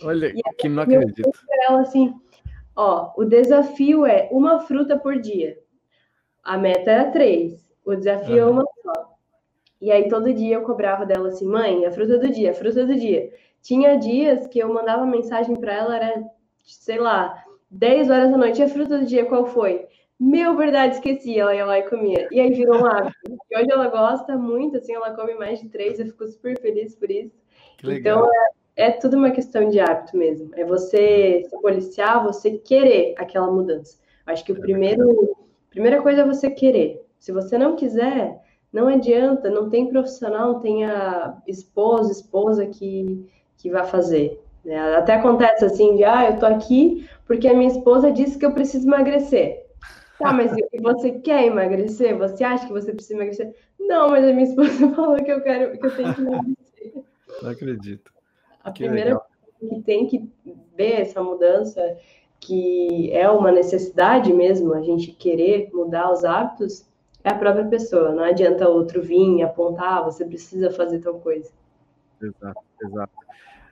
Olha, 0.02 0.32
que 0.58 0.68
não 0.68 0.82
acredito. 0.82 1.30
Ela 1.68 1.82
assim, 1.82 2.14
ó, 2.74 3.12
o 3.16 3.24
desafio 3.24 4.04
é 4.04 4.28
uma 4.32 4.60
fruta 4.60 4.98
por 4.98 5.20
dia. 5.20 5.56
A 6.42 6.58
meta 6.58 6.90
era 6.90 7.10
três. 7.10 7.72
O 7.84 7.94
desafio 7.94 8.42
uhum. 8.44 8.48
é 8.48 8.50
uma 8.50 8.64
só. 8.82 9.15
E 9.80 9.90
aí 9.90 10.08
todo 10.08 10.32
dia 10.32 10.56
eu 10.56 10.62
cobrava 10.62 11.04
dela 11.04 11.28
assim, 11.28 11.46
mãe, 11.46 11.84
a 11.84 11.90
fruta 11.90 12.18
do 12.18 12.30
dia, 12.30 12.50
a 12.50 12.54
fruta 12.54 12.86
do 12.86 12.94
dia. 12.94 13.30
Tinha 13.62 13.96
dias 13.96 14.46
que 14.46 14.58
eu 14.58 14.72
mandava 14.72 15.04
mensagem 15.04 15.56
para 15.56 15.74
ela, 15.74 15.96
era, 15.96 16.24
sei 16.64 16.98
lá, 16.98 17.44
10 17.70 18.10
horas 18.10 18.30
da 18.30 18.38
noite, 18.38 18.62
a 18.62 18.68
fruta 18.68 18.98
do 18.98 19.04
dia 19.04 19.26
qual 19.26 19.46
foi? 19.46 19.86
Meu, 20.18 20.56
verdade, 20.56 20.94
esqueci, 20.94 21.38
ela 21.38 21.54
ia 21.54 21.66
lá 21.66 21.78
e 21.78 21.88
comia. 21.88 22.26
E 22.30 22.40
aí 22.40 22.50
virou 22.50 22.80
um 22.80 22.86
hábito. 22.86 23.14
E 23.50 23.58
hoje 23.58 23.70
ela 23.70 23.88
gosta 23.88 24.36
muito, 24.36 24.78
assim, 24.78 24.94
ela 24.94 25.14
come 25.14 25.34
mais 25.34 25.60
de 25.60 25.68
três, 25.68 25.98
eu 25.98 26.06
fico 26.06 26.26
super 26.26 26.58
feliz 26.58 26.94
por 26.94 27.10
isso. 27.10 27.34
Então, 27.84 28.26
é, 28.76 28.86
é, 28.86 28.90
tudo 28.92 29.18
uma 29.18 29.30
questão 29.30 29.68
de 29.68 29.78
hábito 29.78 30.16
mesmo. 30.16 30.50
É 30.54 30.64
você 30.64 31.42
se 31.44 31.60
policiar, 31.60 32.24
você 32.24 32.52
querer 32.52 33.14
aquela 33.18 33.50
mudança. 33.50 33.98
Acho 34.24 34.42
que 34.42 34.52
o 34.52 34.56
é 34.56 34.60
primeiro, 34.60 35.36
primeira 35.68 36.00
coisa 36.00 36.22
é 36.22 36.26
você 36.26 36.50
querer. 36.50 37.04
Se 37.18 37.30
você 37.30 37.58
não 37.58 37.76
quiser, 37.76 38.40
não 38.76 38.88
adianta, 38.88 39.48
não 39.48 39.70
tem 39.70 39.88
profissional, 39.88 40.52
não 40.52 40.60
tem 40.60 40.84
a 40.84 41.34
esposa, 41.46 42.12
esposa 42.12 42.66
que 42.66 43.26
que 43.56 43.70
vai 43.70 43.86
fazer. 43.86 44.38
Né? 44.62 44.78
Até 44.96 45.14
acontece 45.14 45.64
assim 45.64 45.96
de, 45.96 46.04
ah, 46.04 46.30
eu 46.30 46.38
tô 46.38 46.44
aqui 46.44 47.08
porque 47.26 47.48
a 47.48 47.54
minha 47.54 47.70
esposa 47.70 48.12
disse 48.12 48.38
que 48.38 48.44
eu 48.44 48.52
preciso 48.52 48.86
emagrecer. 48.86 49.64
Tá, 50.18 50.32
mas 50.32 50.50
você 50.80 51.10
quer 51.10 51.44
emagrecer? 51.44 52.16
Você 52.16 52.42
acha 52.42 52.66
que 52.66 52.72
você 52.72 52.90
precisa 52.90 53.16
emagrecer? 53.16 53.54
Não, 53.78 54.08
mas 54.08 54.24
a 54.24 54.32
minha 54.32 54.48
esposa 54.48 54.70
falou 54.96 55.22
que 55.22 55.30
eu 55.30 55.42
quero, 55.42 55.78
que 55.78 55.86
eu 55.86 55.94
tenho 55.94 56.14
que 56.14 56.20
emagrecer. 56.22 57.04
Não 57.42 57.50
acredito. 57.50 58.10
A 58.64 58.72
que 58.72 58.84
primeira 58.84 59.20
coisa 59.20 59.74
que 59.74 59.82
tem 59.82 60.06
que 60.06 60.26
ver 60.74 61.02
essa 61.02 61.22
mudança 61.22 61.98
que 62.40 63.12
é 63.12 63.28
uma 63.28 63.52
necessidade 63.52 64.32
mesmo 64.32 64.72
a 64.72 64.80
gente 64.80 65.12
querer 65.12 65.68
mudar 65.74 66.10
os 66.10 66.24
hábitos, 66.24 66.86
é 67.26 67.30
a 67.30 67.34
própria 67.34 67.66
pessoa. 67.66 68.12
Não 68.12 68.22
adianta 68.22 68.68
outro 68.68 69.02
vir 69.02 69.38
e 69.38 69.42
apontar, 69.42 69.98
ah, 69.98 70.02
você 70.02 70.24
precisa 70.24 70.70
fazer 70.70 71.00
tal 71.00 71.14
coisa. 71.14 71.50
Exato, 72.22 72.60
exato. 72.82 73.12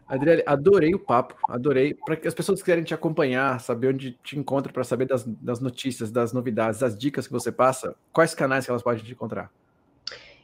Adriele, 0.06 0.42
adorei 0.44 0.92
o 0.92 0.98
papo, 0.98 1.34
adorei. 1.48 1.94
Para 1.94 2.16
que 2.16 2.28
as 2.28 2.34
pessoas 2.34 2.62
querem 2.62 2.82
te 2.82 2.92
acompanhar, 2.92 3.60
saber 3.60 3.94
onde 3.94 4.12
te 4.22 4.36
encontra, 4.38 4.72
para 4.72 4.84
saber 4.84 5.06
das, 5.06 5.24
das, 5.24 5.60
notícias, 5.60 6.10
das 6.10 6.32
novidades, 6.32 6.80
das 6.80 6.98
dicas 6.98 7.26
que 7.26 7.32
você 7.32 7.50
passa, 7.50 7.94
quais 8.12 8.34
canais 8.34 8.64
que 8.64 8.70
elas 8.70 8.82
podem 8.82 9.02
te 9.02 9.12
encontrar? 9.12 9.50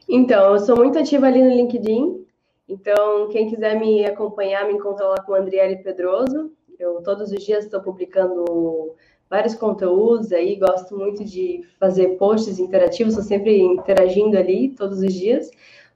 Então, 0.09 0.53
eu 0.53 0.59
sou 0.59 0.77
muito 0.77 0.97
ativa 0.97 1.27
ali 1.27 1.43
no 1.43 1.49
LinkedIn. 1.49 2.25
Então, 2.67 3.27
quem 3.29 3.49
quiser 3.49 3.77
me 3.77 4.05
acompanhar, 4.05 4.65
me 4.65 4.73
encontra 4.73 5.05
lá 5.05 5.21
com 5.21 5.35
Andriele 5.35 5.83
Pedroso. 5.83 6.51
Eu 6.79 7.01
todos 7.03 7.31
os 7.31 7.43
dias 7.43 7.65
estou 7.65 7.81
publicando 7.81 8.95
vários 9.31 9.55
conteúdos 9.55 10.33
aí, 10.33 10.57
gosto 10.57 10.97
muito 10.97 11.23
de 11.23 11.63
fazer 11.79 12.17
posts 12.17 12.59
interativos, 12.59 13.13
estou 13.13 13.25
sempre 13.25 13.61
interagindo 13.61 14.37
ali 14.37 14.67
todos 14.75 14.99
os 14.99 15.13
dias. 15.13 15.49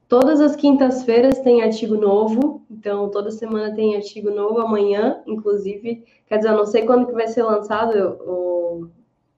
Todas 0.07 0.39
as 0.39 0.55
quintas-feiras 0.55 1.39
tem 1.39 1.61
artigo 1.61 1.97
novo, 1.97 2.65
então 2.71 3.09
toda 3.09 3.29
semana 3.31 3.75
tem 3.75 3.97
artigo 3.97 4.31
novo, 4.31 4.59
amanhã, 4.59 5.21
inclusive, 5.27 6.05
quer 6.27 6.37
dizer, 6.37 6.51
eu 6.51 6.55
não 6.55 6.65
sei 6.65 6.85
quando 6.85 7.07
que 7.07 7.11
vai 7.11 7.27
ser 7.27 7.43
lançado 7.43 8.17
o, 8.21 8.87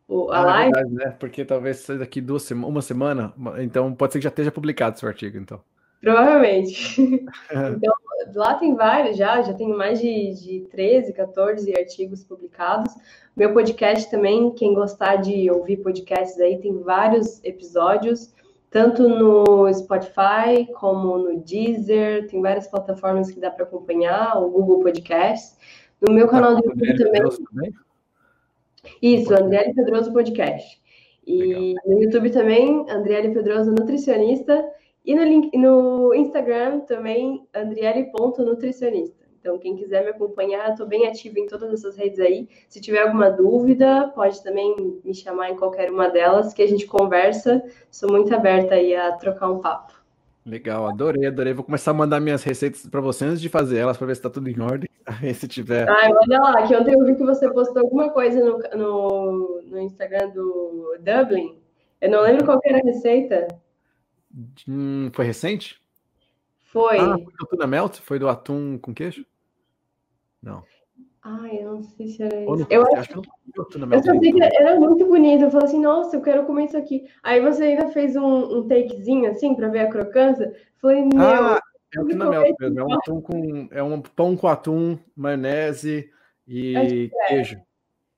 o 0.07 0.31
a 0.31 0.37
ah, 0.37 0.45
live. 0.45 0.69
É 0.69 0.83
verdade, 0.83 0.93
né? 0.93 1.15
Porque 1.19 1.43
talvez 1.43 1.77
seja 1.77 1.99
daqui 1.99 2.21
duas 2.21 2.51
uma 2.51 2.83
semana, 2.83 3.33
então 3.57 3.91
pode 3.95 4.13
ser 4.13 4.19
que 4.19 4.23
já 4.23 4.29
esteja 4.29 4.51
publicado 4.51 4.99
seu 4.99 5.09
artigo, 5.09 5.39
então. 5.39 5.59
Provavelmente. 6.01 7.01
então, 7.01 7.93
lá 8.35 8.53
tem 8.55 8.75
vários 8.75 9.17
já, 9.17 9.41
já 9.41 9.53
tenho 9.53 9.77
mais 9.77 9.99
de, 9.99 10.33
de 10.33 10.59
13, 10.69 11.13
14 11.13 11.77
artigos 11.77 12.23
publicados. 12.23 12.93
Meu 13.35 13.53
podcast 13.53 14.09
também, 14.09 14.51
quem 14.51 14.73
gostar 14.73 15.17
de 15.17 15.49
ouvir 15.49 15.77
podcasts 15.77 16.39
aí, 16.39 16.59
tem 16.59 16.77
vários 16.81 17.43
episódios 17.43 18.35
tanto 18.69 19.07
no 19.07 19.73
Spotify 19.73 20.71
como 20.75 21.17
no 21.17 21.39
Deezer, 21.39 22.27
tem 22.27 22.41
várias 22.41 22.67
plataformas 22.67 23.31
que 23.31 23.39
dá 23.39 23.49
para 23.49 23.63
acompanhar, 23.63 24.37
o 24.37 24.49
Google 24.49 24.81
Podcast. 24.81 25.55
No 26.01 26.13
meu 26.13 26.27
canal 26.27 26.55
do 26.55 26.65
YouTube 26.65 26.97
também. 26.97 27.21
também. 27.51 27.73
Isso, 29.01 29.33
Andriele 29.33 29.73
Pedroso 29.73 30.11
Podcast. 30.11 30.79
E 31.25 31.39
Legal. 31.39 31.83
no 31.85 32.03
YouTube 32.03 32.29
também, 32.29 32.85
Andriele 32.89 33.33
Pedroso 33.33 33.71
Nutricionista. 33.71 34.63
E 35.07 35.15
no, 35.15 35.23
link, 35.23 35.57
no 35.57 36.13
Instagram 36.13 36.81
também, 36.81 37.47
andriele.nutricionista. 37.55 39.25
Então, 39.39 39.57
quem 39.57 39.77
quiser 39.77 40.03
me 40.03 40.09
acompanhar, 40.09 40.71
estou 40.71 40.85
bem 40.85 41.07
ativa 41.07 41.39
em 41.39 41.47
todas 41.47 41.71
essas 41.71 41.95
redes 41.95 42.19
aí. 42.19 42.49
Se 42.67 42.81
tiver 42.81 43.03
alguma 43.03 43.31
dúvida, 43.31 44.11
pode 44.13 44.43
também 44.43 44.99
me 45.05 45.13
chamar 45.15 45.49
em 45.49 45.55
qualquer 45.55 45.89
uma 45.89 46.09
delas, 46.09 46.53
que 46.53 46.61
a 46.61 46.67
gente 46.67 46.85
conversa. 46.85 47.63
Sou 47.89 48.11
muito 48.11 48.35
aberta 48.35 48.75
aí 48.75 48.93
a 48.93 49.13
trocar 49.13 49.49
um 49.49 49.59
papo. 49.59 49.93
Legal, 50.45 50.85
adorei, 50.85 51.25
adorei. 51.25 51.53
Vou 51.53 51.63
começar 51.63 51.91
a 51.91 51.93
mandar 51.93 52.19
minhas 52.19 52.43
receitas 52.43 52.85
para 52.85 52.99
você 52.99 53.23
antes 53.23 53.39
de 53.39 53.47
fazer 53.47 53.77
elas, 53.77 53.95
para 53.95 54.07
ver 54.07 54.15
se 54.15 54.19
está 54.19 54.29
tudo 54.29 54.49
em 54.49 54.59
ordem. 54.59 54.89
se 55.33 55.47
tiver. 55.47 55.89
Ai, 55.89 56.11
manda 56.11 56.37
lá, 56.37 56.67
que 56.67 56.75
ontem 56.75 56.93
eu 56.93 57.05
vi 57.05 57.15
que 57.15 57.23
você 57.23 57.49
postou 57.49 57.81
alguma 57.81 58.09
coisa 58.09 58.43
no, 58.43 58.57
no, 58.75 59.61
no 59.67 59.79
Instagram 59.79 60.31
do 60.31 60.97
Dublin. 60.99 61.57
Eu 62.01 62.11
não 62.11 62.23
lembro 62.23 62.43
qual 62.43 62.59
era 62.65 62.79
a 62.79 62.83
receita. 62.83 63.47
Hum, 64.67 65.09
foi 65.13 65.25
recente? 65.25 65.81
Foi. 66.65 66.99
Ah, 66.99 67.15
foi 67.15 67.33
do 67.39 67.47
tuna 67.49 67.67
melt? 67.67 67.99
Foi 68.01 68.19
do 68.19 68.29
atum 68.29 68.77
com 68.77 68.93
queijo? 68.93 69.25
Não. 70.41 70.63
Ai, 71.23 71.57
eu 71.61 71.75
não 71.75 71.83
sei 71.83 72.07
se 72.07 72.23
era 72.23 72.41
isso. 72.41 72.67
eu 72.69 72.83
acho, 72.95 73.09
que 73.09 73.59
eu 73.59 74.03
só 74.03 74.19
sei 74.19 74.31
que 74.31 74.43
era 74.43 74.79
muito 74.79 75.05
bonito. 75.05 75.43
Eu 75.43 75.51
falei 75.51 75.65
assim, 75.65 75.81
nossa, 75.81 76.15
eu 76.15 76.21
quero 76.21 76.45
comer 76.45 76.65
isso 76.65 76.77
aqui. 76.77 77.05
Aí 77.21 77.41
você 77.41 77.63
ainda 77.63 77.89
fez 77.89 78.15
um, 78.15 78.59
um 78.59 78.67
takezinho 78.67 79.29
assim 79.29 79.55
para 79.55 79.67
ver 79.67 79.79
a 79.79 79.89
crocância. 79.89 80.55
Falei, 80.81 81.03
meu. 81.03 81.21
Ah, 81.21 81.59
é 81.93 81.99
o 81.99 82.07
tuna 82.07 82.29
melt 82.29 82.55
mesmo. 82.59 82.79
É 82.79 82.83
um 82.83 82.93
atum 82.93 83.21
com. 83.21 83.67
É 83.71 83.83
um 83.83 84.01
pão 84.01 84.37
com 84.37 84.47
atum, 84.47 84.97
maionese 85.15 86.09
e 86.47 87.09
é. 87.13 87.27
queijo. 87.27 87.57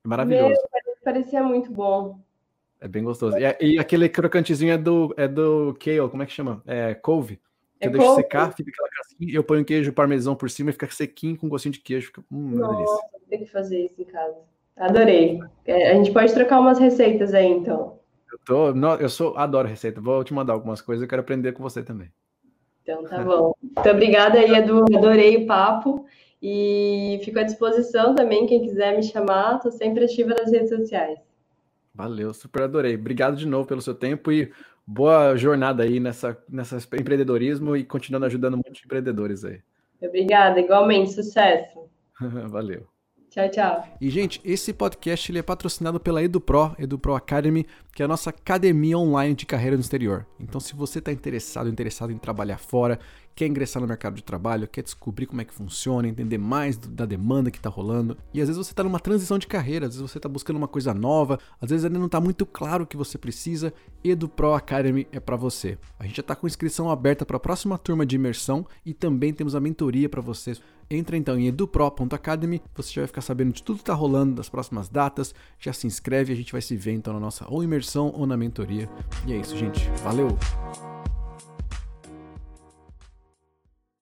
É 0.04 0.08
maravilhoso. 0.08 0.50
Meu, 0.50 0.94
parecia 1.02 1.42
muito 1.42 1.72
bom. 1.72 2.20
É 2.80 2.88
bem 2.88 3.04
gostoso. 3.04 3.36
E, 3.36 3.74
e, 3.74 3.78
aquele 3.78 4.08
crocantezinho 4.08 4.72
é 4.72 4.78
do, 4.78 5.14
é 5.16 5.28
do 5.28 5.76
kale, 5.78 6.08
como 6.08 6.22
é 6.22 6.26
que 6.26 6.32
chama? 6.32 6.62
É 6.66 6.94
couve. 6.94 7.36
Que 7.78 7.86
é 7.86 7.88
eu 7.88 7.92
deixo 7.92 8.14
secar, 8.14 8.52
fica 8.54 8.70
aquela 8.70 8.88
casquinha, 8.88 9.34
eu 9.34 9.44
ponho 9.44 9.64
queijo 9.64 9.92
parmesão 9.92 10.34
por 10.34 10.50
cima 10.50 10.70
e 10.70 10.72
fica 10.72 10.90
sequinho 10.90 11.36
com 11.36 11.48
gostinho 11.48 11.72
de 11.72 11.80
queijo. 11.80 12.06
Fica, 12.06 12.22
hum, 12.30 12.56
Nossa, 12.56 13.02
tem 13.28 13.40
que 13.40 13.50
fazer 13.50 13.84
isso 13.84 14.00
em 14.00 14.04
casa. 14.04 14.36
Adorei. 14.76 15.38
É, 15.66 15.92
a 15.92 15.94
gente 15.94 16.10
pode 16.10 16.32
trocar 16.32 16.60
umas 16.60 16.78
receitas 16.78 17.34
aí, 17.34 17.46
então. 17.46 17.98
Eu 18.32 18.38
tô, 18.46 18.74
não, 18.74 18.94
eu 18.94 19.08
sou, 19.08 19.36
adoro 19.36 19.68
receita. 19.68 20.00
Vou 20.00 20.24
te 20.24 20.32
mandar 20.32 20.54
algumas 20.54 20.80
coisas, 20.80 21.02
eu 21.02 21.08
quero 21.08 21.20
aprender 21.20 21.52
com 21.52 21.62
você 21.62 21.82
também. 21.82 22.10
Então 22.82 23.04
tá 23.04 23.22
bom. 23.22 23.54
Muito 23.62 23.90
obrigada 23.90 24.38
aí, 24.38 24.54
Edu. 24.54 24.84
Adorei 24.96 25.36
o 25.36 25.46
papo. 25.46 26.06
E 26.42 27.20
fico 27.22 27.38
à 27.38 27.42
disposição 27.42 28.14
também, 28.14 28.46
quem 28.46 28.62
quiser 28.62 28.96
me 28.96 29.02
chamar, 29.02 29.56
estou 29.56 29.70
sempre 29.70 30.04
ativa 30.04 30.30
nas 30.30 30.50
redes 30.50 30.70
sociais. 30.70 31.18
Valeu, 31.94 32.32
super 32.32 32.62
adorei. 32.62 32.94
Obrigado 32.94 33.36
de 33.36 33.46
novo 33.46 33.66
pelo 33.66 33.82
seu 33.82 33.94
tempo 33.94 34.30
e 34.30 34.52
boa 34.86 35.36
jornada 35.36 35.82
aí 35.82 36.00
nessa, 36.00 36.36
nessa 36.48 36.76
empreendedorismo 36.76 37.76
e 37.76 37.84
continuando 37.84 38.26
ajudando 38.26 38.54
muitos 38.54 38.82
empreendedores 38.84 39.44
aí. 39.44 39.60
Obrigada, 40.02 40.60
igualmente, 40.60 41.12
sucesso. 41.12 41.88
Valeu. 42.48 42.86
Tchau, 43.30 43.48
tchau. 43.48 43.84
E, 44.00 44.10
gente, 44.10 44.40
esse 44.44 44.72
podcast 44.72 45.30
ele 45.30 45.38
é 45.38 45.42
patrocinado 45.42 46.00
pela 46.00 46.20
EduPro, 46.20 46.74
EduPro 46.76 47.14
Academy, 47.14 47.64
que 47.94 48.02
é 48.02 48.04
a 48.04 48.08
nossa 48.08 48.30
academia 48.30 48.98
online 48.98 49.36
de 49.36 49.46
carreira 49.46 49.76
no 49.76 49.80
exterior. 49.80 50.26
Então, 50.40 50.60
se 50.60 50.74
você 50.74 50.98
está 50.98 51.12
interessado, 51.12 51.68
interessado 51.68 52.10
em 52.10 52.18
trabalhar 52.18 52.58
fora, 52.58 52.98
quer 53.40 53.46
ingressar 53.46 53.80
no 53.80 53.88
mercado 53.88 54.16
de 54.16 54.22
trabalho, 54.22 54.68
quer 54.68 54.82
descobrir 54.82 55.24
como 55.24 55.40
é 55.40 55.46
que 55.46 55.54
funciona, 55.54 56.06
entender 56.06 56.36
mais 56.36 56.76
da 56.76 57.06
demanda 57.06 57.50
que 57.50 57.56
está 57.56 57.70
rolando, 57.70 58.14
e 58.34 58.40
às 58.42 58.48
vezes 58.48 58.66
você 58.66 58.70
está 58.70 58.84
numa 58.84 59.00
transição 59.00 59.38
de 59.38 59.46
carreira, 59.46 59.86
às 59.86 59.94
vezes 59.94 60.10
você 60.10 60.18
está 60.18 60.28
buscando 60.28 60.58
uma 60.58 60.68
coisa 60.68 60.92
nova, 60.92 61.38
às 61.58 61.70
vezes 61.70 61.86
ainda 61.86 61.98
não 61.98 62.04
está 62.04 62.20
muito 62.20 62.44
claro 62.44 62.84
o 62.84 62.86
que 62.86 62.98
você 62.98 63.16
precisa, 63.16 63.72
EduPro 64.04 64.52
Academy 64.52 65.08
é 65.10 65.18
para 65.18 65.36
você. 65.36 65.78
A 65.98 66.04
gente 66.04 66.16
já 66.16 66.20
está 66.20 66.36
com 66.36 66.46
inscrição 66.46 66.90
aberta 66.90 67.24
para 67.24 67.38
a 67.38 67.40
próxima 67.40 67.78
turma 67.78 68.04
de 68.04 68.14
imersão 68.14 68.66
e 68.84 68.92
também 68.92 69.32
temos 69.32 69.54
a 69.54 69.60
mentoria 69.60 70.06
para 70.06 70.20
vocês 70.20 70.60
Entra 70.92 71.16
então 71.16 71.38
em 71.38 71.46
edupro.academy, 71.46 72.60
você 72.74 72.92
já 72.92 73.02
vai 73.02 73.06
ficar 73.06 73.20
sabendo 73.20 73.52
de 73.52 73.62
tudo 73.62 73.76
que 73.76 73.82
está 73.82 73.94
rolando, 73.94 74.34
das 74.34 74.48
próximas 74.48 74.88
datas, 74.88 75.32
já 75.56 75.72
se 75.72 75.86
inscreve, 75.86 76.32
a 76.32 76.36
gente 76.36 76.50
vai 76.50 76.60
se 76.60 76.76
ver 76.76 76.90
então 76.90 77.14
na 77.14 77.20
nossa 77.20 77.46
ou 77.48 77.62
imersão 77.62 78.12
ou 78.12 78.26
na 78.26 78.36
mentoria. 78.36 78.88
E 79.24 79.32
é 79.32 79.36
isso, 79.36 79.56
gente. 79.56 79.88
Valeu! 80.02 80.36